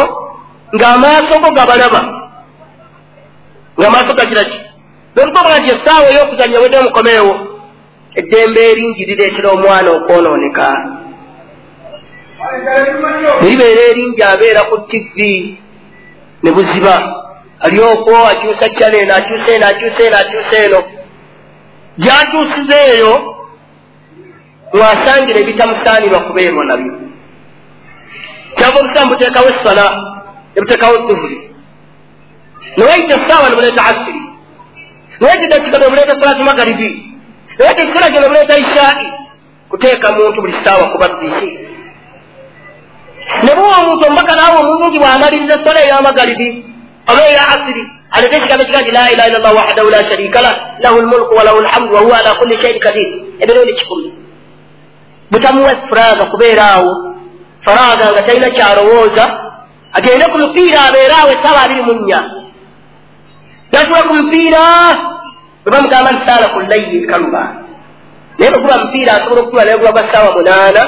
ng'amaaso 0.75 1.35
go 1.43 1.51
gabalaba. 1.57 2.01
Ng'amaaso 3.79 4.13
gakiraki 4.19 4.59
nokukobola 5.15 5.59
nti 5.59 5.71
essaawa 5.75 6.07
ey'okuzanya 6.11 6.61
wedde 6.61 6.77
omukomeewo 6.79 7.35
eddembe 8.21 8.61
eringi 8.71 9.03
rireetera 9.09 9.49
omwana 9.51 9.89
okwonooneka. 9.97 10.67
Neribeera 13.41 13.83
eringi 13.91 14.23
abeera 14.23 14.63
ku 14.71 14.77
tivi 14.89 15.59
ne 16.43 16.51
buziba 16.53 16.97
ali 17.65 17.81
okwo 17.81 18.27
akyusa 18.33 18.69
kyala 18.77 18.97
eno 19.03 19.15
akyusa 19.15 19.51
eno 19.55 19.67
akyusa 19.67 20.03
eno 20.07 20.17
akyusa 20.23 20.57
eno 20.65 20.79
gyakyusiza 22.03 22.77
eyo 22.95 23.13
mwasangira 24.73 25.39
ebitamusaanirwa 25.41 26.21
kubeerwa 26.27 26.65
nabyo. 26.65 26.93
Kyava 28.57 28.79
obusamu 28.81 29.11
buteekawo 29.11 29.49
essala 29.49 29.85
nebuteekawo 30.55 30.97
duhuri 31.09 31.39
newayita 32.77 33.15
essaawa 33.19 33.51
nebuleeta 33.51 33.83
asiri. 33.91 34.23
Newayita 35.21 35.45
eddakika 35.47 35.79
nebuleeta 35.79 36.21
salatu 36.21 36.43
magaribi. 36.45 36.91
Newayita 37.59 37.83
ekiseera 37.83 38.11
kyo 38.11 38.21
nebuleeta 38.21 38.59
ishaai 38.59 39.09
kuteeka 39.69 40.13
muntu 40.13 40.41
buli 40.41 40.53
ssaawa 40.53 40.85
kuba 40.93 41.09
bisi 41.09 41.49
nebuwa 43.43 43.79
omuntu 43.79 44.07
omubaka 44.07 44.35
naawe 44.37 44.57
omulungi 44.63 44.99
bw'amaliriza 44.99 45.55
essala 45.59 45.81
ey'amagaribi 45.85 46.49
oba 47.11 47.23
eya 47.31 47.45
asiri 47.55 47.83
alete 48.17 48.37
ekigambo 48.37 48.65
kiga 48.65 48.81
nti 48.81 48.91
la 48.91 49.11
ilaha 49.11 49.29
illa 49.29 49.39
llah 49.43 49.55
wahdahu 49.59 49.89
la 49.91 50.01
sharika 50.09 50.39
lah 50.47 50.55
lahu 50.85 50.97
lmulku 51.03 51.35
walahu 51.35 51.59
lhamdu 51.67 51.95
wahuwa 51.95 52.19
ala 52.19 52.35
kulli 52.39 52.57
shayin 52.63 52.79
kadir 52.79 53.09
ebireoni 53.43 53.75
kikumi 53.75 54.09
butamuwa 55.31 55.73
furaga 55.89 56.25
kubeera 56.31 56.65
awo 56.79 56.93
faraga 57.67 58.13
nga 58.13 58.23
talina 58.23 58.51
kyalowooza 58.51 59.25
agende 59.93 60.25
ku 60.33 60.39
mupiira 60.39 60.79
abeere 60.89 61.15
awo 61.21 61.31
esaawa 61.35 61.61
abiri 61.67 61.83
mu 61.83 61.93
nnya 61.93 62.21
natula 63.73 64.03
ku 64.09 64.13
mupiira 64.15 64.63
webamugamba 65.65 66.09
nti 66.15 66.23
saala 66.29 66.47
ku 66.55 66.59
layyi 66.71 67.07
kaluba 67.11 67.43
naye 68.39 68.51
bweguba 68.51 68.83
mupiira 68.85 69.11
asobola 69.19 69.41
okutuba 69.43 69.65
naye 69.65 69.77
guba 69.79 69.93
gwa 69.93 70.05
saawa 70.13 70.31
munaana 70.39 70.83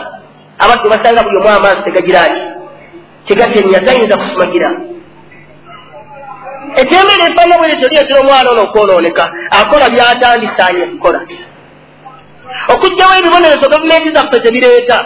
abaddu 0.62 0.86
basanga 0.90 1.22
buli 1.26 1.36
omu 1.36 1.48
amaaso 1.48 1.82
tegagiraki 1.82 2.42
tegatenya 3.26 3.80
tayinza 3.86 4.16
kusumagira 4.16 4.70
etembe 6.80 7.12
nefaana 7.16 7.58
bweretyo 7.58 7.88
lyetera 7.88 8.20
omwana 8.20 8.50
ono 8.50 8.62
okwonooneka 8.62 9.24
akola 9.50 9.86
byatandisanye 9.94 10.84
kukola. 10.92 11.20
Okugjawo 12.72 13.14
ebibonerezo 13.18 13.68
gavumenti 13.68 14.14
zaffe 14.16 14.36
zebireeta 14.44 14.98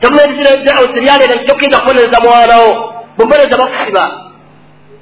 gavumenti 0.00 0.70
australialeeta 0.80 1.44
kyokkiza 1.44 1.78
kubonereza 1.80 2.20
mwanawo 2.20 2.70
bubonereza 3.16 3.58
bakusiba. 3.58 4.04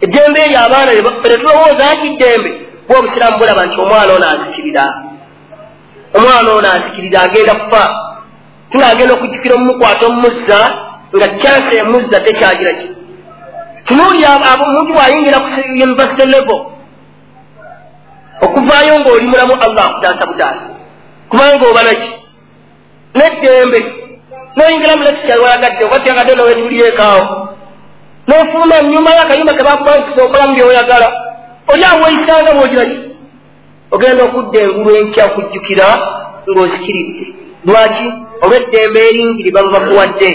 Eddembe 0.00 0.40
eryo 0.40 0.58
abaana 0.66 0.90
fere 1.22 1.36
tulowooza 1.40 1.94
nti 1.94 2.08
ddembe 2.14 2.50
bwa 2.88 2.98
obusiraamu 2.98 3.38
bulaba 3.38 3.66
nti 3.66 3.80
omwana 3.80 4.12
ono 4.14 4.26
azikirira. 4.32 4.84
Omwana 6.16 6.52
ono 6.52 6.68
azikirira 6.76 7.22
agenda 7.22 7.54
kufa. 7.54 7.84
Tunaagenda 8.70 9.14
okujjukira 9.14 9.54
omumukwata 9.54 10.06
omumuzza 10.06 10.58
nga 11.16 11.28
kyansi 11.28 11.76
emuzza 11.76 12.20
tekyagira 12.20 12.72
ki 12.72 12.97
tunuulira 13.88 14.36
omuntu 14.36 14.92
bwayingira 14.92 15.38
ku 15.40 15.48
university 15.86 16.26
level 16.28 16.60
okuvaayo 18.44 18.94
ng'oli 19.00 19.26
mulamu 19.26 19.54
allah 19.56 19.84
akutaasa 19.88 20.24
butaasa 20.30 20.66
kubanga 21.28 21.64
obalaki 21.70 22.10
neddembe 23.18 23.80
noyingira 24.56 24.96
mulekikyawayagadde 24.96 25.82
oba 25.86 25.98
kyagadde 26.04 26.32
nowetuliekaawo 26.34 27.24
nofuluma 28.28 28.76
nyuma 28.92 29.10
yakayumba 29.18 29.52
kebakupangisa 29.58 30.20
okolamu 30.24 30.54
byoyagala 30.54 31.08
oli 31.72 31.84
aweisanga 31.84 32.50
bwogiraki 32.54 32.98
ogenda 33.90 34.24
okudda 34.24 34.58
engulu 34.60 34.90
enkya 35.00 35.24
okujjukira 35.26 35.86
ng'ozikiridde 36.50 37.24
lwaki 37.66 38.06
olw'eddembe 38.44 39.00
eringi 39.08 39.42
libaba 39.42 39.68
bakuwadde 39.74 40.30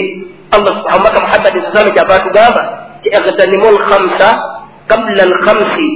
allah 0.54 0.72
subhanaka 0.78 1.18
muhammadi 1.20 1.58
sasame 1.66 1.90
kyava 1.96 2.18
tugamba 2.26 2.83
ti 3.04 3.08
ightanimu 3.12 3.68
lhamsa 3.76 4.28
kabula 4.88 5.24
lhamsi 5.32 5.88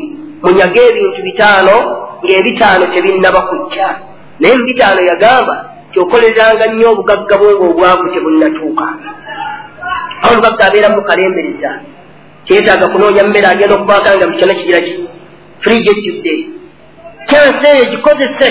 munyage 0.43 0.81
ebintu 0.91 1.21
bitaano 1.25 1.77
ng'ebitaano 2.25 2.85
tebinnaba 2.93 3.41
kujja. 3.49 3.89
Naye 4.41 4.55
mu 4.59 4.65
bitaano 4.69 5.01
yagamba 5.11 5.55
kyokoleranga 5.93 6.65
nnyo 6.69 6.87
obugagga 6.93 7.35
bwe 7.41 7.53
ngaobwavu 7.57 8.05
tebunnatuuka 8.13 8.87
awo 10.23 10.33
obugagga 10.35 10.65
abeera 10.69 10.89
mukalembereza 10.95 11.71
kyetaaga 12.45 12.87
kunoonya 12.93 13.25
mmere 13.25 13.47
agenda 13.49 13.75
okubaaka 13.77 14.17
nga 14.17 14.27
bukyona 14.29 14.59
kigira 14.59 14.81
ki? 14.87 14.95
Friji 15.63 15.89
ejjudde. 15.91 16.35
Kyansi 17.29 17.67
eyo 17.73 17.85
gikozese 17.93 18.49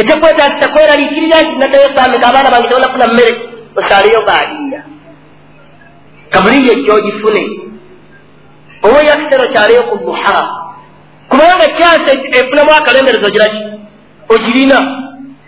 etekwetaagisa 0.00 0.66
kweraliikirira 0.72 1.42
nti 1.42 1.54
naddayo 1.58 1.88
saameka 1.94 2.26
abaana 2.28 2.50
bange 2.52 2.68
tebonafuna 2.68 3.06
mmere 3.08 3.32
osaaleyo 3.78 4.20
baaliira 4.28 4.80
kabuliyo 6.34 6.72
ejjogifune 6.72 7.42
oba 8.82 8.98
eyakisero 9.02 9.44
kyaleyo 9.52 9.82
ku 9.90 9.96
duha 10.04 10.38
kubanga 11.28 11.66
kyansi 11.76 12.28
efunamu 12.38 12.72
akalemberezo 12.74 13.30
giraki 13.34 13.62
ogirina 14.34 14.78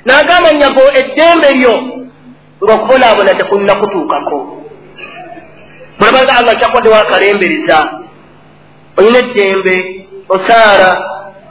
n'agamba 0.06 0.50
nyago 0.52 0.82
eddembe 1.00 1.48
lyo 1.58 1.74
ng'okubonaabona 2.62 3.38
tekunnakutuukako 3.38 4.38
mulabaga 5.98 6.32
allah 6.38 6.54
kyakwaddewo 6.58 6.96
akalembereza 6.96 7.78
olina 8.96 9.18
eddembe 9.24 9.74
osaara 10.34 10.90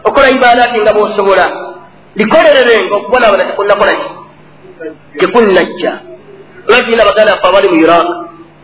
okola 0.08 0.30
ibaadaati 0.30 0.82
nga 0.82 0.96
bw'osobola 0.96 1.46
likolererenga 2.16 2.94
okubonaabona 2.96 3.44
tekunnakolaki 3.50 4.10
tekunnajja 5.20 5.92
olwagirina 6.68 7.10
baganda 7.10 7.32
afe 7.34 7.48
abali 7.48 7.68
mu 7.70 7.78
iraq 7.86 8.08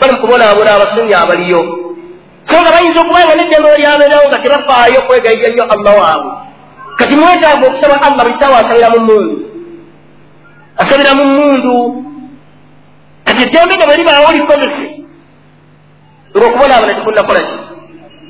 bali 0.01 0.13
mukubonaabona 0.13 0.71
abasunyi 0.73 1.13
abaliyo. 1.13 1.61
So 2.43 2.57
nga 2.57 2.73
bayinza 2.73 3.01
okuba 3.01 3.21
nga 3.21 3.37
neddembe 3.37 3.69
olyabeerawo 3.69 4.25
nga 4.29 4.41
tebafaayo 4.41 5.01
kwegayirya 5.05 5.49
nnyo 5.49 5.63
allah 5.69 5.93
waabwe. 6.01 6.31
Kati 6.97 7.15
mwetaaga 7.15 7.67
okusaba 7.67 8.01
allah 8.01 8.25
buli 8.25 8.39
saawa 8.39 8.57
asabira 8.65 8.89
mu 8.89 8.99
mundu. 9.05 9.35
Asabira 10.81 11.13
mu 11.13 11.25
mundu. 11.25 11.75
Kati 13.25 13.41
eddembe 13.45 13.73
nga 13.77 13.85
bweribaawo 13.85 14.31
likozese 14.33 14.87
ngaokubonaabona 16.33 16.93
tekunnakolaki 16.97 17.55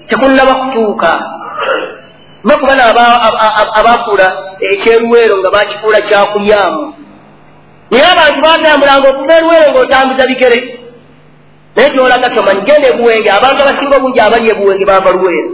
tekunnaba 0.08 0.54
kutuuka. 0.56 1.12
Bakubana 2.44 2.84
abafuula 3.80 4.28
ekyeruweero 4.60 5.40
nga 5.40 5.50
bakifuula 5.56 6.02
kyakulyamu. 6.02 6.84
Naye 7.92 8.08
abantu 8.12 8.40
batambulanga 8.42 9.08
okuva 9.10 9.34
eruweero 9.38 9.72
ngaotambuza 9.72 10.28
bigere 10.28 10.81
naye 11.76 11.90
gyolaga 11.94 12.30
tomanyi 12.36 12.62
genda 12.68 12.88
ebuwenge 12.90 13.30
abantu 13.30 13.60
abasinga 13.62 13.96
obungi 13.98 14.20
abali 14.20 14.52
ebuwenge 14.52 14.86
bava 14.86 15.12
luweero 15.12 15.52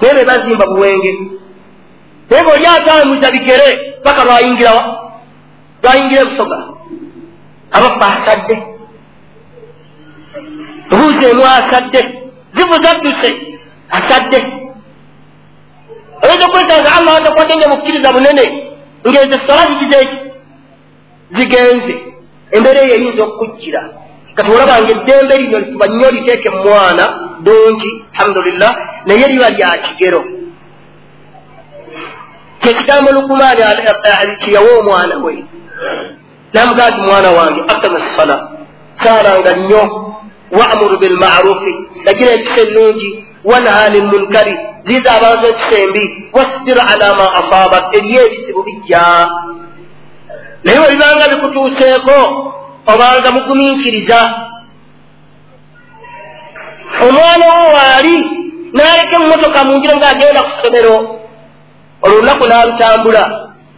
naye 0.00 0.14
be 0.14 0.24
bazimba 0.24 0.66
buwenge. 0.66 1.12
Naye 2.30 2.42
ngaoli 2.42 2.66
atambuza 2.66 3.30
bigere 3.30 3.68
paka 4.04 4.24
lwayingirawa 4.24 4.82
lwayingira 5.82 6.20
ebusoga. 6.22 6.58
Abafa 7.76 8.06
asadde 8.16 8.54
buuzeemu 10.90 11.44
asadde 11.44 12.00
zivuzadduse 12.54 13.30
asadde 13.90 14.38
oyinza 16.22 16.46
okwetanga 16.46 16.90
allah 16.96 17.16
atakwadde 17.16 17.54
nga 17.56 17.68
mukkiriza 17.68 18.12
bunene 18.12 18.44
ngezo 19.08 19.38
sola 19.46 19.62
zigizeeki 19.68 20.16
zigenze. 21.36 21.94
Embeera 22.50 22.80
eyo 22.82 22.94
eyinza 22.94 23.22
okukujjira 23.24 23.82
kati 24.38 24.50
olabanga 24.50 24.90
eddembe 24.90 25.38
lino 25.38 25.58
lifuba 25.58 25.86
nnyo 25.86 26.10
liteeke 26.10 26.50
mwana 26.50 27.04
dungi 27.40 28.04
alhamdulillah 28.14 28.76
naye 29.06 29.26
liba 29.26 29.48
lya 29.50 29.68
kigero. 29.78 30.24
Kyekigambo 32.60 33.10
lukumaani 33.12 34.36
kiyawa 34.40 34.78
omwana 34.78 35.16
we. 35.16 35.44
Namugaa 36.52 36.90
ti 36.90 37.00
mwana 37.00 37.30
wange 37.30 37.60
akama 37.68 38.00
sala 38.16 38.48
saalanga 38.94 39.56
nnyo. 39.56 40.14
Waamuru 40.50 40.98
bilmarufi. 40.98 41.74
Lagira 42.04 42.32
ekisa 42.32 42.60
ennungi. 42.60 43.24
Wanhani 43.44 44.00
munkari. 44.00 44.58
Ziza 44.86 45.12
abantu 45.12 45.46
ekisa 45.46 45.78
embi. 45.78 46.30
Wasbir 46.32 46.78
ala 46.80 47.14
ma 47.14 47.32
asabak 47.32 47.94
eriyo 47.94 48.26
ebizibu 48.26 48.62
bijja. 48.62 49.28
Naye 50.64 50.78
webibanga 50.78 51.28
bikutuuseeko 51.28 52.18
obanga 52.92 53.30
mugumiikiriza 53.32 54.18
omwana 57.06 57.46
wo 57.54 57.64
waali 57.76 58.16
naleka 58.72 59.16
emumotoka 59.16 59.64
munjiro 59.64 59.94
ngaagenda 59.96 60.42
ku 60.42 60.50
ssomero. 60.56 60.94
Olunaku 62.02 62.44
nalutambula 62.48 63.22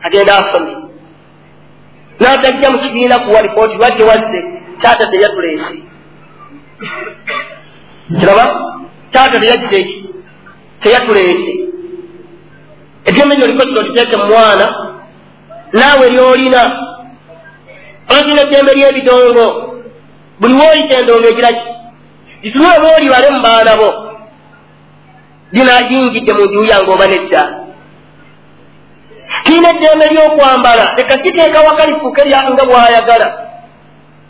agenda 0.03 0.33
asome 0.39 0.73
natajja 2.21 2.71
mu 2.71 2.79
kibiina 2.79 3.19
kuwa 3.19 3.43
lipooti 3.43 3.77
lwadde 3.77 4.05
wazze 4.05 4.41
taata 4.83 5.07
teyatuleese 5.07 5.75
kiraba? 8.21 8.45
Taata 9.13 9.41
teyajja 9.41 9.79
eki? 9.79 10.15
Teyatuleese 10.83 11.53
ebyome 13.05 13.37
nyo 13.37 13.47
likosi 13.47 13.79
oliteeke 13.79 14.17
mu 14.17 14.25
mwana. 14.27 14.67
Naawe 15.73 16.09
lyolina 16.11 16.63
olina 18.17 18.43
eddembe 18.43 18.73
ly'ebidongo 18.79 19.47
buli 20.41 20.55
woolita 20.61 20.95
endongo 21.01 21.29
egiraki 21.33 21.69
gitunule 22.43 22.77
oba 22.79 22.97
olibale 22.97 23.29
mu 23.35 23.41
baana 23.47 23.77
bo. 23.81 23.91
Ginagiyingidde 25.53 26.33
mu 26.33 26.45
nju 26.47 26.65
yange 26.71 26.91
oba 26.95 27.07
nedda. 27.07 27.43
Kiina 29.45 29.69
eddembe 29.75 30.05
ly'okwambala 30.13 30.85
leka 30.97 31.15
kiteeka 31.23 31.61
wakalifuuke 31.61 32.23
nga 32.29 32.65
bw'ayagala. 32.69 33.29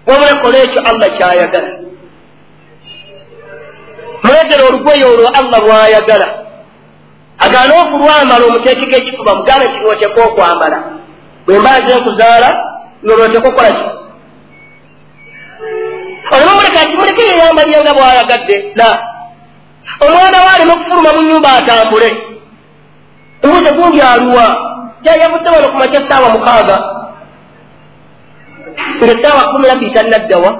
Wabula 0.07 0.35
kola 0.43 0.59
ekyo 0.59 0.81
allah 0.91 1.09
kyayagala. 1.17 1.71
Muleetera 4.23 4.63
olugoye 4.69 5.05
olwo 5.13 5.29
allah 5.41 5.59
bw'ayagala. 5.67 6.29
Agaana 7.45 7.73
okulwambala 7.83 8.45
omuteekeko 8.49 8.97
ekifuba 8.97 9.35
mugaana 9.35 9.67
kinooteeka 9.73 10.21
okwambala. 10.29 10.79
Bwe 11.47 11.59
mbaaze 11.59 11.95
nkuzaala 11.99 12.70
nolooteeka 13.03 13.49
okukola 13.49 13.71
ki? 13.77 13.85
Olema 16.33 16.55
muleka 16.55 16.87
kimuleke 16.89 17.23
yeyambaliye 17.23 17.81
nga 17.81 17.95
bw'ayagadde 17.95 18.73
la. 18.75 18.91
Omwana 20.01 20.39
we 20.45 20.49
aleme 20.55 20.73
okufuluma 20.73 21.11
mu 21.17 21.23
nyumba 21.23 21.53
atambule. 21.59 22.09
Obuuze 23.45 23.71
gundi 23.77 24.01
aluwa. 24.01 24.47
Kyayavudde 25.03 25.51
wano 25.51 25.69
ku 25.69 25.77
makya 25.77 26.09
saawa 26.09 26.29
mukaaga? 26.31 26.77
Ngaesaawa 28.97 29.53
kumi 29.53 29.69
nabiri 29.69 29.95
tannaddawa 29.95 30.51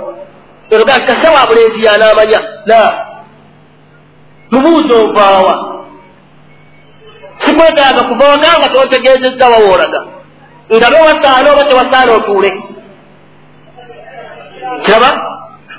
eroga 0.71 1.01
kasawa 1.01 1.41
abulenzi 1.41 1.85
yanaamanya 1.85 2.41
la. 2.65 3.07
Mubuuza 4.51 4.95
ovaawa. 4.95 5.55
Sikwetaaga 7.39 8.03
kuva 8.03 8.29
waganga 8.29 8.69
totegeezezza 8.69 9.49
wawoolaga 9.49 10.20
nga 10.77 10.89
bewasaana 10.93 11.49
oba 11.53 11.65
tewasaana 11.65 12.13
otuule 12.13 12.51
kiraba? 14.85 15.11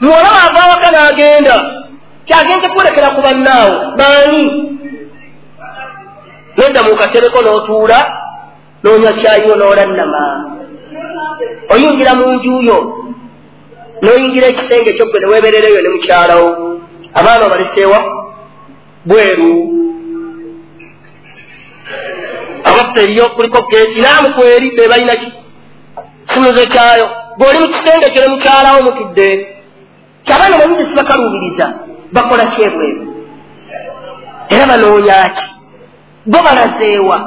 Muwala 0.02 0.30
waava 0.36 0.70
waka 0.72 0.88
n'agenda 0.92 1.56
kyagenze 2.26 2.68
kulekera 2.74 3.10
ku 3.16 3.22
bannaawo 3.22 3.74
baani? 3.98 4.44
Nodda 6.58 6.82
mu 6.84 6.96
katereko 6.96 7.40
n'otuula 7.42 8.00
noonya 8.84 9.12
kyayiwo 9.20 9.56
n'olannama 9.56 10.24
oyingira 11.74 12.12
mu 12.20 12.26
njuyo 12.36 12.78
n'oyingira 14.02 14.48
ekisenge 14.52 14.90
ekyoggwe 14.92 15.20
ne 15.20 15.28
weeberereyo 15.32 15.80
ne 15.82 15.90
mukyalawo. 15.94 16.50
Abaana 17.14 17.46
obaleseewa? 17.46 18.00
Bweru 19.06 19.52
eriyo 23.00 23.30
kuliko 23.30 23.62
geeti 23.62 24.02
naamu 24.02 24.34
kweri 24.36 24.72
be 24.76 24.88
balina 24.88 25.16
ki? 25.16 25.34
Simuze 26.24 26.66
kyayo. 26.66 27.10
Gweoli 27.38 27.60
mu 27.60 27.68
kisenge 27.68 28.10
kyo 28.10 28.22
ne 28.22 28.28
mukyalawo 28.28 28.84
mutudde 28.84 29.56
kyabaana 30.24 30.58
banyinza 30.58 30.90
sibakaluubiriza 30.90 31.74
bakola 32.12 32.46
kyebwebyo 32.46 33.12
era 34.50 34.66
banoonyaki 34.68 35.46
bo 36.26 36.40
balazeewa. 36.46 37.18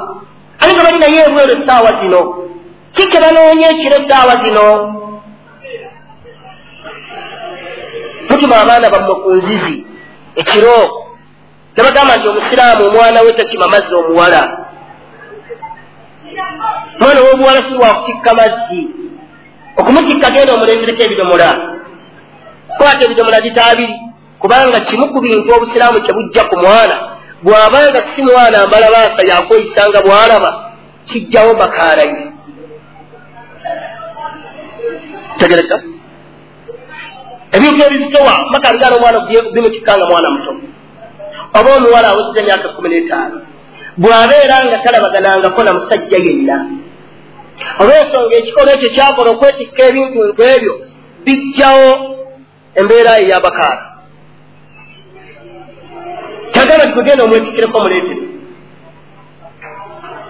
Ate 0.59 0.73
nga 0.73 0.83
bali 0.83 0.99
naye 0.99 1.25
ebweru 1.27 1.51
essaawa 1.51 1.91
zino? 2.01 2.21
Kike 2.95 3.19
banoonya 3.19 3.69
ekiro 3.69 3.95
essaawa 4.01 4.35
zino? 4.43 4.65
Mutuma 8.29 8.55
abaana 8.61 8.89
bammwe 8.89 9.15
ku 9.15 9.29
nzizi. 9.33 9.85
Ekiro 10.35 10.77
nabagamba 11.75 12.17
nti 12.17 12.27
omusiraamu 12.27 12.85
omwana 12.87 13.21
we 13.21 13.31
takima 13.33 13.67
mazzi 13.67 13.95
omuwala 13.95 14.64
omwana 16.99 17.21
w'obuwala 17.25 17.59
si 17.67 17.73
wakutikka 17.83 18.31
mazzi 18.39 18.81
okumutikka 19.77 20.29
genda 20.33 20.53
omulengereko 20.53 21.01
ebidomola 21.03 21.49
kwata 22.77 23.01
ebidomola 23.05 23.39
litaabiri 23.39 23.95
kubanga 24.39 24.79
kimu 24.79 25.05
ku 25.13 25.19
bintu 25.21 25.53
obusiraamu 25.55 26.01
kyebujja 26.05 26.43
ku 26.49 26.55
mwana 26.63 26.95
bw'abanga 27.43 27.99
si 28.11 28.21
mwana 28.21 28.67
mbala 28.67 28.87
baasa 28.95 29.21
yakweyisanga 29.31 29.99
bw'alaba 30.05 30.51
kijjawo 31.07 31.53
bakaalaye 31.61 32.31
tegereka? 35.39 35.75
Ebintu 37.55 37.81
ebizitowa 37.87 38.33
makangaana 38.51 38.95
omwana 38.95 39.19
bimutikkanga 39.53 40.05
mwana 40.09 40.29
muto. 40.33 40.51
Oba 41.57 41.69
omuwala 41.77 42.07
awezeza 42.09 42.39
emyaka 42.41 42.67
kumi 42.75 42.89
n'etaano 42.89 43.37
bw'abeera 43.97 44.57
nga 44.65 44.77
talabaganangako 44.83 45.59
na 45.63 45.73
musajja 45.73 46.17
yenna. 46.25 46.57
Olw'ensonga 47.79 48.35
ekikolwa 48.35 48.73
ekyo 48.75 48.89
kyakola 48.95 49.29
okwetikka 49.31 49.81
ebintu 49.89 50.19
nku 50.29 50.41
ebyo 50.55 50.73
bijjawo 51.25 51.89
embeera 52.79 53.11
eyabakaala 53.23 53.83
kyagamba 56.53 56.85
tikugenda 56.87 57.23
omwetikkireko 57.23 57.77
muleetere 57.83 58.23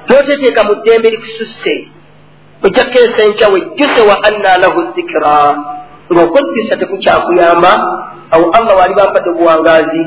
noteteeka 0.08 0.62
mu 0.68 0.74
ddembe 0.76 1.08
likususse 1.10 1.74
ojjakko 2.66 2.98
esenkya 3.06 3.48
wejjuse 3.54 4.02
wa 4.10 4.16
anna 4.28 4.52
lahu 4.64 4.80
zikira 4.96 5.36
ng'okwejjusa 6.12 6.78
tekukyakuyamba 6.80 7.72
awo 8.34 8.46
allah 8.58 8.74
waali 8.78 8.94
bampadde 8.94 9.30
obuwangaazi 9.30 10.02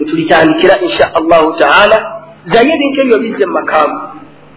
etulitandikira 0.00 0.74
insha 0.86 1.14
allahu 1.18 1.54
taala 1.62 2.15
zaye 2.52 2.70
ebintu 2.74 2.98
ebyo 3.02 3.18
bizze 3.22 3.46
mumakaamu 3.46 3.96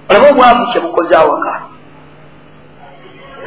olaba 0.09 0.27
obwavu 0.31 0.63
kyebukoze 0.71 1.15
awaka 1.15 1.53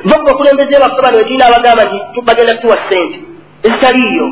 nva 0.05 0.17
okulembeze 0.33 0.81
baffe 0.83 1.01
bano 1.03 1.17
wetulina 1.17 1.47
abagamba 1.47 1.83
nti 1.85 2.21
bagenda 2.27 2.55
tuwa 2.55 2.77
sente. 2.89 3.19
Ezitaliiyo 3.67 4.27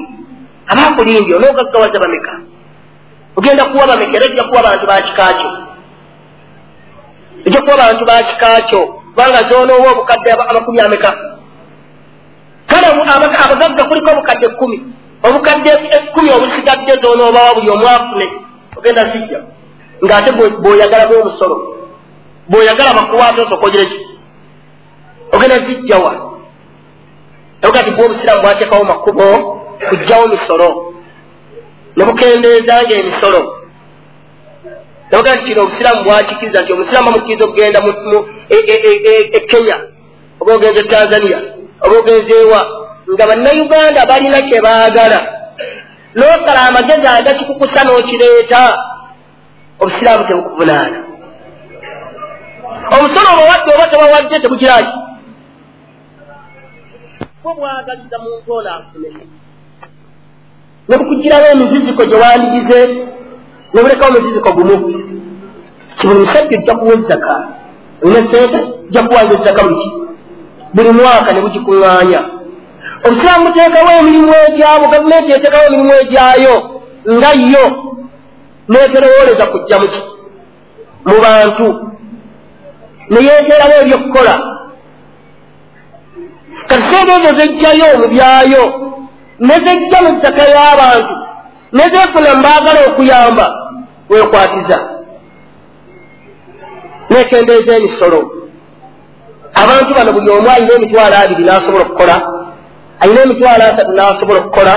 abakulindyo 0.70 1.36
n'ogaggawaza 1.38 1.98
bameka 2.02 2.34
ogenda 3.36 3.64
kuwa 3.64 3.86
bameka 3.86 4.16
era 4.16 4.26
ojja 4.26 4.44
kuwa 4.44 4.62
bantu 4.62 4.86
bakikakyo 4.86 5.50
ojja 7.46 7.60
kuwa 7.62 7.76
bantu 7.76 8.04
bakikakyo 8.04 8.80
kubanga 8.86 9.48
zonoowa 9.48 9.90
obukadde 9.92 10.30
amakumi 10.32 10.80
ameka 10.80 11.10
kale 12.66 12.86
abagagga 13.44 13.84
kuliko 13.88 14.10
obukadde 14.10 14.46
ekkumi 14.46 14.78
obukadde 15.26 15.70
ekkumi 15.96 16.30
obusigadde 16.36 16.92
zonoobawa 17.02 17.54
buli 17.54 17.70
omwafune 17.70 18.26
ogenda 18.76 19.02
zijja 19.12 19.40
ng'ate 20.04 20.30
bw'oyagalamu 20.62 21.14
omusolo 21.20 21.56
bw'oyagala 22.50 22.94
bakuwaate 22.98 23.40
osokogireki 23.40 24.00
ogenda 25.32 25.56
zijjawa 25.66 26.12
oga 27.68 27.82
ti 27.82 27.90
bwe 27.90 28.04
obusiraamu 28.04 28.42
bwateekawo 28.42 28.84
makubo 28.84 29.24
kujjawo 29.88 30.26
misolo 30.28 30.68
ne 31.96 32.04
bukendeeza 32.04 32.82
nga 32.82 32.94
emisolo 33.00 33.40
noga 35.10 35.34
nti 35.34 35.44
kino 35.44 35.62
obusiraamu 35.62 36.04
bwakikiriza 36.04 36.62
nti 36.62 36.72
omusiraamu 36.72 37.06
bamukkiriza 37.06 37.44
okugenda 37.44 37.80
e, 38.48 38.56
e, 38.74 38.76
e, 39.10 39.12
e 39.38 39.40
kenya 39.50 39.76
oba 40.40 40.54
ogenza 40.54 40.80
e 40.80 40.88
tanzania 40.88 41.38
oba 41.84 41.98
ogenza 41.98 42.34
ewa 42.34 42.60
nga 43.12 43.26
bannayuganda 43.26 44.06
balina 44.06 44.40
kye 44.42 44.60
baagala. 44.60 45.20
N'osala 46.14 46.60
amagezi 46.68 47.06
agakikukusa 47.06 47.80
n'okireeta 47.84 48.62
obusiraamu 49.80 50.24
tebukuvunaana. 50.28 50.98
Omusolo 52.94 53.28
obawadde 53.34 53.70
oba 53.74 53.86
tebawadde 53.90 54.40
tebukiraki 54.40 54.92
bwo 57.42 57.54
bwagaliza 57.54 58.18
muntu 58.18 58.52
ono 58.52 58.70
afune 58.74 59.08
ne 60.88 60.96
bukugirawo 60.98 61.46
emiziziko 61.52 62.04
gye 62.04 62.16
wandigize 62.22 62.80
ne 63.72 63.80
bulekawo 63.82 64.10
omuziziko 64.10 64.52
gumu. 64.52 64.76
Kibuli 65.96 66.20
musajja 66.20 66.58
ojja 66.58 66.74
kuwa 66.74 66.94
ezzaka? 66.94 67.48
Olina 68.02 68.30
sente 68.30 68.58
ojja 68.88 69.02
kuwanga 69.02 69.34
ezzaka 69.34 69.62
buki 69.68 69.90
buli 70.74 70.90
mwaka 70.90 71.32
ne 71.32 71.40
bugikuŋŋaanya. 71.40 72.20
Obusiraamu 73.04 73.46
buteekawo 73.46 73.90
emirimu 74.00 74.34
egyabo 74.48 74.88
gavumenti 74.92 75.32
eteekawo 75.32 75.64
emirimu 75.66 75.92
egyayo 76.02 76.54
nga 77.16 77.30
yo 77.52 77.64
neterowooleza 78.70 79.46
kujja 79.52 79.78
muki 79.78 80.02
mu 81.08 81.16
bantu. 81.24 81.66
Neyeeterawo 83.10 83.74
ebyokukola 83.82 84.34
kati 86.68 86.82
sente 86.90 87.12
ezo 87.18 87.30
zejjayo 87.38 87.98
mu 88.00 88.06
byayo 88.12 88.62
nezejja 89.46 89.98
mu 90.04 90.10
ttaka 90.16 90.42
y'abantu 90.54 91.14
nezeefuna 91.72 92.30
mbaagala 92.38 92.80
okuyamba 92.88 93.46
wekwatiza 94.10 94.78
nekendeeza 97.10 97.76
emisolo. 97.76 98.20
Abantu 99.54 99.94
bano 99.94 100.12
buli 100.12 100.30
omu 100.30 100.50
alina 100.50 100.74
emitwalo 100.74 101.16
abiri 101.16 101.42
n'asobola 101.44 101.84
okukola 101.84 102.16
alina 103.00 103.20
emitwalo 103.22 103.62
asatu 103.64 103.92
n'asobola 103.92 104.38
okukola 104.40 104.74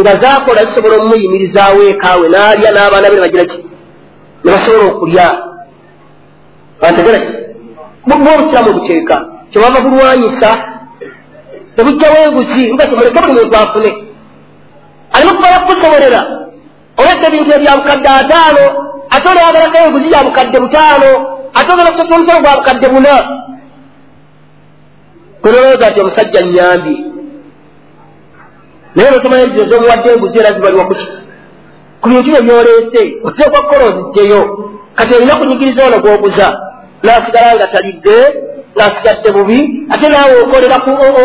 nga 0.00 0.14
zakola 0.22 0.64
zisobola 0.66 0.94
omumuyimirizaawo 0.96 1.80
ekaawe 1.92 2.26
n'alya 2.28 2.70
n'abaana 2.72 3.10
be 3.10 3.16
nebagira 3.16 3.44
ki? 3.50 3.58
Ne 4.44 4.50
basobola 4.52 4.84
okulya. 4.90 5.26
Bantegereke 6.80 7.30
bwa 8.06 8.34
obusiramu 8.34 8.70
obuteeka. 8.70 9.16
Kyebava 9.50 9.80
bulwanyisa 9.80 10.50
tebujjawo 11.76 12.16
enguzi 12.26 12.62
nga 12.74 12.86
kimuleke 12.86 13.20
buli 13.20 13.34
muntu 13.34 13.56
afune. 13.56 13.90
Alina 15.12 15.30
okubala 15.32 15.58
kukusobolera 15.60 16.20
olesa 16.98 17.26
ebintu 17.28 17.50
ebya 17.54 17.78
bukadde 17.78 18.08
ataano 18.08 18.64
ate 19.14 19.26
olwagalako 19.28 19.76
enguzi 19.78 20.12
ya 20.12 20.24
bukadde 20.26 20.58
butaano 20.60 21.10
ate 21.58 21.72
ogala 21.72 21.90
kusasula 21.90 22.16
omusolo 22.16 22.40
gwa 22.42 22.56
bukadde 22.58 22.86
buna 22.88 23.14
kunolowega 25.42 25.90
nti 25.90 26.00
omusajja 26.00 26.40
nyambye 26.42 26.96
naye 28.94 29.10
notomanya 29.10 29.44
nti 29.46 29.60
ezomuwadde 29.60 30.08
enguzi 30.12 30.38
era 30.38 30.54
zibaliwa 30.56 30.84
kuki? 30.84 31.06
Ku 32.00 32.08
bintu 32.08 32.30
byo 32.30 32.42
byoleese 32.42 33.02
oteekwa 33.24 33.60
kukola 33.62 33.84
ozijjeyo 33.84 34.40
kati 34.94 35.14
olina 35.14 35.36
kunyigiriza 35.36 35.86
ono 35.86 35.98
gwoguza 35.98 36.46
nasigala 37.02 37.54
nga 37.54 37.66
talidde 37.66 38.16
nasigadde 38.76 39.30
bubi 39.32 39.58
ate 39.92 40.06
naawe 40.08 40.34
okolera 40.42 40.76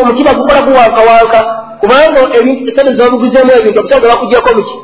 omutima 0.01 0.33
gukola 0.33 0.61
guwankawanka. 0.61 1.39
Kubanga 1.79 2.21
ebintu 2.37 2.71
esente 2.71 2.91
zobuguzeemu 2.97 3.51
ebintu 3.51 3.79
obusaga 3.79 4.07
bakugyeko 4.07 4.49
muki 4.55 4.75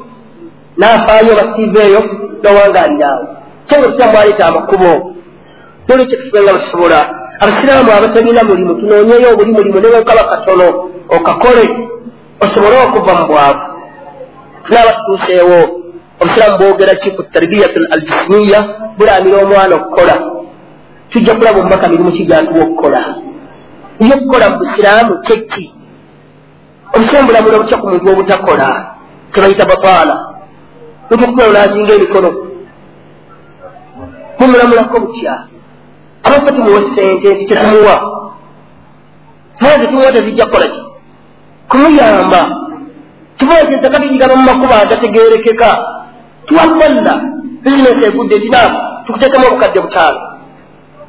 nafaayo 0.77 1.35
basiiveeyo 1.39 2.01
nowangaaliraawo 2.43 3.25
so 3.67 3.75
nga 3.75 3.85
obusiraamu 3.85 4.13
bwaleeta 4.13 4.45
amakubo. 4.45 4.91
Nolwekyo 5.87 6.17
tufubenga 6.17 6.53
bakisobola 6.53 6.99
abasiraamu 7.39 7.91
abatalina 7.91 8.43
mulimu 8.43 8.73
tunoonyeyo 8.79 9.33
obuli 9.33 9.51
mulimu 9.51 9.79
newekaba 9.79 10.23
katono 10.23 10.89
okakole 11.09 11.88
osobole 12.43 12.75
okuva 12.85 13.13
mu 13.19 13.25
bwavu. 13.27 13.63
Tunaaba 14.63 14.91
tutuuseewo 14.97 15.59
obusiraamu 16.21 16.57
bwogera 16.57 16.95
ki 16.95 17.11
ku 17.11 17.23
tarbiyatu 17.23 17.79
aljisimiya 17.91 18.59
bulamira 18.97 19.37
omwana 19.43 19.75
okukola? 19.75 20.15
Tujja 21.09 21.35
kulaba 21.35 21.59
omubaka 21.59 21.87
mirimu 21.87 22.11
kigyatuwa 22.11 22.63
okukola? 22.63 23.01
Ebyokukola 23.99 24.49
mu 24.49 24.57
busiraamu 24.57 25.13
kyeki 25.25 25.65
obusiraamu 26.93 27.27
bulamula 27.27 27.57
butya 27.59 27.77
ku 27.77 27.87
muntu 27.87 28.11
obutakola 28.11 28.67
kyebayita 29.31 29.71
bataala 29.71 30.15
muntu 31.09 31.23
okukola 31.25 31.49
olazinga 31.49 31.93
emikono. 31.93 32.29
Mumulamulako 34.39 34.99
butya 34.99 35.33
abafe 36.23 36.51
tumuwa 36.51 36.81
sente 36.95 37.33
nti 37.33 37.45
tetumuwa 37.45 37.95
tumaze 39.57 39.85
tumuwa 39.87 40.11
tezijja 40.11 40.45
kukola 40.45 40.67
ki 40.67 40.88
kumuyamba 41.69 42.41
kivuga 43.37 43.63
nti 43.63 43.73
ezaka 43.73 43.99
tugigaba 43.99 44.35
mu 44.35 44.43
makuba 44.43 44.75
agategerekeka 44.81 45.69
tuwakolla 46.45 47.13
bizinesi 47.63 48.05
egudde 48.07 48.39
tina 48.39 48.59
tukuteekemu 49.05 49.47
obukadde 49.47 49.79
butaano. 49.81 50.19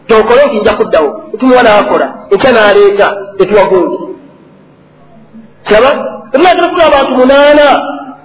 Tokole 0.06 0.46
nti 0.46 0.60
nja 0.60 0.72
kuddawo 0.76 1.08
tumuwa 1.38 1.62
naakola 1.62 2.06
ekya 2.30 2.52
naleeta 2.52 3.06
tetuwagungi 3.38 3.98
kiraba? 5.64 5.90
Emunagera 6.32 6.68
kula 6.68 6.86
abantu 6.86 7.12
munaana 7.14 7.66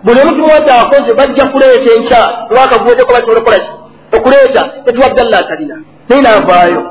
buli 0.04 0.20
omuntu 0.22 0.42
mwati 0.48 0.72
akoze 0.72 1.14
bajja 1.14 1.46
kuleeta 1.46 1.94
enkya. 1.96 2.22
Lwakaguwedeko 2.50 3.14
basobole 3.14 3.40
okukolaki 3.40 3.72
okuleeta 4.16 4.62
etuwa 4.86 5.08
abdallah 5.08 5.40
atalina. 5.40 5.76
Naye 6.10 6.22
naavaayo 6.22 6.82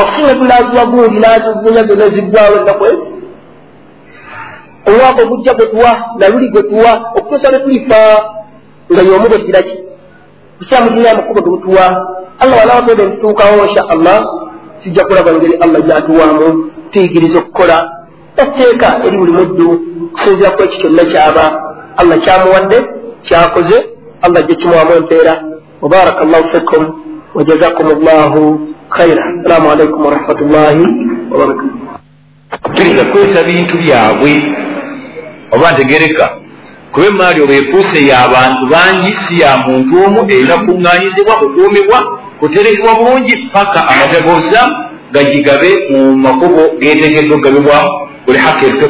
okusinga 0.00 0.34
tunaziwa 0.34 0.86
gundi 0.86 1.18
nazivunya 1.18 1.82
zonna 1.88 2.08
ziggwawo 2.08 2.56
ennaku 2.56 2.84
ezi 2.86 3.13
omwaka 4.86 5.22
ogujja 5.22 5.54
gwe 5.54 5.66
tuwa 5.66 5.92
naluli 6.18 6.48
gwe 6.48 6.62
tuwa 6.62 7.10
okutuusa 7.16 7.50
lwe 7.50 7.58
tulifa 7.58 8.00
nga 8.92 9.02
yomu 9.02 9.28
gwe 9.28 9.38
kiraki 9.38 9.78
busiramu 10.58 10.90
dina 10.90 11.10
amakubo 11.10 11.40
gebutuwa 11.40 11.84
allah 12.38 12.58
wanawatode 12.58 13.06
ntutuukawo 13.06 13.66
insha 13.66 13.88
allah 13.88 14.18
kijja 14.82 15.04
kulaba 15.04 15.32
ngeri 15.32 15.54
allah 15.54 15.82
gyatuwamu 15.82 16.70
tuyigiriza 16.90 17.38
okukola 17.38 17.76
etteeka 18.36 18.88
eri 19.06 19.16
buli 19.16 19.32
muddu 19.32 19.80
kusinzira 20.12 20.50
ku 20.50 20.62
ekyo 20.62 20.78
kyonna 20.80 21.04
kyaba 21.04 21.44
allah 21.96 22.18
kyamuwadde 22.18 22.78
kyakoze 23.22 23.76
allah 24.22 24.42
jje 24.44 24.54
kimuwamu 24.54 24.92
empeera 24.92 25.34
wabaraka 25.82 26.24
llahu 26.24 26.48
fikum 26.52 26.82
wajazakum 27.34 27.86
llahu 28.04 28.60
khaira 28.88 29.24
assalamu 29.24 29.70
alaikum 29.70 30.04
warahmatullahi 30.06 30.84
wabarakatu 31.30 31.68
tuyinza 32.74 33.04
kukozesa 33.04 33.42
bintu 33.42 33.78
byabwe 33.78 34.32
oba 35.54 35.72
ntegereka 35.72 36.26
kuba 36.92 37.06
emaali 37.06 37.38
oba 37.42 37.54
efuuse 37.60 37.98
y'abantu 38.10 38.62
bangi 38.72 39.12
si 39.22 39.40
ya 39.42 39.50
muntu 39.66 39.92
omu 40.06 40.20
erina 40.34 40.56
kuŋŋanyizibwa 40.64 41.34
kukuumibwa 41.40 41.98
kuterekebwa 42.40 42.92
bulungi 42.98 43.34
paka 43.52 43.80
amata 43.90 44.18
g'obusiraamu 44.24 44.74
gagigabe 45.14 45.70
mu 45.90 46.00
makubo 46.24 46.62
geteekeddwa 46.80 47.36
okugabibwamu. 47.36 47.90
Buli 48.26 48.38
haka 48.38 48.66
erute 48.66 48.86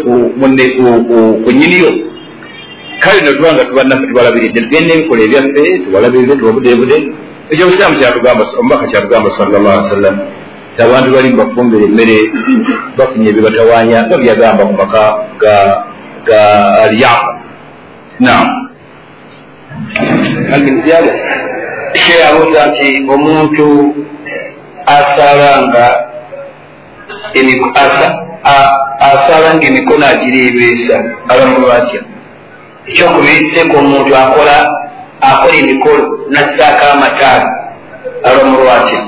ku 1.45 1.51
nyiniyo 1.53 1.91
kale 3.03 3.21
notuba 3.21 3.53
nga 3.55 3.65
tubannaffe 3.65 4.07
tubalabiridde 4.07 4.61
tugenda 4.61 4.95
ebikola 4.95 5.23
ebyaffe 5.27 5.63
tubalabirire 5.85 6.35
tubabudebude 6.39 6.97
ekyo 7.51 7.65
obusiraamu 7.67 7.99
kyatugamba 7.99 8.45
omubaka 8.61 8.85
kyatugamba 8.91 9.31
sallallahu 9.37 9.77
ali 9.77 9.87
wasallam 9.87 10.17
ti 10.77 10.81
abantu 10.83 11.09
bali 11.15 11.29
mubafumbira 11.31 11.85
emmere 11.89 12.17
bafunye 12.97 13.29
ebyebatawanya 13.31 13.99
nga 14.07 14.17
byagamba 14.23 14.63
ku 14.69 14.75
maka 14.81 15.03
ga 15.43 15.55
alyaku 16.85 17.31
nam 18.21 18.47
kyeyabuuza 21.95 22.61
nti 22.67 22.89
omuntu 23.15 23.67
asala 24.87 25.51
nga 25.67 25.87
asala 29.01 29.55
nga 29.55 29.67
emikono 29.67 30.07
agiriibeesa 30.07 30.97
alamulwa 31.29 31.75
atya 31.77 32.01
ekyokubiriseku 32.89 33.75
omuntu 33.77 34.13
akola 34.17 34.57
akola 35.21 35.55
emikolo 35.63 36.05
nassaako 36.31 36.85
amataala 36.95 37.49
alamulwa 38.29 38.73
atya 38.79 39.01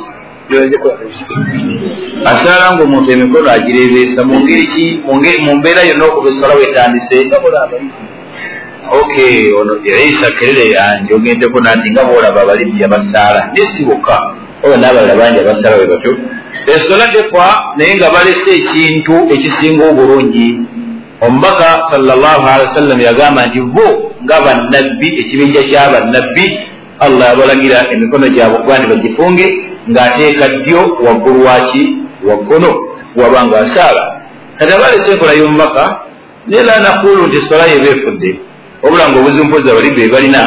asala 2.24 2.74
nga 2.74 2.82
omuntu 2.84 3.10
emikono 3.12 3.50
agireebeesa 3.50 4.22
mu 4.24 4.34
ngeri 4.40 4.66
ki? 4.72 4.86
Mu 5.44 5.52
mbeera 5.58 5.82
yonna 5.82 6.04
okuba 6.06 6.28
esala 6.30 6.54
wetandise 6.54 7.16
ok 8.86 9.14
ono 9.58 9.72
isa 9.82 10.30
kerere 10.38 10.70
yange 10.70 11.14
ogendeko 11.14 11.58
nanti 11.60 11.90
nga 11.90 12.04
boolaba 12.04 12.40
abalimi 12.42 12.84
abasaala. 12.84 13.50
Nesibuka 13.54 14.14
oba 14.62 14.76
n'abalala 14.76 15.14
bangi 15.18 15.40
abasaala 15.40 15.76
we 15.82 15.86
batyo. 15.86 16.12
Esola 16.66 17.06
tefa 17.10 17.74
naye 17.76 17.94
nga 17.98 18.10
balese 18.14 18.50
ekintu 18.54 19.14
ekisinga 19.34 19.84
obulungi. 19.90 20.48
Omubaka 21.26 21.82
wasallam 22.70 23.00
yagamba 23.00 23.46
nti 23.46 23.60
bo 23.74 23.88
nga 24.22 24.36
bannabbi 24.44 25.08
ekibinja 25.20 25.62
kyabannabbi 25.62 26.46
allah 27.00 27.26
yabalagira 27.32 27.78
emikono 27.92 28.28
gyabwe 28.28 28.78
nti 28.78 28.86
bagifunge 28.92 29.46
ng'ateeka 29.90 30.46
ddyo 30.48 30.80
waggulu 31.06 31.44
waki 31.46 31.82
wakkono 32.28 32.70
waba 33.16 33.46
nga 33.46 33.58
asaala 33.58 34.04
kati 34.58 34.72
abalese 34.72 35.12
enkola 35.12 35.32
y'omubaka 35.32 35.84
naye 36.46 36.62
la 36.62 36.78
nakulu 36.80 37.26
nti 37.26 37.36
esola 37.38 37.66
yeba 37.66 37.88
efudde 37.94 38.30
wabula 38.82 39.08
nga 39.10 39.18
obuzimpoza 39.20 39.74
bali 39.74 39.90
be 39.96 40.08
balina. 40.08 40.42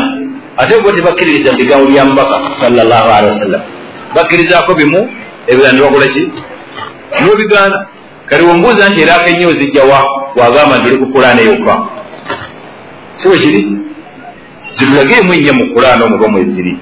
Ate 0.58 0.82
bo 0.82 0.92
tebakkiririza 0.92 1.54
bigambo 1.56 1.86
bya 1.92 2.06
mubaka 2.06 2.38
salllahalihi 2.60 3.32
wasallam 3.32 3.62
bakkirizaako 4.16 4.74
bimu 4.76 5.10
ebirala 5.48 5.74
ne 5.74 5.82
bakola 5.82 6.08
ki? 6.08 6.24
Nobigaana. 7.22 7.88
Kati 8.26 8.44
wombuuza 8.46 8.90
nti 8.90 9.02
eraaka 9.02 9.28
ennyo 9.30 9.48
ozijjawa 9.50 10.00
wagamba 10.36 10.78
nti 10.78 10.90
oli 10.90 10.98
ku 10.98 11.06
kulaana 11.12 11.42
yokka 11.42 11.74
si 13.18 13.28
bwe 13.28 13.38
kiri? 13.38 13.62
Zitulageemu 14.78 15.34
ennya 15.34 15.54
mu 15.54 15.74
kulaana 15.74 16.06
omuba 16.06 16.28
mweziri 16.28 16.80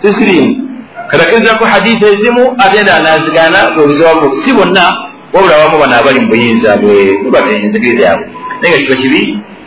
tizirimu 0.00 0.69
katakirizako 1.10 1.64
hadisi 1.64 2.04
ezimu 2.12 2.54
ate 2.58 2.78
enda 2.78 2.96
anazigaana 2.96 3.60
obuzibamu 3.80 4.26
si 4.44 4.54
bonna 4.54 4.84
wabula 5.32 5.54
abamu 5.56 5.78
bano 5.80 5.94
abali 5.96 6.20
mu 6.20 6.28
buyinza 6.28 6.76
bwebaenzigiriza 6.76 8.06
yabwe 8.08 8.26
naye 8.60 8.74
nga 8.74 8.78
kito 8.82 8.94
kibi 9.02 9.22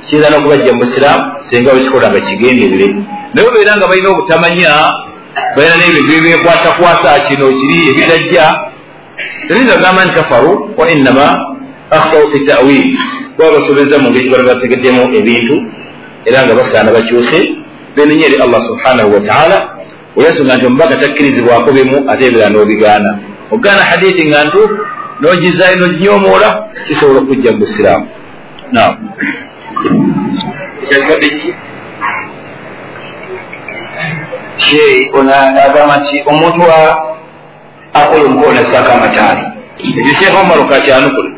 kiyinza 0.06 0.30
n'okubajja 0.30 0.74
mu 0.74 0.80
busiraamu 0.80 1.24
singa 1.50 1.74
wekikola 1.74 2.08
nga 2.10 2.20
kigenderere 2.28 2.88
naye 3.34 3.48
obeera 3.48 3.78
nga 3.78 3.88
balina 3.88 4.10
obutamanya 4.10 4.72
balina 5.56 5.76
n'ebintu 5.78 6.12
ebyekwasakwasa 6.20 7.10
kino 7.28 7.46
kiri 7.58 7.78
ebitajja 7.92 8.46
terinza 9.48 9.74
kugamba 9.78 10.04
nti 10.06 10.14
kafaru 10.14 10.52
wa 10.78 10.86
innama 10.94 11.26
akhtau 11.98 12.32
fi 12.32 12.40
tawil. 12.46 12.86
Kuba 13.36 13.52
basobeza 13.52 14.00
mu 14.00 14.10
ngeri 14.10 14.30
bala 14.30 14.44
bategeddemu 14.54 15.04
ebintu 15.20 15.56
era 16.26 16.46
nga 16.46 16.54
basaana 16.56 16.92
bakyuse 16.96 17.40
benenya 17.96 18.26
eri 18.28 18.38
allah 18.46 18.62
subhanahu 18.70 19.14
wataala 19.16 19.58
oyasonga 20.18 20.56
nti 20.56 20.66
omubaka 20.66 20.96
takkirizibwako 21.02 21.70
bimu 21.76 21.98
ate 22.12 22.24
ebira 22.28 22.50
n'obigaana. 22.50 23.12
Ogaana 23.54 23.84
hadithi 23.90 24.28
nga 24.28 24.40
ntuufu 24.46 24.78
n'ogizayo 25.20 25.76
n'oginyomoola 25.78 26.50
kisobola 26.86 27.20
okujja 27.22 27.52
mu 27.52 27.60
busiraamu 27.62 28.08
nam 28.74 28.94
agamba 35.66 35.96
nti 36.02 36.16
omuntu 36.32 36.62
akola 38.00 38.24
omukola 38.28 38.54
nassaako 38.58 38.92
amataali 38.98 39.44
ekyo 40.00 40.14
sheekh 40.20 40.36
omar 40.42 40.60
kakyanukula 40.70 41.32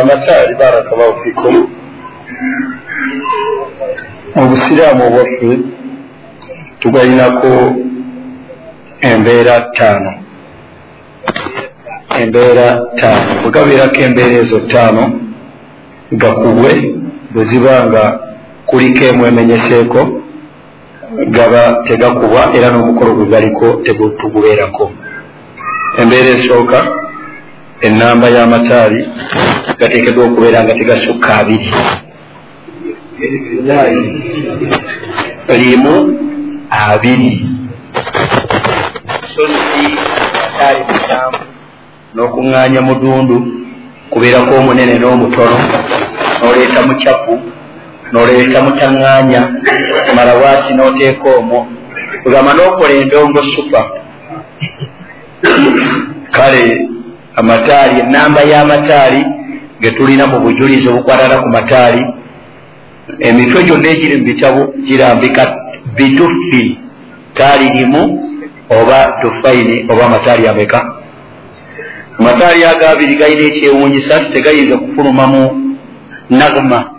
amataali 0.00 0.54
barakallahu 0.54 1.20
fikum. 1.24 1.68
Obusiraamu 4.36 5.06
obwaffe 5.06 5.58
tugalinako 6.80 7.74
embeera 9.00 9.60
ttaano. 9.60 10.12
Embeera 12.20 12.80
ttaano. 12.96 13.42
Bwe 13.42 13.50
gabeerako 13.50 14.00
embeera 14.00 14.32
ezo 14.42 14.58
ttaano 14.60 15.20
gakubwe 16.12 16.72
bwe 17.30 17.44
ziba 17.44 17.86
nga 17.86 18.20
kuliko 18.66 19.04
emu 19.04 19.26
emenyeseeko 19.26 20.21
gaba 21.36 21.82
tegakubwa 21.86 22.42
era 22.56 22.70
n'omukolo 22.70 23.10
gwe 23.14 23.26
galiko 23.32 23.66
tegutugubeerako. 23.84 24.84
Embeera 26.00 26.30
esooka 26.36 26.78
enamba 27.86 28.26
y'amataali 28.34 29.00
gateekeddwa 29.78 30.24
okubeera 30.24 30.62
nga 30.64 30.74
tegasukka 30.74 31.30
abiri. 31.40 31.68
Limu 35.60 35.94
abiri. 36.70 37.32
So 39.32 39.42
si 39.48 39.84
amataali 40.36 40.80
musanvu 40.88 41.44
n'okuŋŋaanya 42.14 42.80
mudundu 42.88 43.36
kubeerako 44.10 44.52
omunene 44.60 44.94
n'omutono 44.98 45.56
n'oleeta 46.38 46.80
mukyapu 46.86 47.51
n'oleeta 48.12 48.62
mutaŋŋaanya 48.62 49.42
malawaasi 50.16 50.70
n'oteeka 50.74 51.28
omwo. 51.38 51.60
Kugamba 52.22 52.52
n'okola 52.54 52.94
endongo 53.02 53.40
supa 53.52 53.80
kale 56.36 56.62
amataali 57.36 58.00
enamba 58.00 58.40
y'amataali 58.42 59.20
ge 59.80 59.90
tulina 59.90 60.26
mu 60.26 60.38
bujulizi 60.40 60.88
obukwatana 60.88 61.42
ku 61.42 61.48
mataali 61.48 62.02
emitwe 63.18 63.64
gyonna 63.66 63.88
egiri 63.90 64.16
mu 64.18 64.24
bitabo 64.24 64.60
girambika 64.86 65.42
bitufi 65.96 66.78
taali 67.34 67.66
limu 67.76 68.02
oba 68.70 68.98
tufaini 69.20 69.86
oba 69.90 70.06
amataali 70.06 70.48
ameka? 70.48 70.80
Amataali 72.18 72.64
ago 72.64 72.86
abiri 72.86 73.14
galina 73.16 73.44
ekyewunyisa 73.50 74.20
tegayinza 74.32 74.78
kufulumamu 74.78 75.42
nagma 76.30 76.91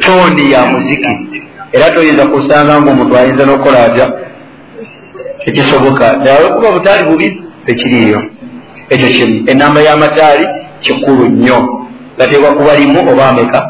tooni 0.00 0.52
ya 0.52 0.66
muziki. 0.66 1.18
Era 1.72 1.90
toyinza 1.90 2.26
kusanga 2.26 2.80
nga 2.80 2.90
omuntu 2.90 3.16
ayinza 3.16 3.46
n'okukola 3.46 3.84
atya? 3.84 4.06
Tekisoboka. 5.44 6.06
Kuba 6.54 6.72
butaali 6.72 7.04
bubi 7.08 7.42
tekiriiyo. 7.66 8.22
Ekyo 8.88 9.08
kimu 9.08 9.50
enamba 9.50 9.80
y'amataali 9.80 10.46
kikulu 10.80 11.28
nnyo. 11.28 11.88
Gateekwa 12.18 12.54
kuba 12.54 12.76
limu 12.76 13.10
oba 13.12 13.28
ameka? 13.28 13.60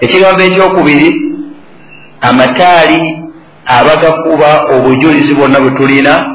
Ekigambo 0.00 0.42
ekyokubiri 0.42 1.10
amataali 2.20 3.18
abagakuba 3.66 4.64
obujulizi 4.74 5.34
bwonna 5.34 5.60
bwe 5.60 5.70
tulina 5.70 6.26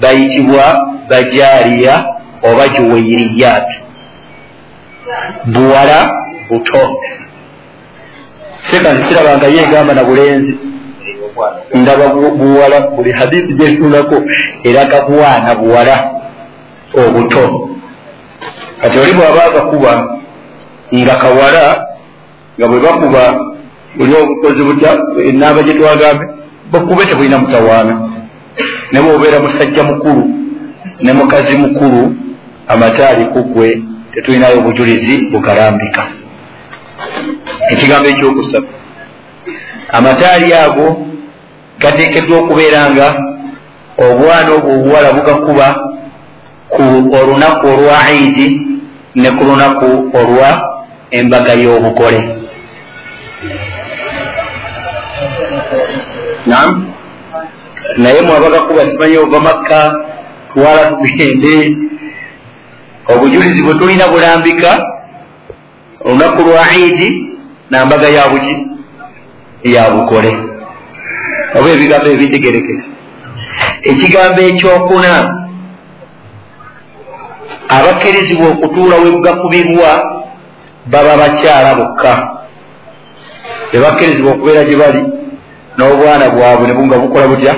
bayitibwa 0.00 0.88
bajaaliya 1.08 2.04
oba 2.42 2.68
juwairiyat 2.68 3.68
buwala 5.44 5.98
buto. 6.48 6.82
Sekanzi 8.70 9.04
sirabanga 9.04 9.46
ye 9.46 9.62
egamba 9.62 9.94
na 9.94 10.04
bulenzi. 10.04 10.58
Ndaba 11.74 12.08
buwala 12.08 12.80
buli 12.80 13.12
hadithi 13.12 13.54
gyetunako 13.54 14.22
eraga 14.64 15.00
bwana 15.00 15.54
buwala 15.54 16.10
obuto. 16.94 17.68
Kati 18.80 18.98
oli 18.98 19.12
bwaba 19.12 19.44
agakuba 19.44 19.92
nga 20.94 21.16
kawala 21.16 21.86
nga 22.58 22.68
bwe 22.68 22.80
bakuba 22.80 23.22
buli 23.96 24.14
obukozi 24.14 24.62
butya 24.64 24.98
enaaba 25.28 25.62
gye 25.62 25.74
twagambe 25.74 26.24
bakube 26.72 27.04
tebulina 27.06 27.38
mutawaana. 27.38 27.94
Ne 28.92 29.00
bwobeera 29.00 29.40
musajja 29.40 29.84
mukulu 29.84 30.24
ne 31.00 31.12
mukazi 31.12 31.56
mukulu 31.56 32.14
amataali 32.68 33.24
kugwe 33.24 33.82
tetulinayo 34.12 34.58
obujulizi 34.58 35.14
bugalambika. 35.32 36.02
Ekigambo 37.72 38.08
ekyokusaba 38.08 38.68
amataali 39.96 40.48
ago 40.64 40.86
gateekeddwa 41.80 42.38
okubeera 42.38 42.80
nga 42.90 43.06
obwana 44.04 44.50
obwo 44.56 44.70
obuwala 44.76 45.08
bugakuba 45.16 45.66
ku 46.72 46.82
olunaku 47.18 47.66
olwa 47.72 47.98
idi 48.24 48.48
ne 49.14 49.30
ku 49.36 49.42
lunaku 49.44 49.88
olwa 50.20 50.48
embaga 51.10 51.52
y'obugole. 51.62 52.20
Nam 56.46 56.70
naye 57.96 58.20
mwabagakuba 58.22 58.90
simanyi 58.90 59.16
ova 59.16 59.40
makka 59.40 59.80
twala 60.52 60.82
tugende 60.86 61.54
obujulizi 63.08 63.62
bwe 63.62 63.74
tulina 63.74 64.08
bulambika 64.08 64.70
olunaku 66.04 66.42
lwa 66.42 66.64
idi 66.86 67.08
nambaga 67.70 68.08
yabuki 68.08 68.54
yabugole 69.62 70.32
oba 71.56 71.68
ebigambo 71.70 72.08
ebitegerekeka 72.10 72.84
ekigambo 73.90 74.40
ekyokuna 74.50 75.12
abakkirizibwa 77.76 78.48
okutuula 78.48 78.96
webugakubirwa 78.96 79.90
baba 80.86 81.16
bakyala 81.16 81.74
bokka. 81.74 82.12
Tebakkirizibwa 83.70 84.32
okubeera 84.32 84.64
gye 84.64 84.76
bali 84.76 85.02
n'obwana 85.76 86.30
bwabwe 86.30 86.66
ne 86.66 86.74
bunga 86.74 86.98
bukola 86.98 87.28
butya 87.28 87.54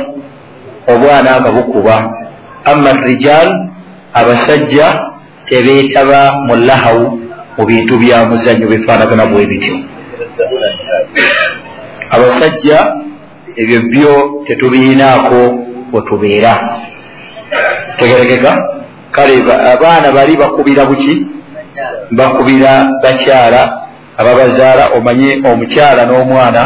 obwana 0.92 1.40
nga 1.40 1.50
bukuba. 1.56 1.96
Amma 2.64 2.92
rijal 2.92 3.48
abasajja 4.14 4.86
tebeetaba 5.48 6.32
mu 6.46 6.54
lahawu 6.56 7.20
mu 7.56 7.62
bintu 7.66 7.94
bya 7.98 8.24
muzanyo 8.28 8.66
bifaanagana 8.66 9.26
bwe 9.26 9.46
bityo. 9.46 9.74
Abasajja 12.10 12.78
ebyo 13.56 13.78
byo 13.92 14.14
tetubiinaako 14.46 15.40
wetubeera 15.92 16.52
tegerekeka? 17.98 18.52
Kale 19.10 19.34
abaana 19.72 20.12
bali 20.12 20.36
bakubira 20.36 20.86
buki? 20.86 21.26
Bakubira 22.10 22.88
bakyala 23.02 23.62
ababazaala 24.16 24.84
omanye 24.96 25.42
omukyala 25.46 26.02
n'omwana 26.06 26.62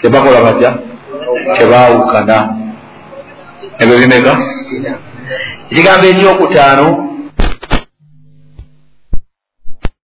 tebakola 0.00 0.40
batya? 0.40 0.70
Tebaawukana. 1.56 2.36
Ebyo 3.78 3.96
bimeka? 3.98 4.32
Ekigambo 5.70 6.06
ekyokutaano 6.06 7.11